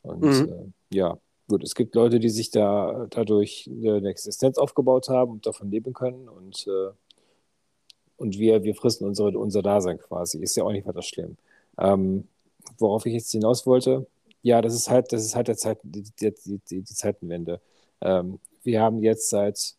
Und 0.03 0.21
mhm. 0.21 0.73
ja, 0.91 1.17
gut, 1.47 1.63
es 1.63 1.75
gibt 1.75 1.95
Leute, 1.95 2.19
die 2.19 2.29
sich 2.29 2.51
da 2.51 3.07
dadurch 3.09 3.69
eine 3.69 4.09
Existenz 4.09 4.57
aufgebaut 4.57 5.09
haben 5.09 5.31
und 5.31 5.45
davon 5.45 5.71
leben 5.71 5.93
können 5.93 6.29
und, 6.29 6.67
äh, 6.67 6.91
und 8.17 8.37
wir, 8.37 8.63
wir 8.63 8.75
fristen 8.75 9.07
unsere, 9.07 9.37
unser 9.37 9.61
Dasein 9.61 9.97
quasi. 9.97 10.39
Ist 10.39 10.55
ja 10.55 10.63
auch 10.63 10.71
nicht 10.71 10.87
weiter 10.87 11.01
schlimm. 11.01 11.37
Ähm, 11.77 12.27
worauf 12.77 13.05
ich 13.05 13.13
jetzt 13.13 13.31
hinaus 13.31 13.65
wollte, 13.65 14.07
ja, 14.41 14.61
das 14.61 14.75
ist 14.75 14.89
halt, 14.89 15.11
das 15.11 15.25
ist 15.25 15.35
halt 15.35 15.47
der 15.47 15.57
Zeit, 15.57 15.79
die, 15.83 16.03
die, 16.03 16.33
die, 16.45 16.59
die 16.81 16.83
Zeitenwende. 16.83 17.59
Ähm, 18.01 18.39
wir 18.63 18.81
haben 18.81 18.99
jetzt 19.01 19.29
seit 19.29 19.75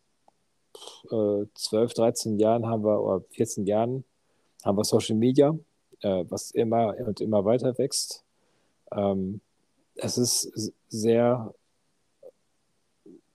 äh, 1.11 1.45
12, 1.55 1.95
13 1.95 2.39
Jahren 2.39 2.67
haben 2.67 2.85
wir, 2.85 3.01
oder 3.01 3.25
14 3.31 3.67
Jahren 3.67 4.05
haben 4.65 4.77
wir 4.77 4.85
Social 4.85 5.17
Media, 5.17 5.57
äh, 6.03 6.25
was 6.29 6.51
immer 6.51 6.95
und 6.99 7.21
immer 7.21 7.45
weiter 7.45 7.77
wächst. 7.79 8.25
Ähm, 8.93 9.41
es 9.97 10.19
ist 10.19 10.73
sehr, 10.89 11.55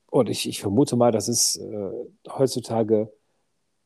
und 0.09 0.29
ich, 0.29 0.47
ich 0.47 0.61
vermute 0.61 0.95
mal, 0.95 1.11
dass 1.11 1.27
es 1.27 1.57
äh, 1.57 1.91
heutzutage 2.29 3.11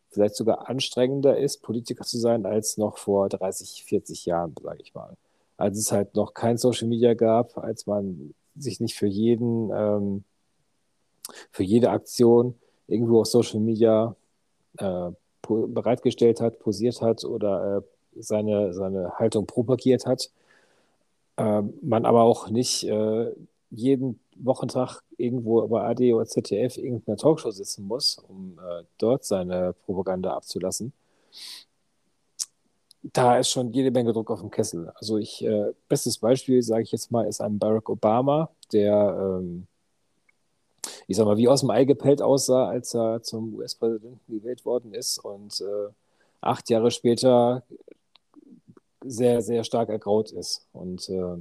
vielleicht 0.09 0.35
sogar 0.35 0.69
anstrengender 0.69 1.37
ist, 1.37 1.61
Politiker 1.61 2.05
zu 2.05 2.17
sein, 2.17 2.45
als 2.45 2.77
noch 2.77 2.97
vor 2.97 3.29
30, 3.29 3.83
40 3.85 4.25
Jahren, 4.25 4.55
sage 4.61 4.81
ich 4.81 4.93
mal. 4.93 5.17
Als 5.57 5.77
es 5.77 5.91
halt 5.91 6.15
noch 6.15 6.33
kein 6.33 6.57
Social 6.57 6.87
Media 6.87 7.13
gab, 7.13 7.57
als 7.57 7.85
man 7.85 8.33
sich 8.57 8.79
nicht 8.79 8.95
für 8.95 9.07
jeden, 9.07 9.71
ähm, 9.73 10.23
für 11.51 11.63
jede 11.63 11.89
Aktion 11.89 12.55
irgendwo 12.87 13.21
auf 13.21 13.27
Social 13.27 13.59
Media 13.59 14.15
äh, 14.77 15.11
bereitgestellt 15.47 16.41
hat, 16.41 16.59
posiert 16.59 17.01
hat 17.01 17.23
oder 17.23 17.77
äh, 17.77 17.81
seine, 18.19 18.73
seine 18.73 19.17
Haltung 19.19 19.45
propagiert 19.45 20.05
hat 20.05 20.29
äh, 21.37 21.61
man 21.81 22.05
aber 22.05 22.23
auch 22.23 22.49
nicht 22.49 22.83
äh, 22.83 23.31
jeden 23.71 24.19
Wochentag 24.37 25.01
irgendwo 25.17 25.65
bei 25.67 25.81
AD 25.83 26.13
oder 26.13 26.25
ZDF 26.25 26.77
irgendeiner 26.77 27.17
Talkshow 27.17 27.51
sitzen 27.51 27.85
muss, 27.87 28.17
um 28.29 28.59
äh, 28.59 28.83
dort 28.97 29.25
seine 29.25 29.73
Propaganda 29.85 30.33
abzulassen. 30.35 30.93
Da 33.13 33.37
ist 33.37 33.51
schon 33.51 33.71
jede 33.71 33.91
Menge 33.91 34.13
Druck 34.13 34.31
auf 34.31 34.41
dem 34.41 34.49
Kessel. 34.49 34.91
Also 34.95 35.17
ich, 35.17 35.43
äh, 35.45 35.73
bestes 35.87 36.17
Beispiel, 36.17 36.61
sage 36.63 36.83
ich 36.83 36.91
jetzt 36.91 37.11
mal, 37.11 37.27
ist 37.27 37.39
ein 37.39 37.59
Barack 37.59 37.89
Obama, 37.89 38.49
der, 38.73 39.37
ähm, 39.39 39.67
ich 41.07 41.15
sag 41.17 41.25
mal, 41.25 41.37
wie 41.37 41.47
aus 41.47 41.61
dem 41.61 41.69
Ei 41.69 41.85
gepellt 41.85 42.21
aussah, 42.21 42.67
als 42.67 42.95
er 42.95 43.21
zum 43.21 43.55
US-Präsidenten 43.55 44.19
gewählt 44.27 44.65
worden 44.65 44.93
ist 44.93 45.19
und 45.19 45.61
äh, 45.61 45.91
acht 46.41 46.69
Jahre 46.69 46.91
später 46.91 47.63
sehr, 49.05 49.41
sehr 49.41 49.63
stark 49.63 49.89
ergraut 49.89 50.31
ist. 50.31 50.67
Und 50.73 51.09
äh, 51.09 51.37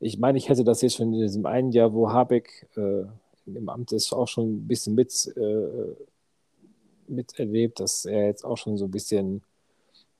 ich 0.00 0.18
meine, 0.18 0.38
ich 0.38 0.48
hätte 0.48 0.64
das 0.64 0.80
jetzt 0.82 0.96
schon 0.96 1.12
in 1.12 1.20
diesem 1.20 1.46
einen 1.46 1.72
Jahr, 1.72 1.92
wo 1.92 2.10
Habeck 2.10 2.68
äh, 2.76 3.04
im 3.46 3.68
Amt 3.68 3.92
ist, 3.92 4.12
auch 4.12 4.28
schon 4.28 4.54
ein 4.54 4.66
bisschen 4.66 4.94
mit, 4.94 5.32
äh, 5.36 5.94
miterlebt, 7.06 7.80
dass 7.80 8.04
er 8.04 8.26
jetzt 8.26 8.44
auch 8.44 8.56
schon 8.56 8.78
so 8.78 8.86
ein 8.86 8.90
bisschen, 8.90 9.42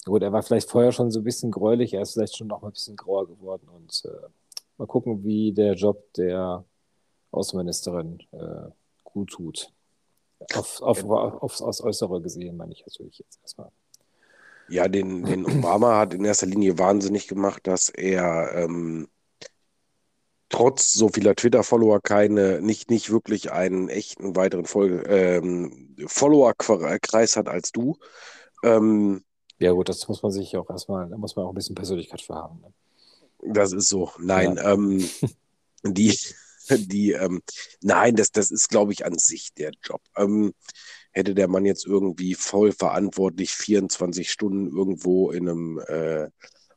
gut, 0.05 0.23
er 0.23 0.33
war 0.33 0.43
vielleicht 0.43 0.71
vorher 0.71 0.93
schon 0.93 1.11
so 1.11 1.21
ein 1.21 1.25
bisschen 1.25 1.51
gräulich, 1.51 1.95
er 1.95 2.03
ist 2.03 2.13
vielleicht 2.13 2.37
schon 2.37 2.49
noch 2.49 2.61
mal 2.63 2.69
ein 2.69 2.73
bisschen 2.73 2.97
grauer 2.97 3.27
geworden. 3.27 3.69
Und 3.75 4.03
äh, 4.05 4.29
mal 4.77 4.87
gucken, 4.87 5.25
wie 5.25 5.53
der 5.53 5.75
Job 5.75 6.13
der 6.15 6.65
Außenministerin 7.31 8.21
äh, 8.33 8.71
gut 9.05 9.31
tut. 9.31 9.73
Auf, 10.55 10.81
auf, 10.83 11.05
aufs, 11.05 11.61
aufs 11.61 11.83
Äußere 11.83 12.21
gesehen, 12.21 12.57
meine 12.57 12.73
ich 12.73 12.85
natürlich 12.85 13.19
jetzt 13.19 13.39
erstmal. 13.43 13.71
Ja, 14.71 14.89
den, 14.89 15.25
den 15.25 15.45
Obama 15.47 15.99
hat 15.99 16.15
in 16.15 16.25
erster 16.25 16.47
Linie 16.47 16.79
wahnsinnig 16.79 17.27
gemacht, 17.27 17.67
dass 17.67 17.89
er 17.89 18.53
ähm, 18.55 19.09
trotz 20.49 20.93
so 20.93 21.09
vieler 21.09 21.35
Twitter-Follower 21.35 22.01
keine, 22.01 22.61
nicht, 22.61 22.91
nicht 22.91 23.11
wirklich 23.11 23.51
einen 23.53 23.89
echten 23.89 24.37
weiteren 24.37 24.67
ähm, 25.07 25.97
Follower-Kreis 26.07 27.37
hat 27.37 27.49
als 27.49 27.73
du. 27.73 27.97
Ähm, 28.63 29.25
ja, 29.59 29.73
gut, 29.73 29.89
das 29.89 30.07
muss 30.09 30.23
man 30.23 30.33
sich 30.33 30.57
auch 30.57 30.69
erstmal, 30.71 31.09
da 31.09 31.17
muss 31.17 31.37
man 31.37 31.47
auch 31.47 31.51
ein 31.51 31.55
bisschen 31.55 31.75
Persönlichkeit 31.75 32.21
für 32.21 32.35
haben. 32.35 32.61
Ne? 32.61 32.73
Das 33.53 33.73
ist 33.73 33.89
so. 33.89 34.11
Nein, 34.19 34.57
ja. 34.57 34.73
ähm, 34.73 35.09
die, 35.85 36.19
die, 36.71 37.13
ähm, 37.13 37.43
nein, 37.81 38.17
das, 38.17 38.33
das 38.33 38.51
ist, 38.51 38.69
glaube 38.69 38.93
ich, 38.93 39.05
an 39.05 39.19
sich 39.19 39.53
der 39.55 39.73
Job. 39.83 40.01
Ähm, 40.17 40.53
hätte 41.13 41.35
der 41.35 41.49
Mann 41.49 41.65
jetzt 41.65 41.87
irgendwie 41.87 42.35
voll 42.35 42.73
verantwortlich 42.73 43.53
24 43.53 44.31
Stunden 44.31 44.75
irgendwo 44.77 45.31
in 45.31 45.49
einem, 45.49 45.79
äh, 45.87 46.29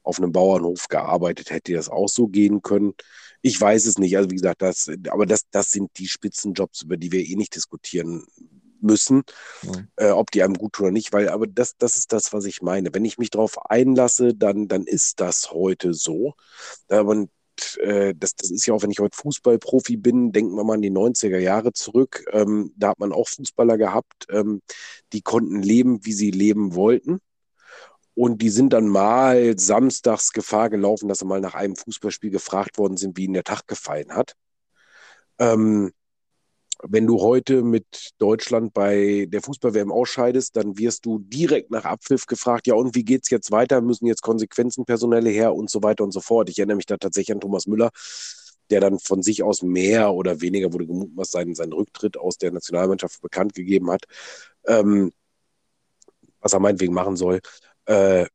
auf 0.04 0.20
einem 0.20 0.32
Bauernhof 0.32 0.88
gearbeitet, 0.88 1.52
hätte 1.52 1.74
das 1.74 1.90
auch 1.90 2.10
so 2.10 2.28
gehen 2.28 2.62
können. 2.62 2.94
Ich 3.42 3.60
weiß 3.60 3.86
es 3.86 3.98
nicht. 3.98 4.18
Also 4.18 4.32
wie 4.32 4.36
gesagt, 4.36 4.62
das, 4.62 4.90
aber 5.10 5.26
das, 5.26 5.44
das 5.52 5.72
sind 5.72 5.92
die 5.98 6.08
Spitzenjobs, 6.08 6.84
über 6.84 6.98
die 6.98 7.12
wir 7.12 7.26
eh 7.26 7.36
nicht 7.36 7.56
diskutieren 7.56 8.26
müssen, 8.84 9.24
ja. 9.64 9.72
äh, 9.96 10.12
ob 10.12 10.30
die 10.32 10.44
einem 10.44 10.56
gut 10.56 10.74
tun 10.74 10.86
oder 10.88 10.94
nicht, 10.94 11.14
weil 11.14 11.30
aber 11.30 11.48
das, 11.48 11.78
das 11.78 11.96
ist 11.96 12.12
das, 12.12 12.34
was 12.34 12.46
ich 12.46 12.62
meine. 12.62 12.94
Wenn 12.94 13.06
ich 13.06 13.18
mich 13.18 13.30
darauf 13.30 13.66
einlasse, 13.70 14.36
dann, 14.36 14.68
dann 14.68 14.84
ist 14.84 15.22
das 15.22 15.52
heute 15.52 15.94
so. 15.94 16.34
Aber 16.90 17.26
äh, 17.78 18.14
das, 18.18 18.36
das 18.36 18.52
ist 18.52 18.66
ja 18.66 18.74
auch, 18.74 18.84
wenn 18.84 18.92
ich 18.92 19.00
heute 19.00 19.18
Fußballprofi 19.18 19.98
bin, 19.98 20.32
denken 20.32 20.56
wir 20.56 20.64
mal 20.64 20.76
an 20.76 20.82
die 20.82 20.92
90er 20.92 21.38
Jahre 21.38 21.74
zurück. 21.74 22.26
Ähm, 22.32 22.74
da 22.76 22.90
hat 22.90 23.00
man 23.00 23.12
auch 23.14 23.28
Fußballer 23.30 23.78
gehabt, 23.78 24.28
ähm, 24.30 24.62
die 25.14 25.22
konnten 25.22 25.62
leben, 25.62 26.06
wie 26.06 26.14
sie 26.14 26.32
leben 26.32 26.76
wollten. 26.76 27.20
Und 28.16 28.42
die 28.42 28.50
sind 28.50 28.74
dann 28.74 28.88
mal 28.88 29.58
samstags 29.58 30.32
Gefahr 30.34 30.70
gelaufen, 30.70 31.08
dass 31.08 31.20
sie 31.20 31.26
mal 31.26 31.42
nach 31.42 31.56
einem 31.56 31.76
Fußballspiel 31.76 32.30
gefragt 32.30 32.78
worden 32.78 32.98
sind, 32.98 33.18
wie 33.18 33.26
ihnen 33.26 33.34
der 33.34 33.44
Tag 33.44 33.68
gefallen 33.68 34.14
hat. 34.14 34.36
Ähm, 35.40 35.92
wenn 36.88 37.08
du 37.08 37.22
heute 37.22 37.64
mit 37.64 38.12
Deutschland 38.18 38.74
bei 38.74 39.28
der 39.30 39.42
Fußball-WM 39.42 39.92
ausscheidest, 39.92 40.56
dann 40.56 40.78
wirst 40.78 41.06
du 41.06 41.20
direkt 41.20 41.72
nach 41.72 41.86
Abpfiff 41.86 42.26
gefragt, 42.26 42.68
ja 42.68 42.76
und 42.76 42.96
wie 42.96 43.06
geht's 43.06 43.30
jetzt 43.30 43.52
weiter? 43.52 43.82
Müssen 43.82 44.06
jetzt 44.06 44.22
Konsequenzen 44.22 44.86
personelle 44.86 45.30
her 45.30 45.56
und 45.56 45.70
so 45.70 45.82
weiter 45.84 46.04
und 46.04 46.12
so 46.12 46.20
fort. 46.20 46.50
Ich 46.50 46.60
erinnere 46.60 46.78
mich 46.78 46.86
da 46.86 46.98
tatsächlich 46.98 47.34
an 47.34 47.42
Thomas 47.42 47.68
Müller, 47.68 47.90
der 48.70 48.82
dann 48.82 49.00
von 49.00 49.22
sich 49.24 49.44
aus 49.44 49.62
mehr 49.62 50.14
oder 50.14 50.42
weniger, 50.42 50.74
wurde 50.74 50.88
gemutmaßt, 50.88 51.32
seinen, 51.32 51.56
seinen 51.56 51.74
Rücktritt 51.74 52.18
aus 52.18 52.38
der 52.38 52.52
Nationalmannschaft 52.52 53.22
bekannt 53.22 53.54
gegeben 53.54 53.90
hat, 53.92 54.04
ähm, 54.68 55.12
was 56.42 56.54
er 56.54 56.60
meinetwegen 56.60 56.94
machen 56.94 57.16
soll. 57.16 57.40
Äh, 57.86 58.26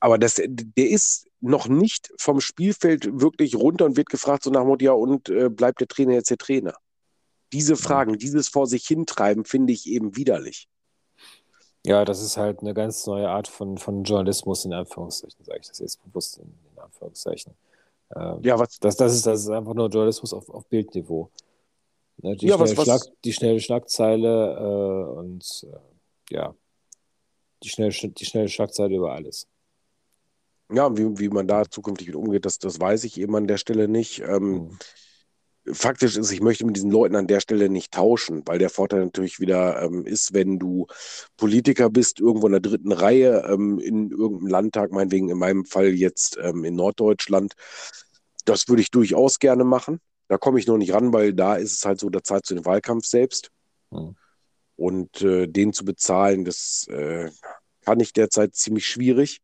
aber 0.00 0.16
das, 0.16 0.40
der 0.46 0.88
ist 0.88 1.28
noch 1.40 1.68
nicht 1.68 2.12
vom 2.18 2.40
Spielfeld 2.40 3.20
wirklich 3.20 3.54
runter 3.54 3.84
und 3.84 3.96
wird 3.96 4.08
gefragt, 4.08 4.44
so 4.44 4.50
nach 4.50 4.64
Motto, 4.64 4.84
ja, 4.84 4.92
und 4.92 5.28
äh, 5.28 5.50
bleibt 5.50 5.80
der 5.80 5.88
Trainer 5.88 6.14
jetzt 6.14 6.30
der 6.30 6.38
Trainer? 6.38 6.74
Diese 7.52 7.76
Fragen, 7.76 8.18
dieses 8.18 8.48
vor 8.48 8.66
sich 8.66 8.86
hintreiben, 8.86 9.44
finde 9.44 9.72
ich 9.72 9.86
eben 9.86 10.16
widerlich. 10.16 10.68
Ja, 11.84 12.04
das 12.04 12.22
ist 12.22 12.36
halt 12.36 12.60
eine 12.60 12.74
ganz 12.74 13.06
neue 13.06 13.28
Art 13.28 13.48
von, 13.48 13.78
von 13.78 14.04
Journalismus, 14.04 14.64
in 14.64 14.72
Anführungszeichen, 14.72 15.44
sage 15.44 15.60
ich 15.62 15.68
das 15.68 15.78
jetzt 15.78 16.02
bewusst 16.04 16.38
in, 16.38 16.52
in 16.72 16.78
Anführungszeichen. 16.78 17.54
Ähm, 18.14 18.40
ja, 18.42 18.58
was? 18.58 18.78
Das, 18.78 18.96
das, 18.96 19.14
ist, 19.14 19.26
das 19.26 19.40
ist 19.40 19.48
einfach 19.48 19.74
nur 19.74 19.88
Journalismus 19.88 20.34
auf, 20.34 20.48
auf 20.50 20.66
Bildniveau. 20.66 21.30
Ne, 22.18 22.36
die, 22.36 22.48
ja, 22.48 22.56
schnelle 22.56 22.70
was, 22.70 22.76
was? 22.76 22.84
Schlag, 22.84 23.22
die 23.24 23.32
schnelle 23.32 23.60
Schlagzeile 23.60 24.56
äh, 24.58 25.18
und 25.18 25.66
äh, 25.72 26.34
ja, 26.34 26.54
die 27.62 27.68
schnelle, 27.70 27.90
die 27.92 28.24
schnelle 28.24 28.48
Schlagzeile 28.48 28.96
über 28.96 29.12
alles. 29.12 29.48
Ja, 30.70 30.94
wie, 30.96 31.18
wie 31.18 31.28
man 31.30 31.48
da 31.48 31.64
zukünftig 31.68 32.08
mit 32.08 32.16
umgeht, 32.16 32.44
das, 32.44 32.58
das 32.58 32.78
weiß 32.78 33.04
ich 33.04 33.18
eben 33.18 33.34
an 33.34 33.48
der 33.48 33.56
Stelle 33.56 33.88
nicht. 33.88 34.20
Ähm, 34.20 34.52
mhm 34.52 34.78
faktisch 35.66 36.16
ist, 36.16 36.30
ich 36.30 36.40
möchte 36.40 36.64
mit 36.64 36.76
diesen 36.76 36.90
Leuten 36.90 37.16
an 37.16 37.26
der 37.26 37.40
Stelle 37.40 37.68
nicht 37.68 37.92
tauschen, 37.92 38.42
weil 38.46 38.58
der 38.58 38.70
Vorteil 38.70 39.04
natürlich 39.04 39.40
wieder 39.40 39.82
ähm, 39.82 40.06
ist, 40.06 40.32
wenn 40.32 40.58
du 40.58 40.86
Politiker 41.36 41.90
bist, 41.90 42.20
irgendwo 42.20 42.46
in 42.46 42.52
der 42.52 42.60
dritten 42.60 42.92
Reihe, 42.92 43.44
ähm, 43.48 43.78
in 43.78 44.10
irgendeinem 44.10 44.48
Landtag, 44.48 44.92
meinetwegen 44.92 45.28
in 45.28 45.38
meinem 45.38 45.64
Fall 45.64 45.88
jetzt 45.88 46.38
ähm, 46.42 46.64
in 46.64 46.74
Norddeutschland. 46.76 47.54
Das 48.44 48.68
würde 48.68 48.82
ich 48.82 48.90
durchaus 48.90 49.38
gerne 49.38 49.64
machen. 49.64 50.00
Da 50.28 50.38
komme 50.38 50.58
ich 50.58 50.66
noch 50.66 50.78
nicht 50.78 50.92
ran, 50.92 51.12
weil 51.12 51.34
da 51.34 51.56
ist 51.56 51.72
es 51.72 51.84
halt 51.84 52.00
so, 52.00 52.08
da 52.08 52.22
zahlt 52.22 52.48
du 52.48 52.54
den 52.54 52.64
Wahlkampf 52.64 53.04
selbst. 53.04 53.50
Mhm. 53.90 54.16
Und 54.76 55.20
äh, 55.20 55.46
den 55.46 55.72
zu 55.74 55.84
bezahlen, 55.84 56.44
das 56.44 56.86
äh, 56.88 57.30
kann 57.84 58.00
ich 58.00 58.14
derzeit 58.14 58.54
ziemlich 58.54 58.86
schwierig. 58.86 59.40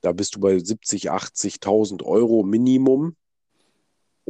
Da 0.00 0.12
bist 0.12 0.34
du 0.34 0.40
bei 0.40 0.58
70, 0.58 1.12
80.000 1.12 2.02
Euro 2.02 2.42
Minimum 2.42 3.14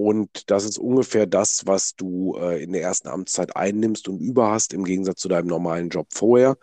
und 0.01 0.51
das 0.51 0.64
ist 0.64 0.78
ungefähr 0.78 1.26
das, 1.26 1.66
was 1.66 1.94
du 1.94 2.34
äh, 2.38 2.62
in 2.62 2.72
der 2.72 2.80
ersten 2.80 3.09
Amtszeit 3.09 3.55
einnimmst 3.55 4.09
und 4.09 4.18
über 4.18 4.51
hast, 4.51 4.72
im 4.72 4.84
Gegensatz 4.84 5.20
zu 5.20 5.28
deinem 5.28 5.46
normalen 5.46 5.90
Job 5.90 6.07
vorher. 6.11 6.57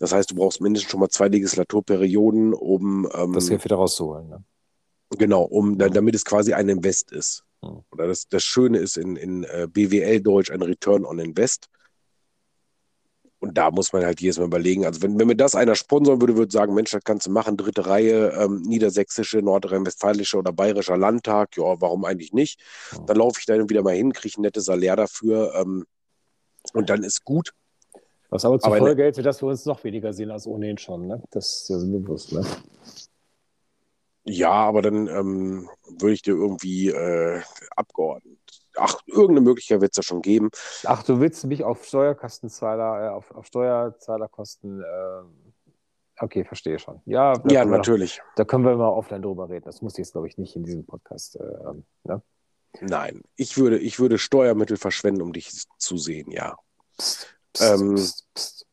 Das 0.00 0.12
heißt, 0.12 0.32
du 0.32 0.34
brauchst 0.34 0.60
mindestens 0.60 0.90
schon 0.90 0.98
mal 0.98 1.08
zwei 1.08 1.28
Legislaturperioden, 1.28 2.52
um 2.52 3.08
ähm, 3.14 3.34
das 3.34 3.48
Geld 3.48 3.64
wieder 3.64 3.76
rauszuholen. 3.76 4.28
Ne? 4.28 4.44
Genau, 5.10 5.44
um, 5.44 5.78
ja. 5.78 5.90
damit 5.90 6.16
es 6.16 6.24
quasi 6.24 6.54
ein 6.54 6.68
Invest 6.68 7.12
ist. 7.12 7.44
Ja. 7.62 7.84
Oder 7.92 8.08
das, 8.08 8.26
das 8.26 8.42
Schöne 8.42 8.78
ist 8.78 8.96
in, 8.96 9.14
in 9.14 9.44
äh, 9.44 9.68
BWL-Deutsch 9.70 10.50
ein 10.50 10.62
Return 10.62 11.04
on 11.04 11.20
Invest. 11.20 11.68
Und 13.42 13.58
da 13.58 13.72
muss 13.72 13.92
man 13.92 14.04
halt 14.04 14.20
jedes 14.20 14.38
Mal 14.38 14.44
überlegen. 14.44 14.86
Also, 14.86 15.02
wenn, 15.02 15.18
wenn 15.18 15.26
mir 15.26 15.34
das 15.34 15.56
einer 15.56 15.74
sponsoren 15.74 16.20
würde, 16.20 16.36
würde 16.36 16.46
ich 16.46 16.52
sagen: 16.52 16.74
Mensch, 16.74 16.92
das 16.92 17.02
kannst 17.02 17.26
du 17.26 17.30
machen, 17.32 17.56
dritte 17.56 17.86
Reihe, 17.86 18.28
ähm, 18.38 18.62
niedersächsische, 18.62 19.42
nordrhein-westfälische 19.42 20.38
oder 20.38 20.52
bayerischer 20.52 20.96
Landtag. 20.96 21.56
Ja, 21.56 21.80
warum 21.80 22.04
eigentlich 22.04 22.32
nicht? 22.32 22.60
Dann 23.08 23.16
laufe 23.16 23.40
ich 23.40 23.46
da 23.46 23.54
wieder 23.68 23.82
mal 23.82 23.96
hin, 23.96 24.12
kriege 24.12 24.38
ein 24.38 24.42
nettes 24.42 24.66
Salär 24.66 24.94
dafür 24.94 25.56
ähm, 25.56 25.84
und 26.72 26.88
dann 26.88 27.02
ist 27.02 27.24
gut. 27.24 27.52
Was 28.30 28.44
aber 28.44 28.60
zur 28.60 28.68
aber 28.68 28.78
Folge 28.78 29.02
hätte, 29.02 29.22
dass 29.22 29.42
wir 29.42 29.48
uns 29.48 29.66
noch 29.66 29.82
weniger 29.82 30.12
sehen 30.12 30.30
als 30.30 30.46
ohnehin 30.46 30.78
schon. 30.78 31.08
Ne? 31.08 31.20
Das 31.32 31.62
ist 31.62 31.68
ja 31.68 31.78
so 31.80 31.86
bewusst. 31.90 32.32
Ne? 32.32 32.46
Ja, 34.24 34.52
aber 34.52 34.82
dann 34.82 35.08
ähm, 35.08 35.68
würde 35.98 36.14
ich 36.14 36.22
dir 36.22 36.36
irgendwie 36.36 36.90
äh, 36.90 37.40
Abgeordneten 37.74 38.38
ach, 38.76 38.96
irgendeine 39.06 39.42
Möglichkeit 39.42 39.80
wird 39.80 39.92
es 39.92 39.96
ja 39.96 40.02
schon 40.02 40.22
geben. 40.22 40.50
Ach, 40.84 41.02
du 41.02 41.20
willst 41.20 41.44
mich 41.44 41.64
auf 41.64 41.84
Steuerkostenzahler, 41.84 43.06
äh, 43.06 43.08
auf, 43.08 43.30
auf 43.32 43.46
Steuerzahlerkosten, 43.46 44.82
äh, 44.82 45.22
okay, 46.20 46.44
verstehe 46.44 46.78
schon. 46.78 47.00
Ja, 47.04 47.34
ja 47.48 47.64
natürlich. 47.64 48.18
Noch, 48.18 48.34
da 48.36 48.44
können 48.44 48.64
wir 48.64 48.76
mal 48.76 48.88
offline 48.88 49.22
drüber 49.22 49.48
reden. 49.48 49.64
Das 49.64 49.82
muss 49.82 49.94
ich 49.94 49.98
jetzt, 49.98 50.12
glaube 50.12 50.28
ich, 50.28 50.38
nicht 50.38 50.56
in 50.56 50.64
diesem 50.64 50.84
Podcast. 50.84 51.36
Äh, 51.36 51.74
ne? 52.04 52.22
Nein, 52.80 53.22
ich 53.36 53.58
würde, 53.58 53.78
ich 53.78 53.98
würde 53.98 54.18
Steuermittel 54.18 54.76
verschwenden, 54.76 55.22
um 55.22 55.32
dich 55.32 55.50
zu 55.78 55.96
sehen, 55.96 56.30
ja. 56.30 56.56
Psst, 56.96 57.34
psst, 57.52 57.80
ähm, 57.80 57.94
psst, 57.94 58.66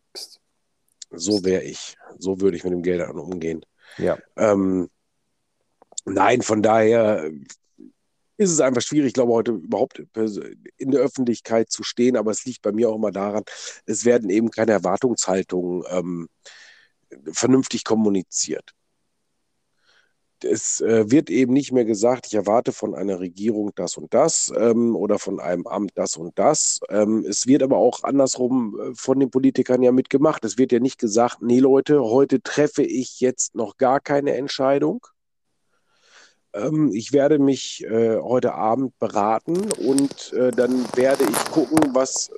so 1.12 1.44
wäre 1.44 1.64
ich. 1.64 1.98
So 2.18 2.40
würde 2.40 2.56
ich 2.56 2.64
mit 2.64 2.74
dem 2.74 2.84
Geld 2.84 3.08
umgehen. 3.10 3.66
Ja. 3.98 4.18
Ähm, 4.38 4.90
nein, 6.06 6.42
von 6.42 6.62
daher 6.62 7.30
ist 8.40 8.52
es 8.52 8.62
einfach 8.62 8.82
schwierig, 8.82 9.08
ich 9.10 9.14
glaube, 9.14 9.34
heute 9.34 9.52
überhaupt 9.52 10.02
in 10.78 10.92
der 10.92 11.02
Öffentlichkeit 11.02 11.70
zu 11.70 11.84
stehen. 11.84 12.16
Aber 12.16 12.32
es 12.32 12.46
liegt 12.46 12.62
bei 12.62 12.72
mir 12.72 12.90
auch 12.90 12.96
immer 12.96 13.12
daran, 13.12 13.44
es 13.86 14.06
werden 14.06 14.30
eben 14.30 14.50
keine 14.50 14.72
Erwartungshaltungen 14.72 15.84
ähm, 15.90 16.30
vernünftig 17.34 17.84
kommuniziert. 17.84 18.72
Es 20.42 20.80
äh, 20.80 21.12
wird 21.12 21.30
eben 21.30 21.52
nicht 21.52 21.74
mehr 21.74 21.84
gesagt, 21.84 22.28
ich 22.28 22.34
erwarte 22.34 22.72
von 22.72 22.96
einer 22.96 23.20
Regierung 23.20 23.72
das 23.76 23.98
und 23.98 24.14
das 24.14 24.54
ähm, 24.56 24.96
oder 24.96 25.20
von 25.20 25.42
einem 25.42 25.68
Amt 25.68 25.92
das 25.96 26.16
und 26.16 26.40
das. 26.40 26.80
Ähm, 26.88 27.26
es 27.28 27.46
wird 27.46 27.62
aber 27.62 27.76
auch 27.76 28.04
andersrum 28.04 28.80
äh, 28.80 28.96
von 28.96 29.20
den 29.20 29.32
Politikern 29.32 29.84
ja 29.84 29.92
mitgemacht. 29.92 30.46
Es 30.46 30.58
wird 30.58 30.72
ja 30.72 30.80
nicht 30.80 30.98
gesagt, 30.98 31.42
nee 31.42 31.60
Leute, 31.60 32.02
heute 32.02 32.42
treffe 32.42 32.84
ich 32.84 33.20
jetzt 33.20 33.54
noch 33.54 33.76
gar 33.76 34.00
keine 34.00 34.36
Entscheidung 34.36 35.06
ähm, 36.54 36.92
ich 36.94 37.14
werde 37.14 37.40
mich 37.40 37.84
äh, 37.86 38.18
heute 38.20 38.54
Abend 38.54 38.98
beraten 39.00 39.72
und 39.74 40.34
äh, 40.34 40.52
dann 40.52 40.86
werde 40.96 41.24
ich 41.24 41.52
gucken, 41.52 41.94
was, 41.94 42.32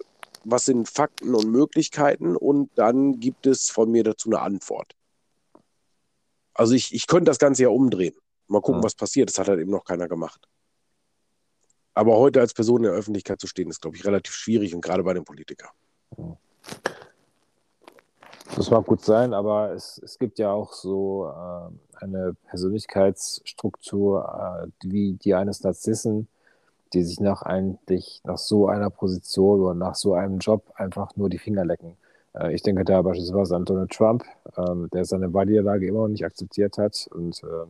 was 0.44 0.66
sind 0.66 0.90
Fakten 0.90 1.34
und 1.36 1.50
Möglichkeiten 1.50 2.36
und 2.36 2.70
dann 2.76 3.20
gibt 3.20 3.46
es 3.46 3.70
von 3.70 3.92
mir 3.92 4.04
dazu 4.04 4.30
eine 4.30 4.42
Antwort. 4.42 4.96
Also 6.54 6.74
ich, 6.74 6.94
ich 6.94 7.08
könnte 7.08 7.26
das 7.26 7.40
Ganze 7.40 7.64
ja 7.64 7.70
umdrehen. 7.70 8.16
Mal 8.48 8.62
gucken, 8.62 8.82
ja. 8.82 8.84
was 8.84 8.96
passiert. 8.96 9.30
Das 9.30 9.40
hat 9.40 9.48
halt 9.48 9.60
eben 9.60 9.72
noch 9.72 9.86
keiner 9.86 10.08
gemacht. 10.08 10.48
Aber 11.94 12.18
heute 12.18 12.40
als 12.40 12.54
Person 12.54 12.78
in 12.78 12.84
der 12.84 12.94
Öffentlichkeit 12.94 13.40
zu 13.40 13.48
stehen, 13.48 13.70
ist, 13.70 13.82
glaube 13.82 13.98
ich, 13.98 14.06
relativ 14.06 14.34
schwierig 14.34 14.74
und 14.76 14.82
gerade 14.82 15.04
bei 15.04 15.14
den 15.14 15.24
Politikern. 15.24 15.72
Das 18.56 18.70
mag 18.70 18.86
gut 18.86 19.04
sein, 19.04 19.34
aber 19.34 19.72
es, 19.72 20.00
es 20.04 20.20
gibt 20.20 20.38
ja 20.40 20.52
auch 20.52 20.74
so 20.74 21.28
äh, 21.30 21.91
eine 22.02 22.36
Persönlichkeitsstruktur 22.48 24.72
äh, 24.84 24.84
wie 24.84 25.14
die 25.14 25.36
eines 25.36 25.64
Narzissen, 25.64 26.28
die 26.94 27.04
sich 27.04 27.20
nach 27.20 27.42
eigentlich 27.44 28.22
nach 28.24 28.38
so 28.38 28.68
einer 28.68 28.90
Position 28.90 29.62
oder 29.62 29.76
nach 29.76 29.96
so 29.96 30.14
einem 30.14 30.40
Job 30.40 30.72
einfach 30.76 31.16
nur 31.16 31.30
die 31.30 31.38
Finger 31.38 31.66
lecken. 31.66 31.98
Äh, 32.34 32.54
ich 32.54 32.64
denke 32.64 32.84
da 32.86 33.02
beispielsweise 33.02 33.56
an 33.56 33.66
Donald 33.66 33.92
Trump, 33.92 34.24
ähm, 34.58 34.90
der 34.94 35.06
seine 35.06 35.34
Wahlniederlage 35.34 35.88
immer 35.88 36.02
noch 36.02 36.08
nicht 36.10 36.26
akzeptiert 36.26 36.78
hat 36.78 37.08
und 37.12 37.42
äh, 37.44 37.68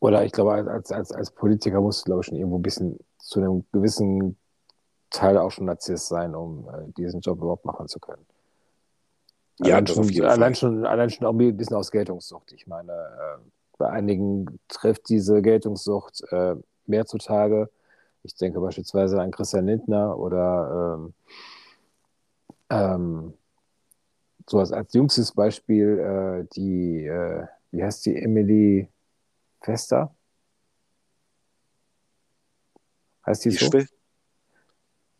oder 0.00 0.24
ich 0.24 0.32
glaube, 0.32 0.52
als, 0.52 0.92
als, 0.92 1.12
als 1.12 1.30
Politiker 1.32 1.80
musst 1.80 2.02
du, 2.02 2.04
glaube 2.06 2.20
ich, 2.20 2.26
schon 2.26 2.36
irgendwo 2.36 2.58
ein 2.58 2.62
bisschen 2.62 2.98
zu 3.18 3.40
einem 3.40 3.64
gewissen 3.72 4.36
Teil 5.10 5.38
auch 5.38 5.50
schon 5.50 5.66
Narzisst 5.66 6.08
sein, 6.08 6.34
um 6.34 6.68
äh, 6.68 6.92
diesen 6.96 7.20
Job 7.20 7.38
überhaupt 7.38 7.64
machen 7.64 7.88
zu 7.88 7.98
können. 7.98 8.24
Ja, 9.60 9.76
allein, 9.76 9.86
schon, 9.86 10.24
allein, 10.24 10.54
schon, 10.54 10.86
allein 10.86 11.10
schon 11.10 11.26
auch 11.26 11.32
ein 11.32 11.56
bisschen 11.56 11.76
aus 11.76 11.90
Geltungssucht. 11.90 12.52
Ich 12.52 12.66
meine, 12.66 12.92
äh, 12.92 13.38
bei 13.76 13.90
einigen 13.90 14.58
trifft 14.68 15.08
diese 15.08 15.42
Geltungssucht 15.42 16.22
äh, 16.30 16.54
mehr 16.86 17.06
zutage. 17.06 17.70
Ich 18.22 18.34
denke 18.34 18.60
beispielsweise 18.60 19.20
an 19.20 19.30
Christian 19.30 19.66
Lindner 19.66 20.18
oder 20.18 20.98
ähm, 20.98 21.14
ähm, 22.70 23.34
so 24.48 24.58
als, 24.58 24.72
als 24.72 24.92
jüngstes 24.92 25.32
Beispiel 25.32 25.98
äh, 25.98 26.48
die, 26.54 27.06
äh, 27.06 27.46
wie 27.70 27.82
heißt 27.82 28.06
die, 28.06 28.16
Emily 28.16 28.88
Fester? 29.60 30.14
Heißt 33.26 33.44
die, 33.44 33.50
die 33.50 33.56
so? 33.56 33.70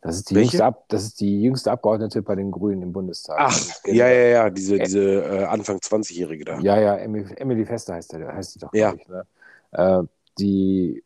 Das 0.00 0.16
ist, 0.16 0.30
die 0.30 0.34
jüngste 0.36 0.64
Ab, 0.64 0.84
das 0.88 1.02
ist 1.02 1.20
die 1.20 1.42
jüngste 1.42 1.72
Abgeordnete 1.72 2.22
bei 2.22 2.36
den 2.36 2.52
Grünen 2.52 2.82
im 2.82 2.92
Bundestag. 2.92 3.36
Ach, 3.40 3.58
ja, 3.84 4.08
ja, 4.08 4.28
ja, 4.28 4.50
diese, 4.50 4.76
äh, 4.76 4.84
diese 4.84 5.24
äh, 5.24 5.44
Anfang 5.44 5.78
20-Jährige 5.78 6.44
da. 6.44 6.60
Ja, 6.60 6.78
ja, 6.80 6.96
Emily 6.96 7.66
Fester 7.66 7.94
heißt, 7.94 8.12
der, 8.12 8.32
heißt 8.32 8.54
die 8.54 8.58
doch, 8.60 8.72
ja. 8.72 8.94
Ich, 8.94 9.08
ne? 9.08 9.26
äh, 9.72 10.02
die 10.38 11.02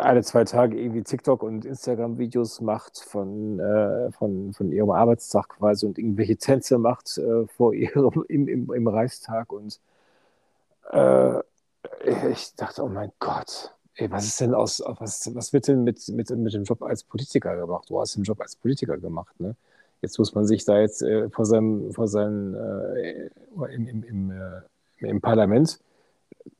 alle 0.00 0.22
zwei 0.22 0.44
Tage 0.44 0.80
irgendwie 0.80 1.02
TikTok 1.02 1.42
und 1.42 1.64
Instagram-Videos 1.64 2.60
macht 2.60 2.98
von, 2.98 3.60
äh, 3.60 4.10
von, 4.12 4.52
von 4.52 4.72
ihrem 4.72 4.90
Arbeitstag 4.90 5.48
quasi 5.50 5.86
und 5.86 5.98
irgendwelche 5.98 6.36
Tänze 6.36 6.78
macht 6.78 7.18
äh, 7.18 7.46
vor 7.46 7.74
ihrem 7.74 8.24
im, 8.28 8.48
im, 8.48 8.72
im 8.72 8.88
Reichstag 8.88 9.52
und 9.52 9.78
äh, 10.90 11.38
ich 12.30 12.54
dachte, 12.56 12.82
oh 12.82 12.88
mein 12.88 13.12
Gott, 13.18 13.74
ey, 14.00 14.10
was 14.10 14.26
ist 14.26 14.40
denn 14.40 14.54
aus, 14.54 14.82
was, 14.86 15.34
was 15.34 15.52
wird 15.52 15.68
denn 15.68 15.84
mit, 15.84 16.08
mit, 16.08 16.30
mit 16.30 16.54
dem 16.54 16.64
Job 16.64 16.82
als 16.82 17.04
Politiker 17.04 17.56
gemacht? 17.56 17.90
Du 17.90 18.00
hast 18.00 18.16
den 18.16 18.24
Job 18.24 18.40
als 18.40 18.56
Politiker 18.56 18.96
gemacht, 18.98 19.38
ne? 19.40 19.54
Jetzt 20.02 20.18
muss 20.18 20.34
man 20.34 20.46
sich 20.46 20.64
da 20.64 20.80
jetzt 20.80 21.02
äh, 21.02 21.28
vor 21.28 21.44
seinem, 21.44 21.92
vor 21.92 22.08
seinem 22.08 22.54
äh, 22.54 23.28
im, 23.74 23.86
im, 23.86 24.02
im, 24.02 24.30
äh, 24.30 25.06
im 25.06 25.20
Parlament 25.20 25.78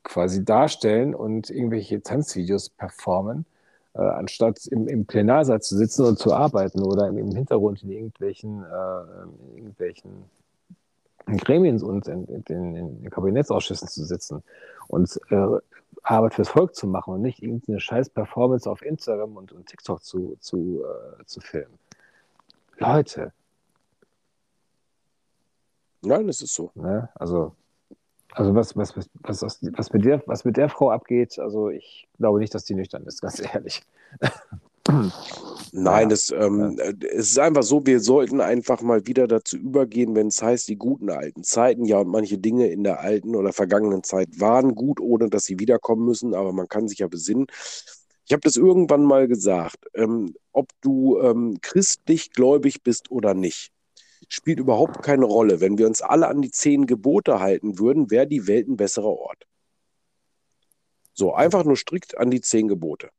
quasi 0.03 0.45
darstellen 0.45 1.15
und 1.15 1.49
irgendwelche 1.49 2.03
Tanzvideos 2.03 2.69
performen, 2.69 3.45
äh, 3.95 4.01
anstatt 4.01 4.67
im, 4.67 4.87
im 4.87 5.05
Plenarsaal 5.07 5.59
zu 5.59 5.75
sitzen 5.75 6.05
und 6.05 6.19
zu 6.19 6.33
arbeiten 6.33 6.83
oder 6.83 7.07
im, 7.07 7.17
im 7.17 7.35
Hintergrund 7.35 7.81
in 7.81 7.89
irgendwelchen, 7.89 8.63
äh, 8.63 9.23
in 9.23 9.57
irgendwelchen 9.57 10.11
Gremien 11.25 11.81
und 11.81 12.07
in, 12.07 12.25
in, 12.25 12.75
in, 12.75 13.09
Kabinettsausschüssen 13.09 13.87
zu 13.87 14.05
sitzen 14.05 14.43
und 14.87 15.19
äh, 15.29 15.47
Arbeit 16.03 16.33
fürs 16.33 16.49
Volk 16.49 16.75
zu 16.75 16.87
machen 16.87 17.13
und 17.13 17.21
nicht 17.21 17.41
irgendeine 17.41 17.79
scheiß 17.79 18.09
Performance 18.09 18.69
auf 18.69 18.81
Instagram 18.81 19.37
und, 19.37 19.51
und 19.51 19.67
TikTok 19.67 20.03
zu, 20.03 20.35
zu, 20.39 20.83
äh, 20.83 21.25
zu 21.25 21.39
filmen. 21.41 21.77
Leute. 22.77 23.31
Nein, 26.01 26.27
es 26.29 26.41
ist 26.41 26.55
so. 26.55 26.71
Ne? 26.73 27.09
Also, 27.15 27.55
also 28.31 28.55
was, 28.55 28.75
was, 28.75 28.97
was, 28.97 29.09
was, 29.21 29.61
was, 29.61 29.93
mit 29.93 30.05
der, 30.05 30.23
was 30.25 30.45
mit 30.45 30.57
der 30.57 30.69
Frau 30.69 30.89
abgeht, 30.89 31.37
also 31.37 31.69
ich 31.69 32.07
glaube 32.17 32.39
nicht, 32.39 32.55
dass 32.55 32.65
die 32.65 32.73
nüchtern 32.73 33.05
ist, 33.05 33.21
ganz 33.21 33.39
ehrlich. 33.39 33.83
Nein, 35.73 36.09
ja. 36.09 36.13
es, 36.13 36.31
ähm, 36.31 36.77
ja. 36.77 36.91
es 37.13 37.29
ist 37.29 37.39
einfach 37.39 37.63
so, 37.63 37.85
wir 37.85 38.01
sollten 38.01 38.41
einfach 38.41 38.81
mal 38.81 39.07
wieder 39.07 39.27
dazu 39.27 39.57
übergehen, 39.57 40.15
wenn 40.15 40.27
es 40.27 40.41
heißt, 40.41 40.67
die 40.67 40.75
guten 40.75 41.09
alten 41.09 41.43
Zeiten, 41.43 41.85
ja, 41.85 41.99
und 41.99 42.09
manche 42.09 42.37
Dinge 42.37 42.67
in 42.67 42.83
der 42.83 42.99
alten 42.99 43.35
oder 43.35 43.53
vergangenen 43.53 44.03
Zeit 44.03 44.27
waren 44.39 44.75
gut, 44.75 44.99
ohne 44.99 45.29
dass 45.29 45.45
sie 45.45 45.59
wiederkommen 45.59 46.05
müssen, 46.05 46.33
aber 46.33 46.51
man 46.51 46.67
kann 46.67 46.89
sich 46.89 46.99
ja 46.99 47.07
besinnen. 47.07 47.47
Ich 48.25 48.33
habe 48.33 48.41
das 48.41 48.57
irgendwann 48.57 49.03
mal 49.03 49.27
gesagt, 49.27 49.85
ähm, 49.93 50.35
ob 50.51 50.69
du 50.81 51.19
ähm, 51.21 51.57
christlich 51.61 52.31
gläubig 52.31 52.83
bist 52.83 53.09
oder 53.09 53.33
nicht, 53.33 53.71
spielt 54.27 54.59
überhaupt 54.59 55.01
keine 55.03 55.25
Rolle. 55.25 55.61
Wenn 55.61 55.77
wir 55.77 55.87
uns 55.87 56.01
alle 56.01 56.27
an 56.27 56.41
die 56.41 56.51
zehn 56.51 56.85
Gebote 56.85 57.39
halten 57.39 57.79
würden, 57.79 58.11
wäre 58.11 58.27
die 58.27 58.47
Welt 58.47 58.67
ein 58.67 58.77
besserer 58.77 59.07
Ort. 59.07 59.47
So, 61.13 61.33
einfach 61.33 61.63
nur 61.63 61.77
strikt 61.77 62.17
an 62.17 62.31
die 62.31 62.41
zehn 62.41 62.67
Gebote. 62.67 63.09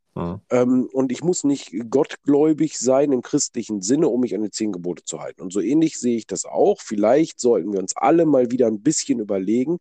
Ähm, 0.51 0.89
und 0.93 1.11
ich 1.11 1.23
muss 1.23 1.45
nicht 1.45 1.73
gottgläubig 1.91 2.79
sein 2.79 3.13
im 3.13 3.23
christlichen 3.23 3.81
Sinne, 3.81 4.09
um 4.09 4.21
mich 4.21 4.35
an 4.35 4.43
die 4.43 4.51
zehn 4.51 4.73
Gebote 4.73 5.05
zu 5.05 5.21
halten. 5.21 5.43
Und 5.43 5.53
so 5.53 5.61
ähnlich 5.61 5.99
sehe 5.99 6.17
ich 6.17 6.27
das 6.27 6.45
auch. 6.45 6.81
Vielleicht 6.81 7.41
sollten 7.41 7.73
wir 7.73 7.81
uns 7.81 7.97
alle 7.97 8.27
mal 8.27 8.51
wieder 8.51 8.67
ein 8.67 8.83
bisschen 8.83 9.21
überlegen, 9.21 9.79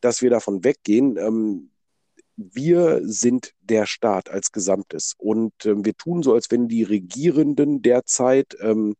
dass 0.00 0.22
wir 0.22 0.30
davon 0.30 0.64
weggehen. 0.64 1.16
Ähm, 1.18 1.70
wir 2.36 3.00
sind 3.02 3.52
der 3.60 3.86
Staat 3.86 4.30
als 4.30 4.52
Gesamtes. 4.52 5.14
Und 5.18 5.52
ähm, 5.64 5.84
wir 5.84 5.94
tun 5.94 6.22
so, 6.22 6.34
als 6.34 6.50
wenn 6.50 6.68
die 6.68 6.82
Regierenden 6.82 7.82
derzeit 7.82 8.56
ähm, 8.60 8.94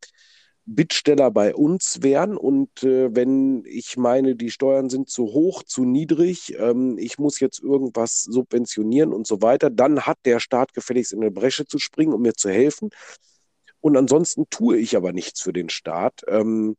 Bittsteller 0.69 1.31
bei 1.31 1.55
uns 1.55 2.03
wären 2.03 2.35
und 2.37 2.83
äh, 2.83 3.15
wenn 3.15 3.63
ich 3.65 3.95
meine, 3.95 4.35
die 4.35 4.51
Steuern 4.51 4.89
sind 4.89 5.09
zu 5.09 5.27
hoch, 5.27 5.63
zu 5.63 5.85
niedrig, 5.85 6.55
ähm, 6.59 6.97
ich 6.97 7.17
muss 7.17 7.39
jetzt 7.39 7.63
irgendwas 7.63 8.23
subventionieren 8.23 9.13
und 9.13 9.25
so 9.25 9.41
weiter, 9.41 9.69
dann 9.69 10.01
hat 10.01 10.17
der 10.25 10.41
Staat 10.41 10.73
gefälligst 10.73 11.13
in 11.13 11.21
eine 11.21 11.31
Bresche 11.31 11.65
zu 11.65 11.79
springen, 11.79 12.13
um 12.13 12.21
mir 12.21 12.33
zu 12.33 12.49
helfen. 12.49 12.89
Und 13.79 13.95
ansonsten 13.95 14.49
tue 14.49 14.77
ich 14.77 14.97
aber 14.97 15.13
nichts 15.13 15.41
für 15.41 15.53
den 15.53 15.69
Staat. 15.69 16.23
Ähm, 16.27 16.75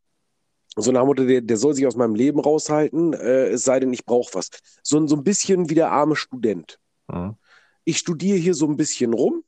so 0.77 0.93
nach 0.93 1.07
Motto, 1.07 1.25
der, 1.25 1.41
der 1.41 1.57
soll 1.57 1.73
sich 1.73 1.87
aus 1.87 1.97
meinem 1.97 2.15
Leben 2.15 2.41
raushalten, 2.41 3.15
äh, 3.15 3.49
es 3.49 3.65
sei 3.65 3.81
denn, 3.81 3.93
ich 3.95 4.05
brauche 4.05 4.35
was. 4.35 4.51
So, 4.83 5.07
so 5.07 5.17
ein 5.17 5.25
bisschen 5.25 5.71
wie 5.71 5.75
der 5.75 5.91
arme 5.91 6.15
Student. 6.15 6.79
Mhm. 7.11 7.37
Ich 7.85 7.97
studiere 7.97 8.37
hier 8.37 8.55
so 8.55 8.67
ein 8.67 8.77
bisschen 8.77 9.15
rum, 9.15 9.45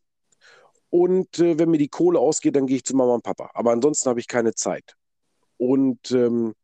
und 0.91 1.38
äh, 1.38 1.59
wenn 1.59 1.70
mir 1.70 1.78
die 1.78 1.88
Kohle 1.88 2.18
ausgeht, 2.18 2.57
dann 2.57 2.66
gehe 2.66 2.76
ich 2.76 2.84
zu 2.84 2.97
Mama 2.97 3.14
und 3.14 3.22
Papa. 3.22 3.51
Aber 3.55 3.70
ansonsten 3.70 4.09
habe 4.09 4.20
ich 4.20 4.26
keine 4.26 4.55
Zeit. 4.55 4.97
Und 5.57 6.11
ähm, 6.11 6.55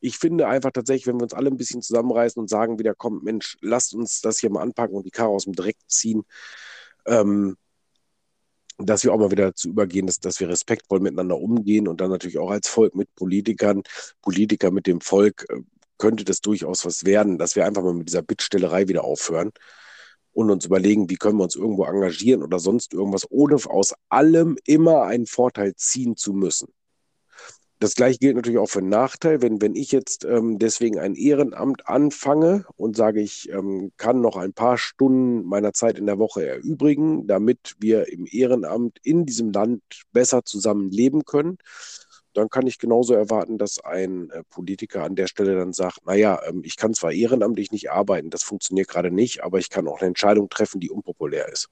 ich 0.00 0.18
finde 0.18 0.48
einfach 0.48 0.72
tatsächlich, 0.72 1.06
wenn 1.06 1.18
wir 1.18 1.24
uns 1.24 1.34
alle 1.34 1.50
ein 1.50 1.56
bisschen 1.56 1.82
zusammenreißen 1.82 2.40
und 2.40 2.48
sagen 2.48 2.78
wieder, 2.78 2.94
komm, 2.94 3.22
Mensch, 3.22 3.56
lasst 3.60 3.94
uns 3.94 4.20
das 4.20 4.38
hier 4.38 4.50
mal 4.50 4.62
anpacken 4.62 4.96
und 4.96 5.06
die 5.06 5.10
Karre 5.10 5.30
aus 5.30 5.44
dem 5.44 5.54
Dreck 5.54 5.76
ziehen, 5.86 6.24
ähm, 7.06 7.56
dass 8.78 9.02
wir 9.04 9.12
auch 9.12 9.18
mal 9.18 9.30
wieder 9.30 9.46
dazu 9.46 9.68
übergehen, 9.68 10.06
dass, 10.06 10.20
dass 10.20 10.38
wir 10.40 10.48
respektvoll 10.48 11.00
miteinander 11.00 11.38
umgehen 11.38 11.88
und 11.88 12.00
dann 12.00 12.10
natürlich 12.10 12.38
auch 12.38 12.50
als 12.50 12.68
Volk 12.68 12.94
mit 12.94 13.12
Politikern, 13.16 13.82
Politiker 14.22 14.70
mit 14.70 14.86
dem 14.86 15.00
Volk, 15.00 15.46
äh, 15.48 15.60
könnte 15.98 16.24
das 16.24 16.40
durchaus 16.40 16.84
was 16.84 17.04
werden, 17.04 17.38
dass 17.38 17.56
wir 17.56 17.66
einfach 17.66 17.82
mal 17.82 17.94
mit 17.94 18.08
dieser 18.08 18.22
Bittstellerei 18.22 18.86
wieder 18.86 19.02
aufhören 19.02 19.52
und 20.38 20.52
uns 20.52 20.66
überlegen, 20.66 21.10
wie 21.10 21.16
können 21.16 21.38
wir 21.38 21.42
uns 21.42 21.56
irgendwo 21.56 21.84
engagieren 21.84 22.44
oder 22.44 22.60
sonst 22.60 22.94
irgendwas, 22.94 23.26
ohne 23.28 23.56
aus 23.56 23.92
allem 24.08 24.56
immer 24.66 25.02
einen 25.02 25.26
Vorteil 25.26 25.74
ziehen 25.74 26.14
zu 26.14 26.32
müssen. 26.32 26.68
Das 27.80 27.96
gleiche 27.96 28.20
gilt 28.20 28.36
natürlich 28.36 28.58
auch 28.58 28.70
für 28.70 28.78
einen 28.78 28.88
Nachteil, 28.88 29.42
wenn, 29.42 29.60
wenn 29.60 29.74
ich 29.74 29.90
jetzt 29.90 30.24
ähm, 30.24 30.60
deswegen 30.60 31.00
ein 31.00 31.16
Ehrenamt 31.16 31.88
anfange 31.88 32.66
und 32.76 32.96
sage, 32.96 33.20
ich 33.20 33.50
ähm, 33.50 33.90
kann 33.96 34.20
noch 34.20 34.36
ein 34.36 34.52
paar 34.52 34.78
Stunden 34.78 35.44
meiner 35.44 35.72
Zeit 35.72 35.98
in 35.98 36.06
der 36.06 36.20
Woche 36.20 36.46
erübrigen, 36.46 37.26
damit 37.26 37.74
wir 37.80 38.06
im 38.12 38.24
Ehrenamt 38.30 38.98
in 39.02 39.26
diesem 39.26 39.50
Land 39.50 39.82
besser 40.12 40.44
zusammen 40.44 40.92
leben 40.92 41.24
können, 41.24 41.58
dann 42.38 42.48
kann 42.48 42.66
ich 42.66 42.78
genauso 42.78 43.14
erwarten, 43.14 43.58
dass 43.58 43.78
ein 43.84 44.30
äh, 44.30 44.42
Politiker 44.48 45.04
an 45.04 45.16
der 45.16 45.26
Stelle 45.26 45.56
dann 45.56 45.72
sagt, 45.72 46.06
naja, 46.06 46.40
ähm, 46.46 46.62
ich 46.64 46.76
kann 46.76 46.94
zwar 46.94 47.12
ehrenamtlich 47.12 47.72
nicht 47.72 47.90
arbeiten, 47.90 48.30
das 48.30 48.42
funktioniert 48.42 48.88
gerade 48.88 49.10
nicht, 49.10 49.42
aber 49.42 49.58
ich 49.58 49.70
kann 49.70 49.88
auch 49.88 50.00
eine 50.00 50.08
Entscheidung 50.08 50.48
treffen, 50.48 50.80
die 50.80 50.90
unpopulär 50.90 51.48
ist. 51.48 51.68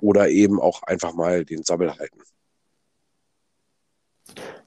Oder 0.00 0.28
eben 0.28 0.60
auch 0.60 0.82
einfach 0.82 1.14
mal 1.14 1.44
den 1.44 1.62
Sabbel 1.62 1.96
halten. 1.96 2.20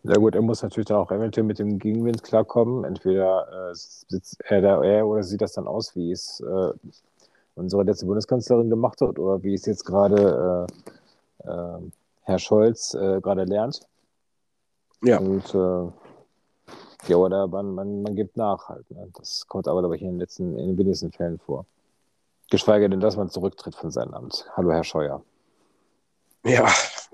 Sehr 0.04 0.18
gut, 0.18 0.36
er 0.36 0.42
muss 0.42 0.62
natürlich 0.62 0.88
da 0.88 0.98
auch 0.98 1.12
eventuell 1.12 1.46
mit 1.46 1.60
dem 1.60 1.80
Gegenwind 1.80 2.24
klarkommen. 2.24 2.84
Entweder 2.84 3.72
äh, 3.72 3.74
sitzt 3.74 4.42
er 4.44 4.62
da 4.62 4.84
er 4.84 5.08
oder 5.08 5.24
sieht 5.24 5.42
das 5.42 5.54
dann 5.54 5.68
aus, 5.68 5.96
wie 5.96 6.12
es 6.12 6.42
äh, 6.42 6.74
unsere 7.56 7.84
letzte 7.84 8.06
Bundeskanzlerin 8.06 8.70
gemacht 8.70 9.00
hat 9.02 9.18
oder 9.18 9.44
wie 9.44 9.54
es 9.54 9.66
jetzt 9.66 9.86
gerade 9.86 10.68
äh, 11.46 11.50
äh 11.50 11.80
Herr 12.26 12.40
Scholz 12.40 12.94
äh, 12.94 13.20
gerade 13.20 13.44
lernt. 13.44 13.82
Ja. 15.04 15.20
Und 15.20 15.54
äh, 15.54 15.92
ja, 17.10 17.18
oder 17.18 17.48
man, 17.48 17.76
man, 17.76 18.02
man 18.02 18.16
gibt 18.16 18.38
nach 18.38 18.70
halt. 18.70 18.90
Ne? 18.92 19.10
Das 19.18 19.46
kommt 19.48 19.68
aber, 19.68 19.82
glaube 19.82 19.96
ich, 19.96 20.02
in 20.02 20.10
den 20.10 20.20
letzten, 20.20 20.58
in 20.58 20.68
den 20.68 20.78
wenigsten 20.78 21.12
Fällen 21.12 21.40
vor. 21.40 21.66
Geschweige 22.50 22.90
denn, 22.90 23.00
dass 23.00 23.18
man 23.18 23.30
zurücktritt 23.30 23.76
von 23.76 23.92
seinem 23.92 24.14
Amt. 24.14 24.46
Hallo, 24.56 24.72
Herr 24.72 24.84
Scheuer. 24.84 25.24
Ja, 26.46 26.68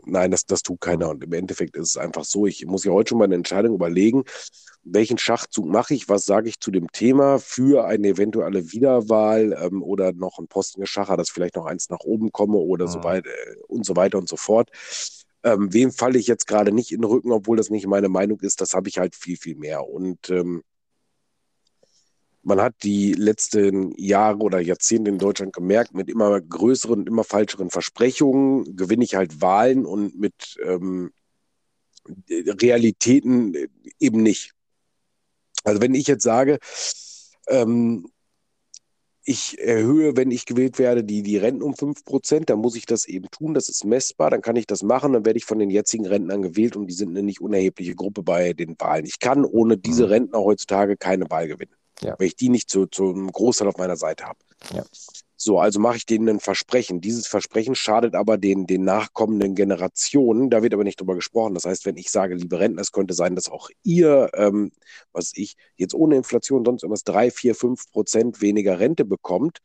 Nein, 0.05 0.31
das, 0.31 0.45
das 0.45 0.63
tut 0.63 0.81
keiner. 0.81 1.09
Und 1.09 1.23
im 1.23 1.33
Endeffekt 1.33 1.75
ist 1.75 1.89
es 1.89 1.97
einfach 1.97 2.23
so, 2.23 2.45
ich 2.45 2.65
muss 2.65 2.83
ja 2.83 2.91
heute 2.91 3.09
schon 3.09 3.17
mal 3.17 3.25
eine 3.25 3.35
Entscheidung 3.35 3.75
überlegen, 3.75 4.23
welchen 4.83 5.17
Schachzug 5.17 5.65
mache 5.65 5.93
ich, 5.93 6.09
was 6.09 6.25
sage 6.25 6.49
ich 6.49 6.59
zu 6.59 6.71
dem 6.71 6.91
Thema 6.91 7.37
für 7.39 7.85
eine 7.85 8.07
eventuelle 8.07 8.71
Wiederwahl 8.71 9.57
ähm, 9.61 9.83
oder 9.83 10.13
noch 10.13 10.39
ein 10.39 10.47
Postengeschacher, 10.47 11.17
dass 11.17 11.29
vielleicht 11.29 11.55
noch 11.55 11.65
eins 11.65 11.89
nach 11.89 11.99
oben 11.99 12.31
komme 12.31 12.57
oder 12.57 12.85
mhm. 12.85 12.91
so 12.91 13.03
weiter 13.03 13.29
und 13.67 13.85
so 13.85 13.95
weiter 13.95 14.17
und 14.17 14.29
so 14.29 14.37
fort. 14.37 14.69
Ähm, 15.43 15.73
wem 15.73 15.91
falle 15.91 16.19
ich 16.19 16.27
jetzt 16.27 16.47
gerade 16.47 16.71
nicht 16.71 16.91
in 16.91 17.01
den 17.01 17.09
Rücken, 17.09 17.31
obwohl 17.31 17.57
das 17.57 17.69
nicht 17.69 17.87
meine 17.87 18.09
Meinung 18.09 18.39
ist, 18.41 18.61
das 18.61 18.73
habe 18.73 18.89
ich 18.89 18.97
halt 18.97 19.15
viel, 19.15 19.37
viel 19.37 19.55
mehr. 19.55 19.87
Und 19.87 20.29
ähm, 20.29 20.63
man 22.41 22.61
hat 22.61 22.75
die 22.83 23.13
letzten 23.13 23.93
Jahre 23.97 24.39
oder 24.39 24.59
Jahrzehnte 24.59 25.11
in 25.11 25.19
Deutschland 25.19 25.53
gemerkt, 25.53 25.93
mit 25.93 26.09
immer 26.09 26.39
größeren 26.41 27.01
und 27.01 27.07
immer 27.07 27.23
falscheren 27.23 27.69
Versprechungen 27.69 28.75
gewinne 28.75 29.03
ich 29.03 29.15
halt 29.15 29.41
Wahlen 29.41 29.85
und 29.85 30.17
mit 30.19 30.57
ähm, 30.65 31.11
Realitäten 32.29 33.55
eben 33.99 34.23
nicht. 34.23 34.53
Also 35.63 35.81
wenn 35.81 35.93
ich 35.93 36.07
jetzt 36.07 36.23
sage, 36.23 36.59
ähm, 37.47 38.09
ich 39.29 39.59
erhöhe, 39.59 40.17
wenn 40.17 40.31
ich 40.31 40.47
gewählt 40.47 40.79
werde, 40.79 41.03
die, 41.03 41.21
die 41.21 41.37
Renten 41.37 41.61
um 41.61 41.75
5%, 41.75 42.45
dann 42.45 42.57
muss 42.57 42.75
ich 42.75 42.87
das 42.87 43.05
eben 43.05 43.29
tun, 43.29 43.53
das 43.53 43.69
ist 43.69 43.85
messbar, 43.85 44.31
dann 44.31 44.41
kann 44.41 44.55
ich 44.55 44.65
das 44.65 44.81
machen, 44.81 45.13
dann 45.13 45.23
werde 45.23 45.37
ich 45.37 45.45
von 45.45 45.59
den 45.59 45.69
jetzigen 45.69 46.07
Rentnern 46.07 46.41
gewählt 46.41 46.75
und 46.75 46.87
die 46.87 46.95
sind 46.95 47.09
eine 47.09 47.21
nicht 47.21 47.39
unerhebliche 47.39 47.93
Gruppe 47.93 48.23
bei 48.23 48.53
den 48.53 48.75
Wahlen. 48.79 49.05
Ich 49.05 49.19
kann 49.19 49.45
ohne 49.45 49.77
diese 49.77 50.05
mhm. 50.05 50.09
Rentner 50.09 50.39
heutzutage 50.39 50.97
keine 50.97 51.29
Wahl 51.29 51.47
gewinnen, 51.47 51.75
ja. 52.01 52.15
weil 52.17 52.25
ich 52.25 52.37
die 52.37 52.49
nicht 52.49 52.71
zu, 52.71 52.87
zu 52.87 53.11
einem 53.11 53.31
Großteil 53.31 53.67
auf 53.67 53.77
meiner 53.77 53.97
Seite 53.97 54.25
habe. 54.25 54.39
Ja. 54.73 54.83
So, 55.41 55.57
also 55.57 55.79
mache 55.79 55.95
ich 55.95 56.05
denen 56.05 56.27
ein 56.27 56.39
Versprechen. 56.41 56.99
Dieses 56.99 57.25
Versprechen 57.25 57.73
schadet 57.73 58.13
aber 58.13 58.37
den, 58.37 58.67
den 58.67 58.83
nachkommenden 58.83 59.55
Generationen. 59.55 60.49
Da 60.49 60.61
wird 60.63 60.73
aber 60.73 60.83
nicht 60.83 60.99
drüber 60.99 61.15
gesprochen. 61.15 61.53
Das 61.53 61.63
heißt, 61.63 61.85
wenn 61.85 61.95
ich 61.95 62.11
sage, 62.11 62.35
liebe 62.35 62.59
Rentner, 62.59 62.81
es 62.81 62.91
könnte 62.91 63.13
sein, 63.13 63.35
dass 63.35 63.47
auch 63.47 63.69
ihr, 63.83 64.29
ähm, 64.33 64.73
was 65.13 65.31
ich 65.33 65.55
jetzt 65.77 65.93
ohne 65.93 66.17
Inflation 66.17 66.65
sonst 66.65 66.83
irgendwas 66.83 67.05
drei, 67.05 67.31
vier, 67.31 67.55
fünf 67.55 67.89
Prozent 67.89 68.41
weniger 68.41 68.81
Rente 68.81 69.05
bekommt. 69.05 69.59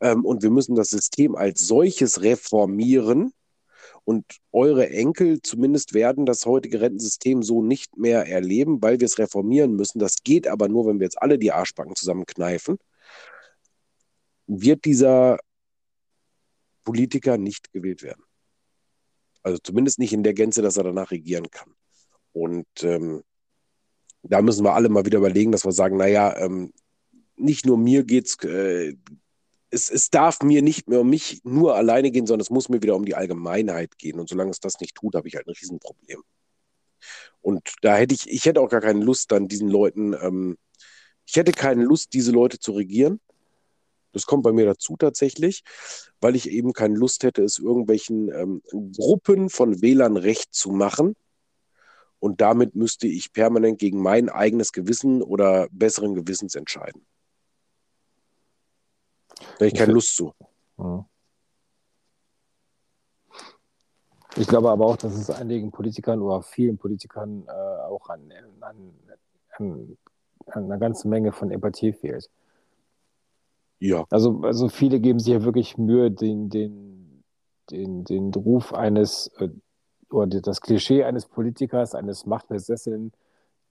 Ähm, 0.00 0.22
und 0.22 0.42
wir 0.42 0.50
müssen 0.50 0.74
das 0.74 0.90
System 0.90 1.34
als 1.34 1.66
solches 1.66 2.20
reformieren. 2.20 3.32
Und 4.04 4.26
eure 4.52 4.90
Enkel 4.90 5.40
zumindest 5.40 5.94
werden 5.94 6.26
das 6.26 6.44
heutige 6.44 6.82
Rentensystem 6.82 7.42
so 7.42 7.62
nicht 7.62 7.96
mehr 7.96 8.28
erleben, 8.28 8.82
weil 8.82 9.00
wir 9.00 9.06
es 9.06 9.18
reformieren 9.18 9.76
müssen. 9.76 9.98
Das 9.98 10.16
geht 10.24 10.46
aber 10.46 10.68
nur, 10.68 10.86
wenn 10.86 11.00
wir 11.00 11.06
jetzt 11.06 11.22
alle 11.22 11.38
die 11.38 11.52
Arschbacken 11.52 11.96
zusammenkneifen 11.96 12.76
wird 14.46 14.84
dieser 14.84 15.38
Politiker 16.84 17.36
nicht 17.36 17.72
gewählt 17.72 18.02
werden. 18.02 18.22
Also 19.42 19.58
zumindest 19.58 19.98
nicht 19.98 20.12
in 20.12 20.22
der 20.22 20.34
Gänze, 20.34 20.62
dass 20.62 20.76
er 20.76 20.84
danach 20.84 21.10
regieren 21.10 21.50
kann. 21.50 21.72
Und 22.32 22.66
ähm, 22.82 23.22
da 24.22 24.42
müssen 24.42 24.64
wir 24.64 24.74
alle 24.74 24.88
mal 24.88 25.06
wieder 25.06 25.18
überlegen, 25.18 25.52
dass 25.52 25.64
wir 25.64 25.72
sagen, 25.72 25.96
naja, 25.96 26.36
ähm, 26.36 26.72
nicht 27.36 27.66
nur 27.66 27.78
mir 27.78 28.04
geht's, 28.04 28.36
äh, 28.44 28.96
es, 29.70 29.90
es 29.90 30.10
darf 30.10 30.40
mir 30.42 30.62
nicht 30.62 30.88
mehr 30.88 31.00
um 31.00 31.10
mich 31.10 31.40
nur 31.44 31.76
alleine 31.76 32.10
gehen, 32.10 32.26
sondern 32.26 32.42
es 32.42 32.50
muss 32.50 32.68
mir 32.68 32.82
wieder 32.82 32.96
um 32.96 33.04
die 33.04 33.14
Allgemeinheit 33.14 33.98
gehen. 33.98 34.18
Und 34.18 34.28
solange 34.28 34.50
es 34.50 34.60
das 34.60 34.80
nicht 34.80 34.94
tut, 34.94 35.14
habe 35.14 35.28
ich 35.28 35.36
halt 35.36 35.46
ein 35.46 35.54
Riesenproblem. 35.54 36.22
Und 37.40 37.74
da 37.82 37.96
hätte 37.96 38.14
ich, 38.14 38.28
ich 38.28 38.44
hätte 38.46 38.60
auch 38.60 38.70
gar 38.70 38.80
keine 38.80 39.04
Lust, 39.04 39.30
dann 39.30 39.48
diesen 39.48 39.68
Leuten, 39.68 40.14
ähm, 40.14 40.56
ich 41.24 41.36
hätte 41.36 41.52
keine 41.52 41.84
Lust, 41.84 42.12
diese 42.12 42.32
Leute 42.32 42.58
zu 42.58 42.72
regieren. 42.72 43.20
Das 44.16 44.24
kommt 44.24 44.44
bei 44.44 44.52
mir 44.52 44.64
dazu 44.64 44.96
tatsächlich, 44.96 45.62
weil 46.22 46.36
ich 46.36 46.50
eben 46.50 46.72
keine 46.72 46.96
Lust 46.96 47.22
hätte, 47.22 47.42
es 47.44 47.58
irgendwelchen 47.58 48.32
ähm, 48.32 48.62
Gruppen 48.96 49.50
von 49.50 49.82
Wählern 49.82 50.16
recht 50.16 50.54
zu 50.54 50.70
machen. 50.70 51.14
Und 52.18 52.40
damit 52.40 52.74
müsste 52.74 53.08
ich 53.08 53.34
permanent 53.34 53.78
gegen 53.78 54.00
mein 54.00 54.30
eigenes 54.30 54.72
Gewissen 54.72 55.22
oder 55.22 55.68
besseren 55.70 56.14
Gewissens 56.14 56.54
entscheiden. 56.54 57.04
Da 59.36 59.44
habe 59.56 59.66
ich 59.66 59.74
keine 59.74 59.92
Lust 59.92 60.16
zu. 60.16 60.32
Ich 64.38 64.48
glaube 64.48 64.70
aber 64.70 64.86
auch, 64.86 64.96
dass 64.96 65.12
es 65.12 65.28
einigen 65.28 65.70
Politikern 65.72 66.22
oder 66.22 66.40
vielen 66.40 66.78
Politikern 66.78 67.44
äh, 67.46 67.50
auch 67.50 68.08
an, 68.08 68.32
an, 68.62 68.94
an, 69.58 69.98
an 70.46 70.64
einer 70.64 70.78
ganzen 70.78 71.10
Menge 71.10 71.32
von 71.32 71.50
Empathie 71.50 71.92
fehlt. 71.92 72.30
Ja. 73.78 74.04
Also, 74.10 74.40
also 74.42 74.68
viele 74.68 75.00
geben 75.00 75.18
sich 75.18 75.32
ja 75.32 75.44
wirklich 75.44 75.76
Mühe, 75.76 76.10
den, 76.10 76.48
den, 76.48 77.24
den, 77.70 78.04
den 78.04 78.32
Ruf 78.34 78.72
eines 78.72 79.30
äh, 79.38 79.48
oder 80.10 80.40
das 80.40 80.60
Klischee 80.60 81.04
eines 81.04 81.26
Politikers, 81.26 81.94
eines 81.94 82.26
machtbesessenen, 82.26 83.12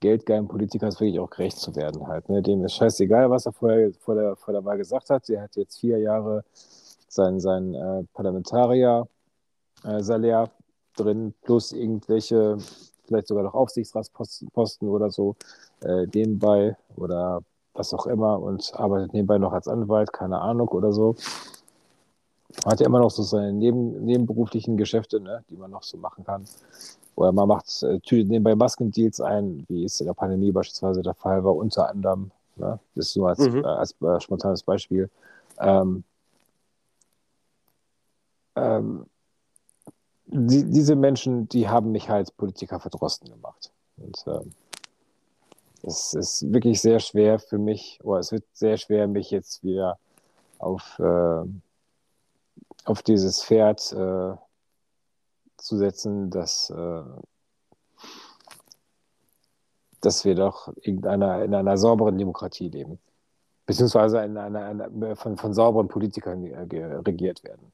geldgeilen 0.00 0.48
Politikers 0.48 1.00
wirklich 1.00 1.18
auch 1.18 1.30
gerecht 1.30 1.58
zu 1.58 1.74
werden 1.74 2.06
halt. 2.06 2.28
Ne? 2.28 2.42
Dem 2.42 2.62
ist 2.64 2.74
scheißegal, 2.74 3.30
was 3.30 3.46
er 3.46 3.52
vorher 3.52 3.92
vor 3.94 4.14
der, 4.14 4.36
vor 4.36 4.52
der 4.52 4.62
Wahl 4.64 4.76
gesagt 4.76 5.10
hat. 5.10 5.28
Er 5.30 5.42
hat 5.42 5.56
jetzt 5.56 5.80
vier 5.80 5.98
Jahre 5.98 6.44
sein, 7.08 7.40
sein 7.40 7.74
äh, 7.74 8.04
Parlamentarier-Salär 8.12 10.42
äh, 10.42 10.48
drin, 10.96 11.34
plus 11.42 11.72
irgendwelche, 11.72 12.58
vielleicht 13.06 13.28
sogar 13.28 13.44
noch 13.44 13.54
Aufsichtsratsposten 13.54 14.88
oder 14.88 15.10
so, 15.10 15.36
äh, 15.82 16.06
nebenbei 16.12 16.76
oder 16.96 17.40
was 17.78 17.94
auch 17.94 18.06
immer 18.06 18.40
und 18.40 18.72
arbeitet 18.74 19.12
nebenbei 19.12 19.38
noch 19.38 19.52
als 19.52 19.68
Anwalt, 19.68 20.12
keine 20.12 20.40
Ahnung 20.40 20.68
oder 20.68 20.92
so. 20.92 21.16
Man 22.64 22.72
hat 22.72 22.80
ja 22.80 22.86
immer 22.86 23.00
noch 23.00 23.10
so 23.10 23.22
seine 23.22 23.52
neben, 23.52 24.04
nebenberuflichen 24.04 24.76
Geschäfte, 24.76 25.20
ne, 25.20 25.44
die 25.50 25.56
man 25.56 25.70
noch 25.70 25.82
so 25.82 25.98
machen 25.98 26.24
kann. 26.24 26.44
Oder 27.14 27.32
man 27.32 27.48
macht 27.48 27.82
äh, 27.82 27.98
nebenbei 28.10 28.54
Maskendeals 28.54 29.20
ein, 29.20 29.64
wie 29.68 29.84
es 29.84 30.00
in 30.00 30.06
der 30.06 30.14
Pandemie 30.14 30.52
beispielsweise 30.52 31.02
der 31.02 31.14
Fall 31.14 31.44
war, 31.44 31.56
unter 31.56 31.88
anderem. 31.88 32.30
Ne? 32.56 32.78
Das 32.94 33.08
ist 33.08 33.16
nur 33.16 33.28
als, 33.28 33.38
mhm. 33.38 33.64
äh, 33.64 33.66
als 33.66 33.94
äh, 34.02 34.20
spontanes 34.20 34.62
Beispiel. 34.62 35.10
Ähm, 35.58 36.04
ähm, 38.54 39.06
die, 40.26 40.64
diese 40.64 40.96
Menschen, 40.96 41.48
die 41.48 41.68
haben 41.68 41.92
mich 41.92 42.08
halt 42.08 42.36
Politiker 42.36 42.80
verdrossen 42.80 43.28
gemacht. 43.30 43.70
Und 43.96 44.24
ähm, 44.26 44.52
es 45.82 46.14
ist 46.14 46.52
wirklich 46.52 46.80
sehr 46.80 47.00
schwer 47.00 47.38
für 47.38 47.58
mich, 47.58 47.98
oder 48.02 48.20
es 48.20 48.32
wird 48.32 48.44
sehr 48.52 48.76
schwer, 48.76 49.06
mich 49.06 49.30
jetzt 49.30 49.62
wieder 49.62 49.98
auf, 50.58 50.98
äh, 50.98 51.44
auf 52.84 53.02
dieses 53.02 53.42
Pferd 53.44 53.92
äh, 53.92 54.34
zu 55.56 55.76
setzen, 55.76 56.30
dass, 56.30 56.70
äh, 56.70 57.02
dass 60.00 60.24
wir 60.24 60.34
doch 60.34 60.72
in 60.82 61.06
einer, 61.06 61.44
in 61.44 61.54
einer 61.54 61.76
sauberen 61.76 62.18
Demokratie 62.18 62.68
leben. 62.68 62.98
Beziehungsweise 63.66 64.22
in 64.22 64.36
einer, 64.36 64.64
einer, 64.64 65.16
von, 65.16 65.36
von 65.36 65.52
sauberen 65.52 65.88
Politikern 65.88 66.44
äh, 66.44 66.84
regiert 66.98 67.42
werden. 67.42 67.72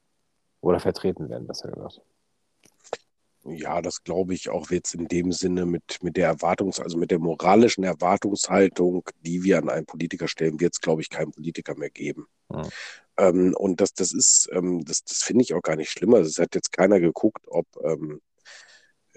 Oder 0.60 0.80
vertreten 0.80 1.28
werden, 1.28 1.46
besser 1.46 1.70
gesagt. 1.70 2.00
Ja, 3.44 3.82
das 3.82 4.04
glaube 4.04 4.34
ich 4.34 4.50
auch 4.50 4.70
jetzt 4.70 4.94
in 4.94 5.08
dem 5.08 5.32
Sinne 5.32 5.66
mit, 5.66 5.98
mit 6.02 6.16
der 6.16 6.28
Erwartungs-, 6.32 6.80
also 6.80 6.96
mit 6.96 7.10
der 7.10 7.18
moralischen 7.18 7.82
Erwartungshaltung, 7.82 9.08
die 9.20 9.42
wir 9.42 9.58
an 9.58 9.68
einen 9.68 9.86
Politiker 9.86 10.28
stellen, 10.28 10.60
wird 10.60 10.74
es, 10.74 10.80
glaube 10.80 11.02
ich, 11.02 11.10
keinen 11.10 11.32
Politiker 11.32 11.74
mehr 11.76 11.90
geben. 11.90 12.26
Ja. 12.52 12.68
Ähm, 13.18 13.54
und 13.58 13.80
das, 13.80 13.94
das 13.94 14.12
ist, 14.12 14.48
ähm, 14.52 14.84
das, 14.84 15.02
das 15.04 15.24
finde 15.24 15.42
ich 15.42 15.54
auch 15.54 15.62
gar 15.62 15.76
nicht 15.76 15.90
schlimmer. 15.90 16.18
Also 16.18 16.28
es 16.28 16.38
hat 16.38 16.54
jetzt 16.54 16.72
keiner 16.72 17.00
geguckt, 17.00 17.44
ob 17.48 17.66
ähm, 17.82 18.20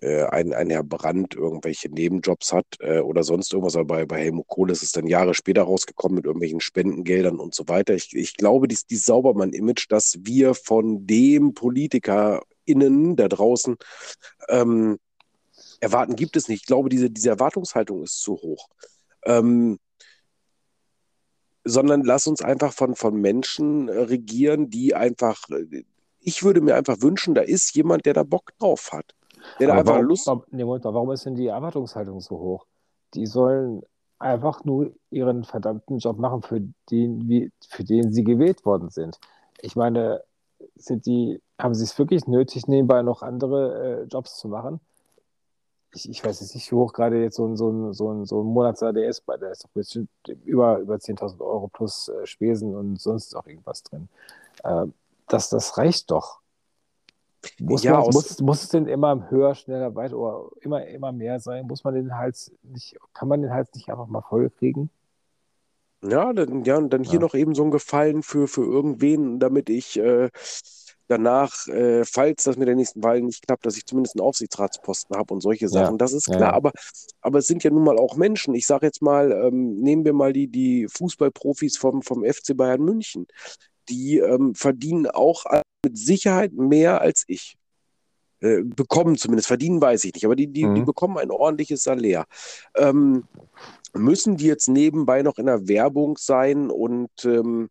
äh, 0.01 0.23
ein, 0.23 0.53
ein 0.53 0.69
Herr 0.69 0.84
Brandt 0.84 1.36
irgendwelche 1.36 1.89
Nebenjobs 1.89 2.51
hat 2.51 2.65
äh, 2.80 2.99
oder 2.99 3.23
sonst 3.23 3.53
irgendwas. 3.53 3.76
Aber 3.76 3.86
bei, 3.86 4.05
bei 4.05 4.19
Helmut 4.23 4.47
Kohl 4.47 4.71
ist 4.71 4.84
es 4.84 4.91
dann 4.91 5.07
Jahre 5.07 5.34
später 5.34 5.63
rausgekommen 5.63 6.15
mit 6.15 6.26
irgendwelchen 6.26 6.59
Spendengeldern 6.61 7.39
und 7.39 7.53
so 7.53 7.67
weiter. 7.67 7.93
Ich, 7.93 8.15
ich 8.15 8.36
glaube, 8.36 8.67
dieses, 8.67 8.88
dieses 8.88 9.05
Saubermann-Image, 9.05 9.86
dass 9.89 10.17
wir 10.21 10.53
von 10.55 11.05
dem 11.05 11.53
Politiker 11.53 12.41
innen 12.66 13.16
da 13.16 13.28
draußen 13.28 13.78
ähm, 14.49 14.99
erwarten, 15.80 16.16
gibt 16.16 16.36
es 16.36 16.47
nicht. 16.47 16.61
Ich 16.61 16.68
glaube, 16.68 16.89
diese, 16.89 17.09
diese 17.09 17.30
Erwartungshaltung 17.30 18.03
ist 18.03 18.22
zu 18.22 18.34
hoch. 18.34 18.68
Ähm, 19.26 19.80
sondern 21.63 22.03
lass 22.03 22.28
uns 22.28 22.41
einfach 22.41 22.74
von, 22.74 22.95
von 22.95 23.20
Menschen 23.20 23.89
äh, 23.89 23.97
regieren, 24.01 24.70
die 24.70 24.95
einfach, 24.95 25.41
äh, 25.49 25.84
ich 26.20 26.43
würde 26.43 26.61
mir 26.61 26.76
einfach 26.76 27.01
wünschen, 27.01 27.34
da 27.34 27.41
ist 27.41 27.76
jemand, 27.76 28.05
der 28.05 28.13
da 28.13 28.24
Bock 28.24 28.51
drauf 28.59 28.91
hat. 28.91 29.16
Der 29.59 29.68
da 29.68 29.74
einfach 29.74 29.93
warum, 29.93 30.05
Lust 30.05 30.28
hat. 30.28 30.41
Nee, 30.51 30.63
warum 30.66 31.11
ist 31.11 31.26
denn 31.26 31.36
die 31.36 31.47
Erwartungshaltung 31.47 32.20
so 32.22 32.38
hoch? 32.38 32.66
Die 33.13 33.26
sollen 33.26 33.82
einfach 34.20 34.63
nur 34.63 34.93
ihren 35.09 35.43
verdammten 35.43 35.97
Job 35.99 36.18
machen, 36.18 36.41
für 36.41 36.61
den, 36.89 37.28
wie, 37.28 37.51
für 37.68 37.84
den 37.84 38.13
sie 38.13 38.24
gewählt 38.24 38.66
worden 38.66 38.89
sind. 38.89 39.20
Ich 39.61 39.76
meine, 39.76 40.24
sind 40.76 41.05
die, 41.05 41.41
haben 41.60 41.74
sie 41.74 41.84
es 41.84 41.97
wirklich 41.97 42.28
nötig, 42.28 42.68
nebenbei 42.68 43.01
noch 43.01 43.22
andere 43.22 44.01
äh, 44.01 44.03
Jobs 44.06 44.38
zu 44.38 44.47
machen? 44.47 44.80
Ich, 45.93 46.10
ich, 46.10 46.24
weiß 46.26 46.41
jetzt 46.41 46.53
nicht, 46.56 46.70
wie 46.72 46.76
hoch 46.76 46.91
gerade 46.91 47.22
jetzt 47.22 47.38
so 47.38 47.47
ein, 47.47 47.56
so 47.56 47.70
ein, 47.70 47.93
so 47.93 48.12
ein, 48.12 48.26
so 48.26 48.41
ein 48.41 48.47
Monats-AD 48.47 49.06
ist, 49.06 49.26
bei 49.26 49.38
der 49.38 49.51
ist 49.51 49.64
doch 49.64 49.70
bestimmt 49.70 50.10
über, 50.43 50.80
über 50.80 50.95
10.000 50.95 51.39
Euro 51.39 51.70
plus 51.70 52.10
äh, 52.10 52.26
Spesen 52.26 52.76
und 52.76 52.99
sonst 52.99 53.34
auch 53.36 53.47
irgendwas 53.47 53.84
drin. 53.84 54.10
Äh, 54.64 54.88
das, 55.28 55.49
das 55.49 55.78
reicht 55.78 56.12
doch. 56.12 56.41
Muss, 57.60 57.84
Ja, 57.84 58.01
man, 58.01 58.12
muss, 58.12 58.39
muss 58.41 58.64
es 58.64 58.70
denn 58.70 58.88
immer 58.88 59.30
höher, 59.30 59.56
schneller, 59.56 59.95
weiter 59.95 60.18
oder 60.18 60.49
immer, 60.62 60.86
immer 60.86 61.12
mehr 61.14 61.39
sein? 61.39 61.66
Muss 61.68 61.84
man 61.86 61.93
den 61.93 62.18
Hals 62.18 62.51
nicht, 62.64 62.97
kann 63.14 63.30
man 63.30 63.41
den 63.41 63.51
Hals 63.51 63.74
nicht 63.74 63.89
einfach 63.89 64.08
mal 64.08 64.22
voll 64.22 64.49
kriegen? 64.49 64.89
Ja, 66.03 66.34
dann, 66.34 66.64
ja, 66.66 66.78
und 66.78 66.91
dann 66.91 67.03
hier 67.03 67.16
Ja. 67.16 67.20
noch 67.20 67.34
eben 67.34 67.56
so 67.56 67.64
ein 67.64 67.72
Gefallen 67.72 68.22
für, 68.22 68.47
für 68.47 68.64
irgendwen, 68.64 69.39
damit 69.39 69.70
ich 69.70 69.97
äh, 69.97 70.30
danach, 71.08 71.68
äh, 71.68 72.03
falls 72.06 72.43
das 72.43 72.58
mit 72.58 72.68
der 72.68 72.76
nächsten 72.76 73.03
Wahl 73.03 73.22
nicht 73.22 73.45
klappt, 73.45 73.66
dass 73.66 73.78
ich 73.78 73.86
zumindest 73.86 74.16
einen 74.16 74.26
Aufsichtsratsposten 74.26 75.16
habe 75.16 75.34
und 75.34 75.41
solche 75.41 75.68
Sachen. 75.70 75.97
Das 75.97 76.14
ist 76.14 76.28
Ja, 76.30 76.36
klar, 76.36 76.49
ja. 76.51 76.56
aber, 76.56 76.72
aber 77.22 77.39
es 77.39 77.47
sind 77.47 77.64
ja 77.64 77.72
nun 77.72 77.84
mal 77.84 77.97
auch 77.97 78.16
Menschen. 78.16 78.53
Ich 78.56 78.66
sage 78.68 78.86
jetzt 78.86 79.01
mal, 79.01 79.32
ähm, 79.32 79.80
nehmen 79.82 80.06
wir 80.06 80.14
mal 80.14 80.34
die, 80.34 80.47
die 80.47 80.88
Fußballprofis 80.89 81.78
vom, 81.78 82.01
vom 82.01 82.24
FC 82.24 82.56
Bayern 82.56 82.82
München. 82.82 83.28
Die 83.89 84.18
ähm, 84.18 84.56
verdienen 84.56 85.08
auch 85.08 85.45
mit 85.84 85.97
Sicherheit 85.97 86.53
mehr 86.53 87.01
als 87.01 87.24
ich. 87.28 87.58
Äh, 88.41 88.64
bekommen 88.64 89.16
zumindest, 89.18 89.47
verdienen 89.47 89.82
weiß 89.82 90.03
ich 90.03 90.14
nicht, 90.14 90.26
aber 90.26 90.36
die, 90.36 90.47
die, 90.47 90.62
die 90.62 90.68
Mhm. 90.68 90.86
bekommen 90.86 91.18
ein 91.18 91.32
ordentliches 91.32 91.84
Salär. 91.84 92.26
Ähm, 92.76 93.24
müssen 93.93 94.36
die 94.38 94.45
jetzt 94.45 94.68
nebenbei 94.68 95.22
noch 95.22 95.38
in 95.38 95.45
der 95.45 95.68
Werbung 95.68 96.18
sein 96.18 96.70
und 96.70 97.10
ähm, 97.24 97.70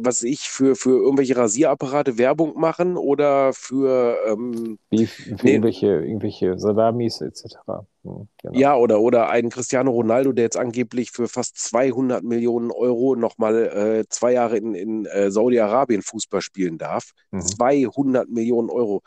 was 0.00 0.22
ich 0.22 0.40
für, 0.48 0.74
für 0.76 0.98
irgendwelche 1.02 1.36
Rasierapparate 1.36 2.18
Werbung 2.18 2.58
machen 2.58 2.96
oder 2.96 3.52
für 3.52 4.18
ähm, 4.26 4.78
Wie 4.90 5.06
für 5.06 5.34
Nee. 5.42 5.52
irgendwelche, 5.52 5.86
irgendwelche 5.86 6.58
Salamis 6.58 7.20
etc. 7.20 7.56
Hm, 8.02 8.28
genau. 8.40 8.58
ja 8.58 8.76
oder 8.76 9.00
oder 9.00 9.28
einen 9.28 9.50
Cristiano 9.50 9.90
Ronaldo, 9.90 10.32
der 10.32 10.44
jetzt 10.44 10.56
angeblich 10.56 11.10
für 11.10 11.28
fast 11.28 11.58
200 11.58 12.22
Millionen 12.22 12.70
Euro 12.70 13.16
nochmal 13.16 13.66
äh, 13.66 14.04
zwei 14.08 14.32
Jahre 14.32 14.56
in, 14.56 14.74
in 14.74 15.06
äh, 15.06 15.30
Saudi-Arabien 15.30 16.02
Fußball 16.02 16.40
spielen 16.40 16.78
darf. 16.78 17.10
Mhm. 17.30 17.40
200 17.42 18.28
Millionen 18.28 18.70
Euro. 18.70 19.02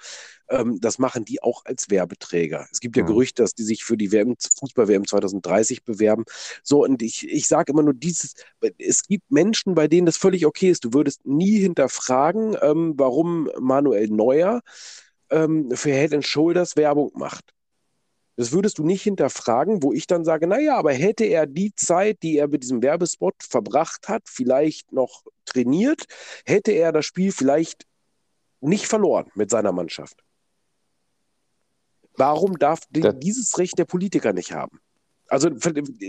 Ähm, 0.49 0.79
das 0.81 0.99
machen 0.99 1.25
die 1.25 1.41
auch 1.43 1.65
als 1.65 1.89
Werbeträger. 1.89 2.67
Es 2.71 2.79
gibt 2.79 2.97
ja 2.97 3.03
Mhm. 3.03 3.07
Gerüchte, 3.07 3.43
dass 3.43 3.53
die 3.53 3.63
sich 3.63 3.83
für 3.83 3.97
die 3.97 4.11
WM, 4.11 4.35
Fußball-WM 4.59 5.05
2030 5.07 5.83
bewerben. 5.83 6.25
So, 6.63 6.83
und 6.83 7.01
ich, 7.01 7.27
ich 7.29 7.47
sage 7.47 7.71
immer 7.71 7.83
nur 7.83 7.93
dieses, 7.93 8.33
es 8.77 9.03
gibt 9.07 9.31
Menschen, 9.31 9.75
bei 9.75 9.87
denen 9.87 10.05
das 10.05 10.17
völlig 10.17 10.45
okay 10.45 10.69
ist. 10.69 10.85
Du 10.85 10.93
würdest 10.93 11.25
nie 11.25 11.59
hinterfragen, 11.59 12.57
ähm, 12.61 12.93
warum 12.97 13.49
Manuel 13.59 14.07
Neuer 14.09 14.61
ähm, 15.29 15.71
für 15.71 15.91
Head 15.91 16.13
and 16.13 16.25
Shoulders 16.25 16.75
Werbung 16.75 17.11
macht. 17.15 17.53
Das 18.35 18.53
würdest 18.53 18.77
du 18.77 18.85
nicht 18.85 19.03
hinterfragen, 19.03 19.83
wo 19.83 19.91
ich 19.91 20.07
dann 20.07 20.23
sage, 20.23 20.47
naja, 20.47 20.77
aber 20.77 20.93
hätte 20.93 21.25
er 21.25 21.45
die 21.45 21.75
Zeit, 21.75 22.23
die 22.23 22.37
er 22.37 22.47
mit 22.47 22.63
diesem 22.63 22.81
Werbespot 22.81 23.35
verbracht 23.41 24.07
hat, 24.07 24.23
vielleicht 24.25 24.93
noch 24.93 25.23
trainiert, 25.45 26.05
hätte 26.45 26.71
er 26.71 26.93
das 26.93 27.05
Spiel 27.05 27.33
vielleicht 27.33 27.85
nicht 28.61 28.87
verloren 28.87 29.29
mit 29.35 29.49
seiner 29.49 29.73
Mannschaft. 29.73 30.23
Warum 32.19 32.59
darf 32.59 32.81
Das- 32.91 33.15
dieses 33.19 33.57
Recht 33.57 33.77
der 33.79 33.85
Politiker 33.85 34.33
nicht 34.33 34.51
haben? 34.51 34.79
Also 35.31 35.49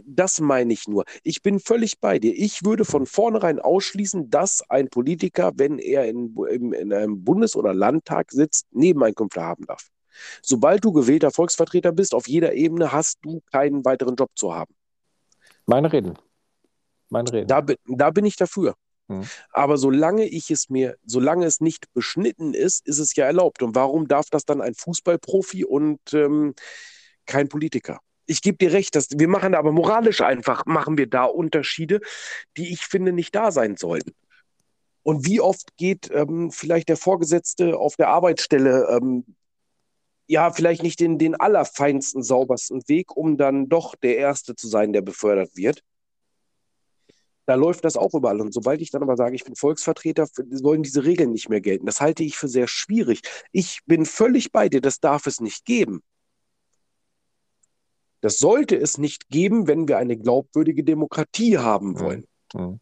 das 0.07 0.41
meine 0.41 0.73
ich 0.73 0.89
nur. 0.89 1.05
Ich 1.23 1.43
bin 1.43 1.61
völlig 1.61 2.01
bei 2.01 2.19
dir. 2.19 2.33
Ich 2.35 2.65
würde 2.65 2.87
von 2.87 3.05
vornherein 3.05 3.59
ausschließen, 3.59 4.31
dass 4.31 4.63
ein 4.71 4.89
Politiker, 4.89 5.53
wenn 5.57 5.79
er 5.79 6.09
in, 6.09 6.35
in, 6.51 6.73
in 6.73 6.93
einem 6.93 7.23
Bundes- 7.23 7.55
oder 7.55 7.75
Landtag 7.75 8.33
sitzt, 8.33 8.67
Nebeneinkünfte 8.73 9.43
haben 9.43 9.67
darf. 9.67 9.89
Sobald 10.43 10.85
du 10.85 10.93
gewählter 10.93 11.31
Volksvertreter 11.31 11.93
bist, 11.93 12.15
auf 12.15 12.29
jeder 12.29 12.55
Ebene 12.55 12.93
hast 12.93 13.19
du 13.23 13.43
keinen 13.53 13.85
weiteren 13.85 14.17
Job 14.17 14.31
zu 14.35 14.55
haben. 14.55 14.75
Meine 15.67 15.93
Reden. 15.93 16.19
Meine 17.11 17.31
Reden. 17.31 17.47
Da, 17.47 17.65
da 17.87 18.11
bin 18.11 18.25
ich 18.25 18.37
dafür. 18.37 18.75
Mhm. 19.11 19.25
Aber 19.51 19.77
solange 19.77 20.25
ich 20.27 20.51
es 20.51 20.71
mir, 20.71 20.97
solange 21.05 21.47
es 21.47 21.61
nicht 21.61 21.93
beschnitten 21.93 22.55
ist, 22.55 22.87
ist 22.87 22.99
es 22.99 23.15
ja 23.17 23.27
erlaubt. 23.27 23.63
Und 23.63 23.75
warum 23.75 24.09
darf 24.09 24.31
das 24.31 24.45
dann 24.45 24.61
ein 24.61 24.75
Fußballprofi 24.75 25.65
und 25.65 26.01
ähm, 26.15 26.55
kein 27.27 27.49
Politiker? 27.49 27.99
Ich 28.27 28.43
gebe 28.43 28.59
dir 28.59 28.73
recht, 28.73 28.95
dass 28.95 29.09
wir 29.11 29.29
machen 29.29 29.55
aber 29.57 29.73
moralisch 29.73 30.21
einfach, 30.21 30.65
machen 30.65 30.97
wir 30.97 31.09
da 31.09 31.25
Unterschiede, 31.25 32.01
die 32.57 32.73
ich 32.73 32.83
finde 32.83 33.13
nicht 33.13 33.35
da 33.35 33.51
sein 33.51 33.77
sollten. 33.77 34.13
Und 35.03 35.27
wie 35.27 35.41
oft 35.41 35.77
geht 35.77 36.11
ähm, 36.13 36.53
vielleicht 36.53 36.89
der 36.89 36.97
Vorgesetzte 36.97 37.77
auf 37.77 37.97
der 37.97 38.09
Arbeitsstelle 38.09 38.87
ähm, 38.91 39.25
ja 40.29 40.53
vielleicht 40.53 40.85
nicht 40.85 41.01
den, 41.01 41.19
den 41.19 41.35
allerfeinsten, 41.35 42.23
saubersten 42.23 42.83
Weg, 42.87 43.17
um 43.17 43.37
dann 43.37 43.69
doch 43.69 43.97
der 43.97 44.19
Erste 44.19 44.55
zu 44.55 44.69
sein, 44.69 44.93
der 44.93 45.01
befördert 45.01 45.57
wird? 45.57 45.83
Da 47.51 47.57
läuft 47.57 47.85
das 47.85 47.97
auch 47.97 48.15
überall. 48.15 48.41
Und 48.41 48.55
sobald 48.55 48.81
ich 48.81 48.93
dann 48.93 49.03
aber 49.03 49.17
sage, 49.17 49.35
ich 49.35 49.43
bin 49.43 49.57
Volksvertreter, 49.57 50.29
sollen 50.51 50.85
diese 50.85 51.03
Regeln 51.03 51.33
nicht 51.33 51.49
mehr 51.49 51.61
gelten. 51.61 51.85
Das 51.85 52.01
halte 52.01 52.23
ich 52.23 52.37
für 52.37 52.47
sehr 52.47 52.69
schwierig. 52.69 53.23
Ich 53.51 53.81
bin 53.87 54.07
völlig 54.07 54.53
bei 54.53 54.69
dir, 54.69 54.81
das 54.81 55.01
darf 55.01 55.27
es 55.27 55.41
nicht 55.41 55.65
geben. 55.65 56.01
Das 58.21 58.39
sollte 58.39 58.77
es 58.77 58.99
nicht 58.99 59.31
geben, 59.31 59.67
wenn 59.67 59.89
wir 59.89 59.99
eine 59.99 60.17
glaubwürdige 60.17 60.85
Demokratie 60.85 61.59
haben 61.59 61.95
Mhm. 61.95 61.99
wollen. 61.99 62.25
Hm. 62.53 62.79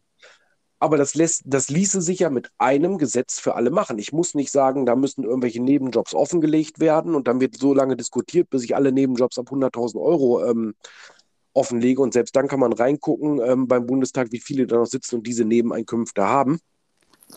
Aber 0.77 0.97
das, 0.97 1.15
lässt, 1.15 1.41
das 1.45 1.69
ließe 1.69 1.99
sich 2.03 2.19
ja 2.19 2.29
mit 2.29 2.51
einem 2.59 2.99
Gesetz 2.99 3.39
für 3.39 3.55
alle 3.55 3.71
machen. 3.71 3.97
Ich 3.97 4.13
muss 4.13 4.35
nicht 4.35 4.51
sagen, 4.51 4.85
da 4.85 4.95
müssen 4.95 5.23
irgendwelche 5.23 5.63
Nebenjobs 5.63 6.13
offengelegt 6.13 6.79
werden 6.79 7.15
und 7.15 7.27
dann 7.27 7.41
wird 7.41 7.57
so 7.57 7.73
lange 7.73 7.97
diskutiert, 7.97 8.51
bis 8.51 8.63
ich 8.65 8.75
alle 8.75 8.91
Nebenjobs 8.91 9.39
ab 9.39 9.49
100.000 9.51 9.99
Euro 9.99 10.45
ähm, 10.45 10.75
offenlege. 11.59 12.01
Und 12.01 12.13
selbst 12.13 12.35
dann 12.35 12.47
kann 12.47 12.59
man 12.59 12.73
reingucken 12.73 13.41
ähm, 13.41 13.67
beim 13.67 13.85
Bundestag, 13.85 14.31
wie 14.31 14.39
viele 14.39 14.65
da 14.65 14.77
noch 14.77 14.85
sitzen 14.85 15.17
und 15.17 15.27
diese 15.27 15.45
Nebeneinkünfte 15.45 16.23
haben. 16.23 16.59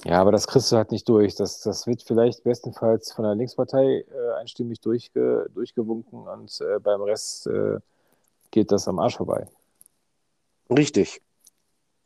Ja, 0.04 0.20
aber 0.20 0.32
das 0.32 0.46
kriegst 0.46 0.72
du 0.72 0.76
halt 0.76 0.90
nicht 0.90 1.08
durch. 1.08 1.34
Das, 1.34 1.60
das 1.60 1.86
wird 1.86 2.02
vielleicht 2.02 2.44
bestenfalls 2.44 3.12
von 3.12 3.24
der 3.24 3.34
Linkspartei 3.34 4.04
äh, 4.10 4.40
einstimmig 4.40 4.80
durchge, 4.80 5.50
durchgewunken 5.54 6.26
und 6.26 6.60
äh, 6.60 6.78
beim 6.80 7.02
Rest 7.02 7.46
äh, 7.46 7.78
geht 8.50 8.72
das 8.72 8.88
am 8.88 8.98
Arsch 8.98 9.16
vorbei. 9.16 9.46
Richtig. 10.70 11.20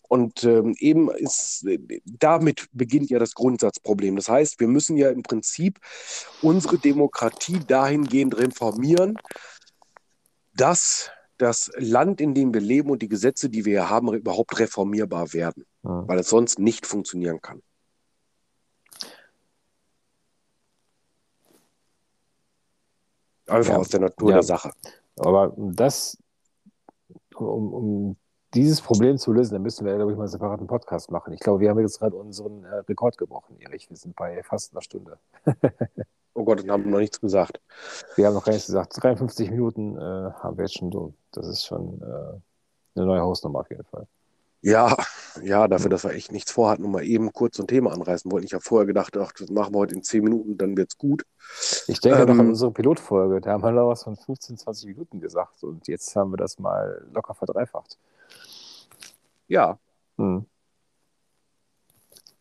Und 0.08 0.44
ähm, 0.44 0.74
eben 0.78 1.10
ist, 1.10 1.66
damit 2.04 2.66
beginnt 2.72 3.10
ja 3.10 3.18
das 3.18 3.34
Grundsatzproblem. 3.34 4.16
Das 4.16 4.28
heißt, 4.28 4.60
wir 4.60 4.68
müssen 4.68 4.96
ja 4.96 5.10
im 5.10 5.22
Prinzip 5.22 5.80
unsere 6.42 6.78
Demokratie 6.78 7.58
dahingehend 7.66 8.38
reformieren, 8.38 9.18
dass 10.54 11.10
das 11.39 11.70
Land, 11.76 12.20
in 12.20 12.34
dem 12.34 12.53
wir 12.55 12.61
leben 12.61 12.91
und 12.91 13.03
die 13.03 13.09
Gesetze, 13.09 13.49
die 13.51 13.64
wir 13.64 13.80
hier 13.82 13.91
haben, 13.91 14.12
überhaupt 14.14 14.59
reformierbar 14.59 15.32
werden, 15.32 15.64
Hm. 15.82 16.09
weil 16.09 16.18
es 16.18 16.28
sonst 16.28 16.59
nicht 16.59 16.87
funktionieren 16.87 17.41
kann. 17.41 17.62
Einfach 23.49 23.72
Ja. 23.74 23.78
aus 23.78 23.89
der 23.89 24.01
Natur 24.01 24.30
Ja. 24.30 24.37
der 24.37 24.43
Sache. 24.43 24.72
Aber 25.18 25.57
um 25.57 25.74
das, 25.74 26.18
um, 27.37 27.72
um 27.72 28.16
dieses 28.55 28.80
Problem 28.80 29.18
zu 29.18 29.32
lösen, 29.32 29.53
dann 29.55 29.62
müssen 29.62 29.84
wir, 29.87 29.95
glaube 29.97 30.11
ich, 30.12 30.16
mal 30.16 30.24
einen 30.24 30.30
separaten 30.30 30.66
Podcast 30.66 31.11
machen. 31.11 31.32
Ich 31.32 31.41
glaube, 31.41 31.61
wir 31.61 31.70
haben 31.70 31.78
jetzt 31.80 31.99
gerade 31.99 32.16
unseren 32.16 32.64
äh, 32.64 32.76
Rekord 32.89 33.18
gebrochen, 33.18 33.61
Erich. 33.61 33.89
Wir 33.91 33.97
sind 33.97 34.16
bei 34.16 34.43
fast 34.43 34.72
einer 34.72 34.82
Stunde. 34.82 35.18
Oh 36.37 36.45
Gott, 36.45 36.61
dann 36.61 36.70
haben 36.70 36.84
wir 36.84 36.91
noch 36.91 36.99
nichts 36.99 37.20
gesagt. 37.20 37.61
Wir 38.14 38.26
haben 38.26 38.34
noch 38.34 38.45
gar 38.45 38.53
nichts 38.53 38.66
gesagt. 38.66 38.93
53 39.03 39.51
Minuten 39.51 39.97
äh, 39.97 40.01
haben 40.01 40.57
wir 40.59 40.64
jetzt 40.64 40.76
schon 40.78 40.93
so. 40.93 41.14
Das 41.32 41.47
ist 41.47 41.64
schon 41.64 42.01
äh, 42.03 42.97
eine 42.99 43.07
neue 43.07 43.20
Hausnummer 43.22 43.61
auf 43.61 43.70
jeden 43.70 43.84
Fall. 43.84 44.07
Ja, 44.61 44.97
ja, 45.43 45.68
dafür, 45.68 45.91
dass 45.91 46.05
wir 46.05 46.11
echt 46.12 46.32
nichts 46.32 46.51
vorhatten 46.51 46.84
und 46.84 46.91
mal 46.91 47.05
eben 47.05 47.32
kurz 47.32 47.57
so 47.57 47.62
ein 47.62 47.68
Thema 47.68 47.93
anreißen 47.93 48.30
wollten. 48.30 48.47
Ich 48.47 48.53
habe 48.53 48.64
vorher 48.64 48.87
gedacht, 48.87 49.16
ach, 49.16 49.32
das 49.32 49.49
machen 49.49 49.74
wir 49.74 49.78
heute 49.78 49.95
in 49.95 50.03
10 50.03 50.24
Minuten, 50.24 50.59
dann 50.59 50.76
wird's 50.76 50.99
gut. 50.99 51.24
Ich 51.87 52.01
denke 52.01 52.20
noch 52.26 52.30
an 52.30 52.41
Ähm, 52.41 52.49
unsere 52.49 52.70
Pilotfolge. 52.72 53.41
Da 53.41 53.53
haben 53.53 53.62
wir 53.62 53.70
noch 53.70 53.89
was 53.89 54.03
von 54.03 54.16
15, 54.16 54.59
20 54.59 54.89
Minuten 54.89 55.20
gesagt. 55.20 55.62
Und 55.62 55.87
jetzt 55.89 56.14
haben 56.16 56.32
wir 56.32 56.37
das 56.37 56.59
mal 56.59 57.07
locker 57.12 57.34
verdreifacht. 57.34 57.97
Ja, 59.49 59.78
Hm. 60.18 60.47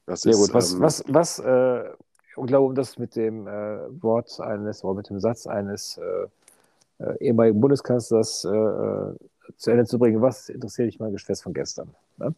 das 0.05 0.21
Sehr 0.21 0.31
ist, 0.31 0.39
gut. 0.39 0.53
Was, 0.53 0.73
ähm, 0.73 0.81
was, 0.81 1.03
was, 1.07 1.39
äh, 1.39 1.89
ich 2.37 2.45
glaube, 2.47 2.67
um 2.67 2.75
das 2.75 2.97
mit 2.97 3.15
dem 3.15 3.47
äh, 3.47 4.03
Wort 4.03 4.39
eines 4.39 4.83
oder 4.83 4.95
mit 4.95 5.09
dem 5.09 5.19
Satz 5.19 5.47
eines 5.47 5.97
äh, 5.97 7.03
äh, 7.03 7.17
ehemaligen 7.19 7.59
Bundeskanzlers 7.61 8.45
äh, 8.45 8.49
äh, 8.49 9.15
zu 9.57 9.71
Ende 9.71 9.85
zu 9.85 9.99
bringen, 9.99 10.21
was 10.21 10.49
interessiert 10.49 10.87
dich 10.87 10.99
mein 10.99 11.11
Geschwätz 11.11 11.41
von 11.41 11.53
gestern? 11.53 11.93
Ne? 12.17 12.33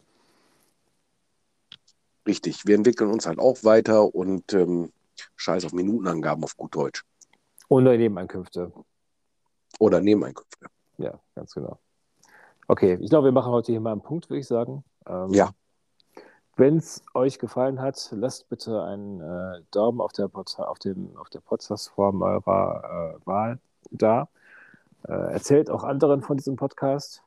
richtig. 2.28 2.66
Wir 2.66 2.76
entwickeln 2.76 3.10
uns 3.10 3.26
halt 3.26 3.40
auch 3.40 3.64
weiter 3.64 4.14
und 4.14 4.52
ähm, 4.52 4.92
scheiß 5.34 5.64
auf 5.64 5.72
Minutenangaben 5.72 6.44
auf 6.44 6.56
gut 6.56 6.76
Deutsch. 6.76 7.04
Ohne 7.68 7.96
Nebeneinkünfte. 7.98 8.72
Oder 9.80 10.00
Nebeneinkünfte. 10.00 10.66
Ja, 10.98 11.18
ganz 11.34 11.54
genau. 11.54 11.78
Okay, 12.68 12.98
ich 13.00 13.10
glaube, 13.10 13.26
wir 13.28 13.32
machen 13.32 13.50
heute 13.50 13.72
hier 13.72 13.80
mal 13.80 13.92
einen 13.92 14.02
Punkt, 14.02 14.28
würde 14.30 14.40
ich 14.40 14.46
sagen. 14.46 14.84
Ähm, 15.06 15.32
Ja. 15.32 15.50
Wenn 16.58 16.78
es 16.78 17.04
euch 17.14 17.38
gefallen 17.38 17.80
hat, 17.80 18.08
lasst 18.10 18.48
bitte 18.48 18.82
einen 18.82 19.20
äh, 19.20 19.62
Daumen 19.70 20.00
auf 20.00 20.10
der, 20.10 20.26
Pod 20.26 20.58
auf 20.58 20.78
auf 21.16 21.30
der 21.30 21.38
Podcast-Form 21.38 22.20
eurer 22.20 23.14
äh, 23.14 23.26
Wahl 23.26 23.60
da. 23.92 24.28
Äh, 25.06 25.12
erzählt 25.12 25.70
auch 25.70 25.84
anderen 25.84 26.20
von 26.20 26.36
diesem 26.36 26.56
Podcast, 26.56 27.22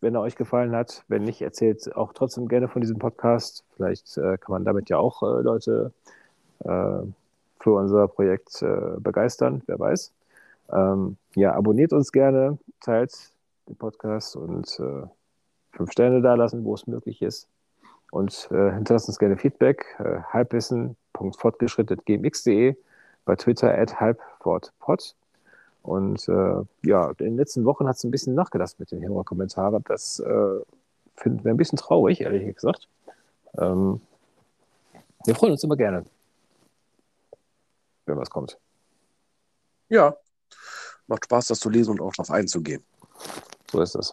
wenn 0.00 0.14
er 0.14 0.22
euch 0.22 0.36
gefallen 0.36 0.74
hat. 0.74 1.04
Wenn 1.08 1.22
nicht, 1.24 1.42
erzählt 1.42 1.94
auch 1.94 2.14
trotzdem 2.14 2.48
gerne 2.48 2.66
von 2.66 2.80
diesem 2.80 2.98
Podcast. 2.98 3.62
Vielleicht 3.76 4.16
äh, 4.16 4.38
kann 4.38 4.52
man 4.52 4.64
damit 4.64 4.88
ja 4.88 4.96
auch 4.96 5.22
äh, 5.22 5.42
Leute 5.42 5.92
äh, 6.60 7.02
für 7.60 7.72
unser 7.74 8.08
Projekt 8.08 8.64
begeistern, 9.00 9.62
wer 9.66 9.78
weiß. 9.78 10.14
Ähm, 10.72 11.18
ja, 11.34 11.52
abonniert 11.54 11.92
uns 11.92 12.10
gerne, 12.10 12.58
teilt 12.80 13.32
den 13.68 13.76
Podcast 13.76 14.34
und 14.34 14.80
fünf 15.72 15.92
Sterne 15.92 16.22
da 16.22 16.34
lassen, 16.36 16.64
wo 16.64 16.72
es 16.74 16.86
möglich 16.86 17.20
ist. 17.20 17.51
Und 18.12 18.48
äh, 18.50 18.72
hinterlasst 18.72 19.08
uns 19.08 19.18
gerne 19.18 19.36
Feedback. 19.38 19.86
Äh, 19.98 20.20
halbwissen.fortgeschritten.gmx.de 20.34 22.76
bei 23.24 23.36
Twitter 23.36 23.72
at 23.72 23.98
halbfortpod. 23.98 25.14
Und 25.82 26.28
äh, 26.28 26.62
ja, 26.84 27.08
in 27.08 27.16
den 27.16 27.38
letzten 27.38 27.64
Wochen 27.64 27.88
hat 27.88 27.96
es 27.96 28.04
ein 28.04 28.10
bisschen 28.10 28.34
nachgelassen 28.34 28.76
mit 28.80 28.90
den 28.90 29.02
Hörerkommentaren. 29.02 29.82
Das 29.88 30.20
äh, 30.20 30.60
finden 31.16 31.42
wir 31.42 31.54
ein 31.54 31.56
bisschen 31.56 31.78
traurig, 31.78 32.20
ehrlich 32.20 32.54
gesagt. 32.54 32.86
Ähm, 33.56 34.02
wir 35.24 35.34
freuen 35.34 35.52
uns 35.52 35.64
immer 35.64 35.76
gerne, 35.76 36.04
wenn 38.04 38.18
was 38.18 38.28
kommt. 38.28 38.58
Ja, 39.88 40.14
macht 41.06 41.24
Spaß, 41.24 41.46
das 41.46 41.60
zu 41.60 41.70
lesen 41.70 41.92
und 41.92 42.02
auch 42.02 42.12
darauf 42.12 42.30
einzugehen. 42.30 42.84
So 43.70 43.80
ist 43.80 43.94
es. 43.94 44.12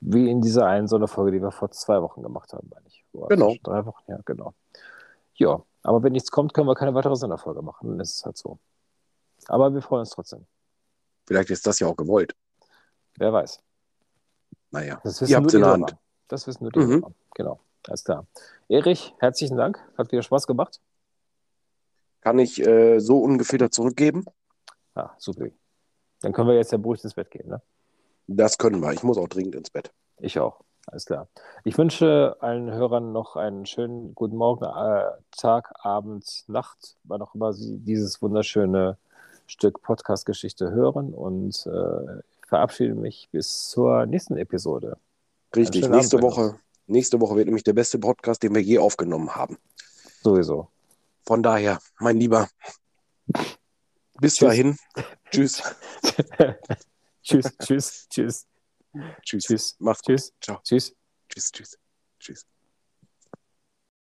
Wie 0.00 0.30
in 0.30 0.40
dieser 0.40 0.66
einen 0.66 0.88
Sonderfolge, 0.88 1.32
die 1.32 1.42
wir 1.42 1.50
vor 1.50 1.70
zwei 1.70 2.00
Wochen 2.00 2.22
gemacht 2.22 2.52
haben, 2.52 2.68
meine 2.74 2.86
ich. 2.86 3.04
Boah, 3.12 3.28
Genau. 3.28 3.54
Drei 3.62 3.84
Wochen, 3.84 4.02
ja, 4.10 4.18
genau. 4.24 4.54
Ja, 5.34 5.62
aber 5.82 6.02
wenn 6.02 6.12
nichts 6.12 6.30
kommt, 6.30 6.54
können 6.54 6.66
wir 6.68 6.74
keine 6.74 6.94
weitere 6.94 7.16
Sonderfolge 7.16 7.60
machen. 7.62 7.88
Dann 7.90 8.00
ist 8.00 8.16
es 8.16 8.24
halt 8.24 8.36
so. 8.38 8.58
Aber 9.46 9.72
wir 9.72 9.82
freuen 9.82 10.00
uns 10.00 10.10
trotzdem. 10.10 10.46
Vielleicht 11.26 11.50
ist 11.50 11.66
das 11.66 11.78
ja 11.80 11.86
auch 11.86 11.96
gewollt. 11.96 12.34
Wer 13.16 13.32
weiß. 13.32 13.62
Naja, 14.70 15.00
Das 15.04 15.20
ihr 15.22 15.36
habt 15.36 15.52
in 15.52 15.60
der 15.60 15.68
Hörer. 15.68 15.72
Hand. 15.80 15.96
Das 16.28 16.46
wissen 16.46 16.64
nur 16.64 16.72
die 16.72 16.78
Mhm. 16.80 17.02
Hörer. 17.02 17.12
Genau, 17.34 17.60
alles 17.88 18.04
klar. 18.04 18.26
Erich, 18.68 19.14
herzlichen 19.18 19.56
Dank. 19.56 19.78
Hat 19.98 20.10
wieder 20.12 20.22
Spaß 20.22 20.46
gemacht. 20.46 20.80
Kann 22.20 22.38
ich 22.38 22.60
äh, 22.66 22.98
so 23.00 23.18
ungefiltert 23.22 23.72
zurückgeben? 23.74 24.24
Ah, 24.94 25.10
super. 25.18 25.46
Dann 26.20 26.32
können 26.32 26.48
wir 26.48 26.54
jetzt 26.56 26.72
ja 26.72 26.78
beruhigt 26.78 27.02
ins 27.04 27.14
Bett 27.14 27.30
gehen, 27.30 27.48
ne? 27.48 27.62
Das 28.32 28.58
können 28.58 28.80
wir. 28.80 28.92
Ich 28.92 29.02
muss 29.02 29.18
auch 29.18 29.26
dringend 29.26 29.56
ins 29.56 29.70
Bett. 29.70 29.90
Ich 30.18 30.38
auch. 30.38 30.60
Alles 30.86 31.04
klar. 31.04 31.26
Ich 31.64 31.76
wünsche 31.76 32.36
allen 32.38 32.70
Hörern 32.70 33.12
noch 33.12 33.34
einen 33.34 33.66
schönen 33.66 34.14
guten 34.14 34.36
Morgen, 34.36 34.64
äh, 34.64 35.10
Tag, 35.36 35.72
Abend, 35.84 36.44
Nacht, 36.46 36.96
wann 37.02 37.22
auch 37.22 37.34
immer 37.34 37.52
Sie 37.52 37.78
dieses 37.78 38.22
wunderschöne 38.22 38.98
Stück 39.48 39.82
Podcast-Geschichte 39.82 40.70
hören 40.70 41.12
und 41.12 41.66
äh, 41.66 42.22
verabschiede 42.46 42.94
mich 42.94 43.28
bis 43.32 43.68
zur 43.68 44.06
nächsten 44.06 44.36
Episode. 44.36 44.96
Richtig. 45.54 45.88
Nächste 45.88 46.18
Abend, 46.18 46.30
Woche, 46.30 46.60
nächste 46.86 47.20
Woche 47.20 47.34
wird 47.34 47.46
nämlich 47.46 47.64
der 47.64 47.72
beste 47.72 47.98
Podcast, 47.98 48.44
den 48.44 48.54
wir 48.54 48.62
je 48.62 48.78
aufgenommen 48.78 49.34
haben. 49.34 49.58
Sowieso. 50.22 50.68
Von 51.26 51.42
daher, 51.42 51.80
mein 51.98 52.16
Lieber, 52.16 52.48
bis 54.20 54.36
Tschüss. 54.36 54.38
dahin. 54.38 54.76
Tschüss. 55.32 55.62
tschüss, 57.22 57.56
tschüss, 57.58 58.08
tschüss, 58.08 58.46
Tschüss. 59.22 59.44
tschüss, 59.44 59.76
Mach's 59.78 60.02
gut. 60.02 60.20
Ciao. 60.40 60.60
tschüss. 60.64 60.94
Tschüss, 61.28 61.52
tschüss. 61.52 61.78
Tschüss. 62.18 62.46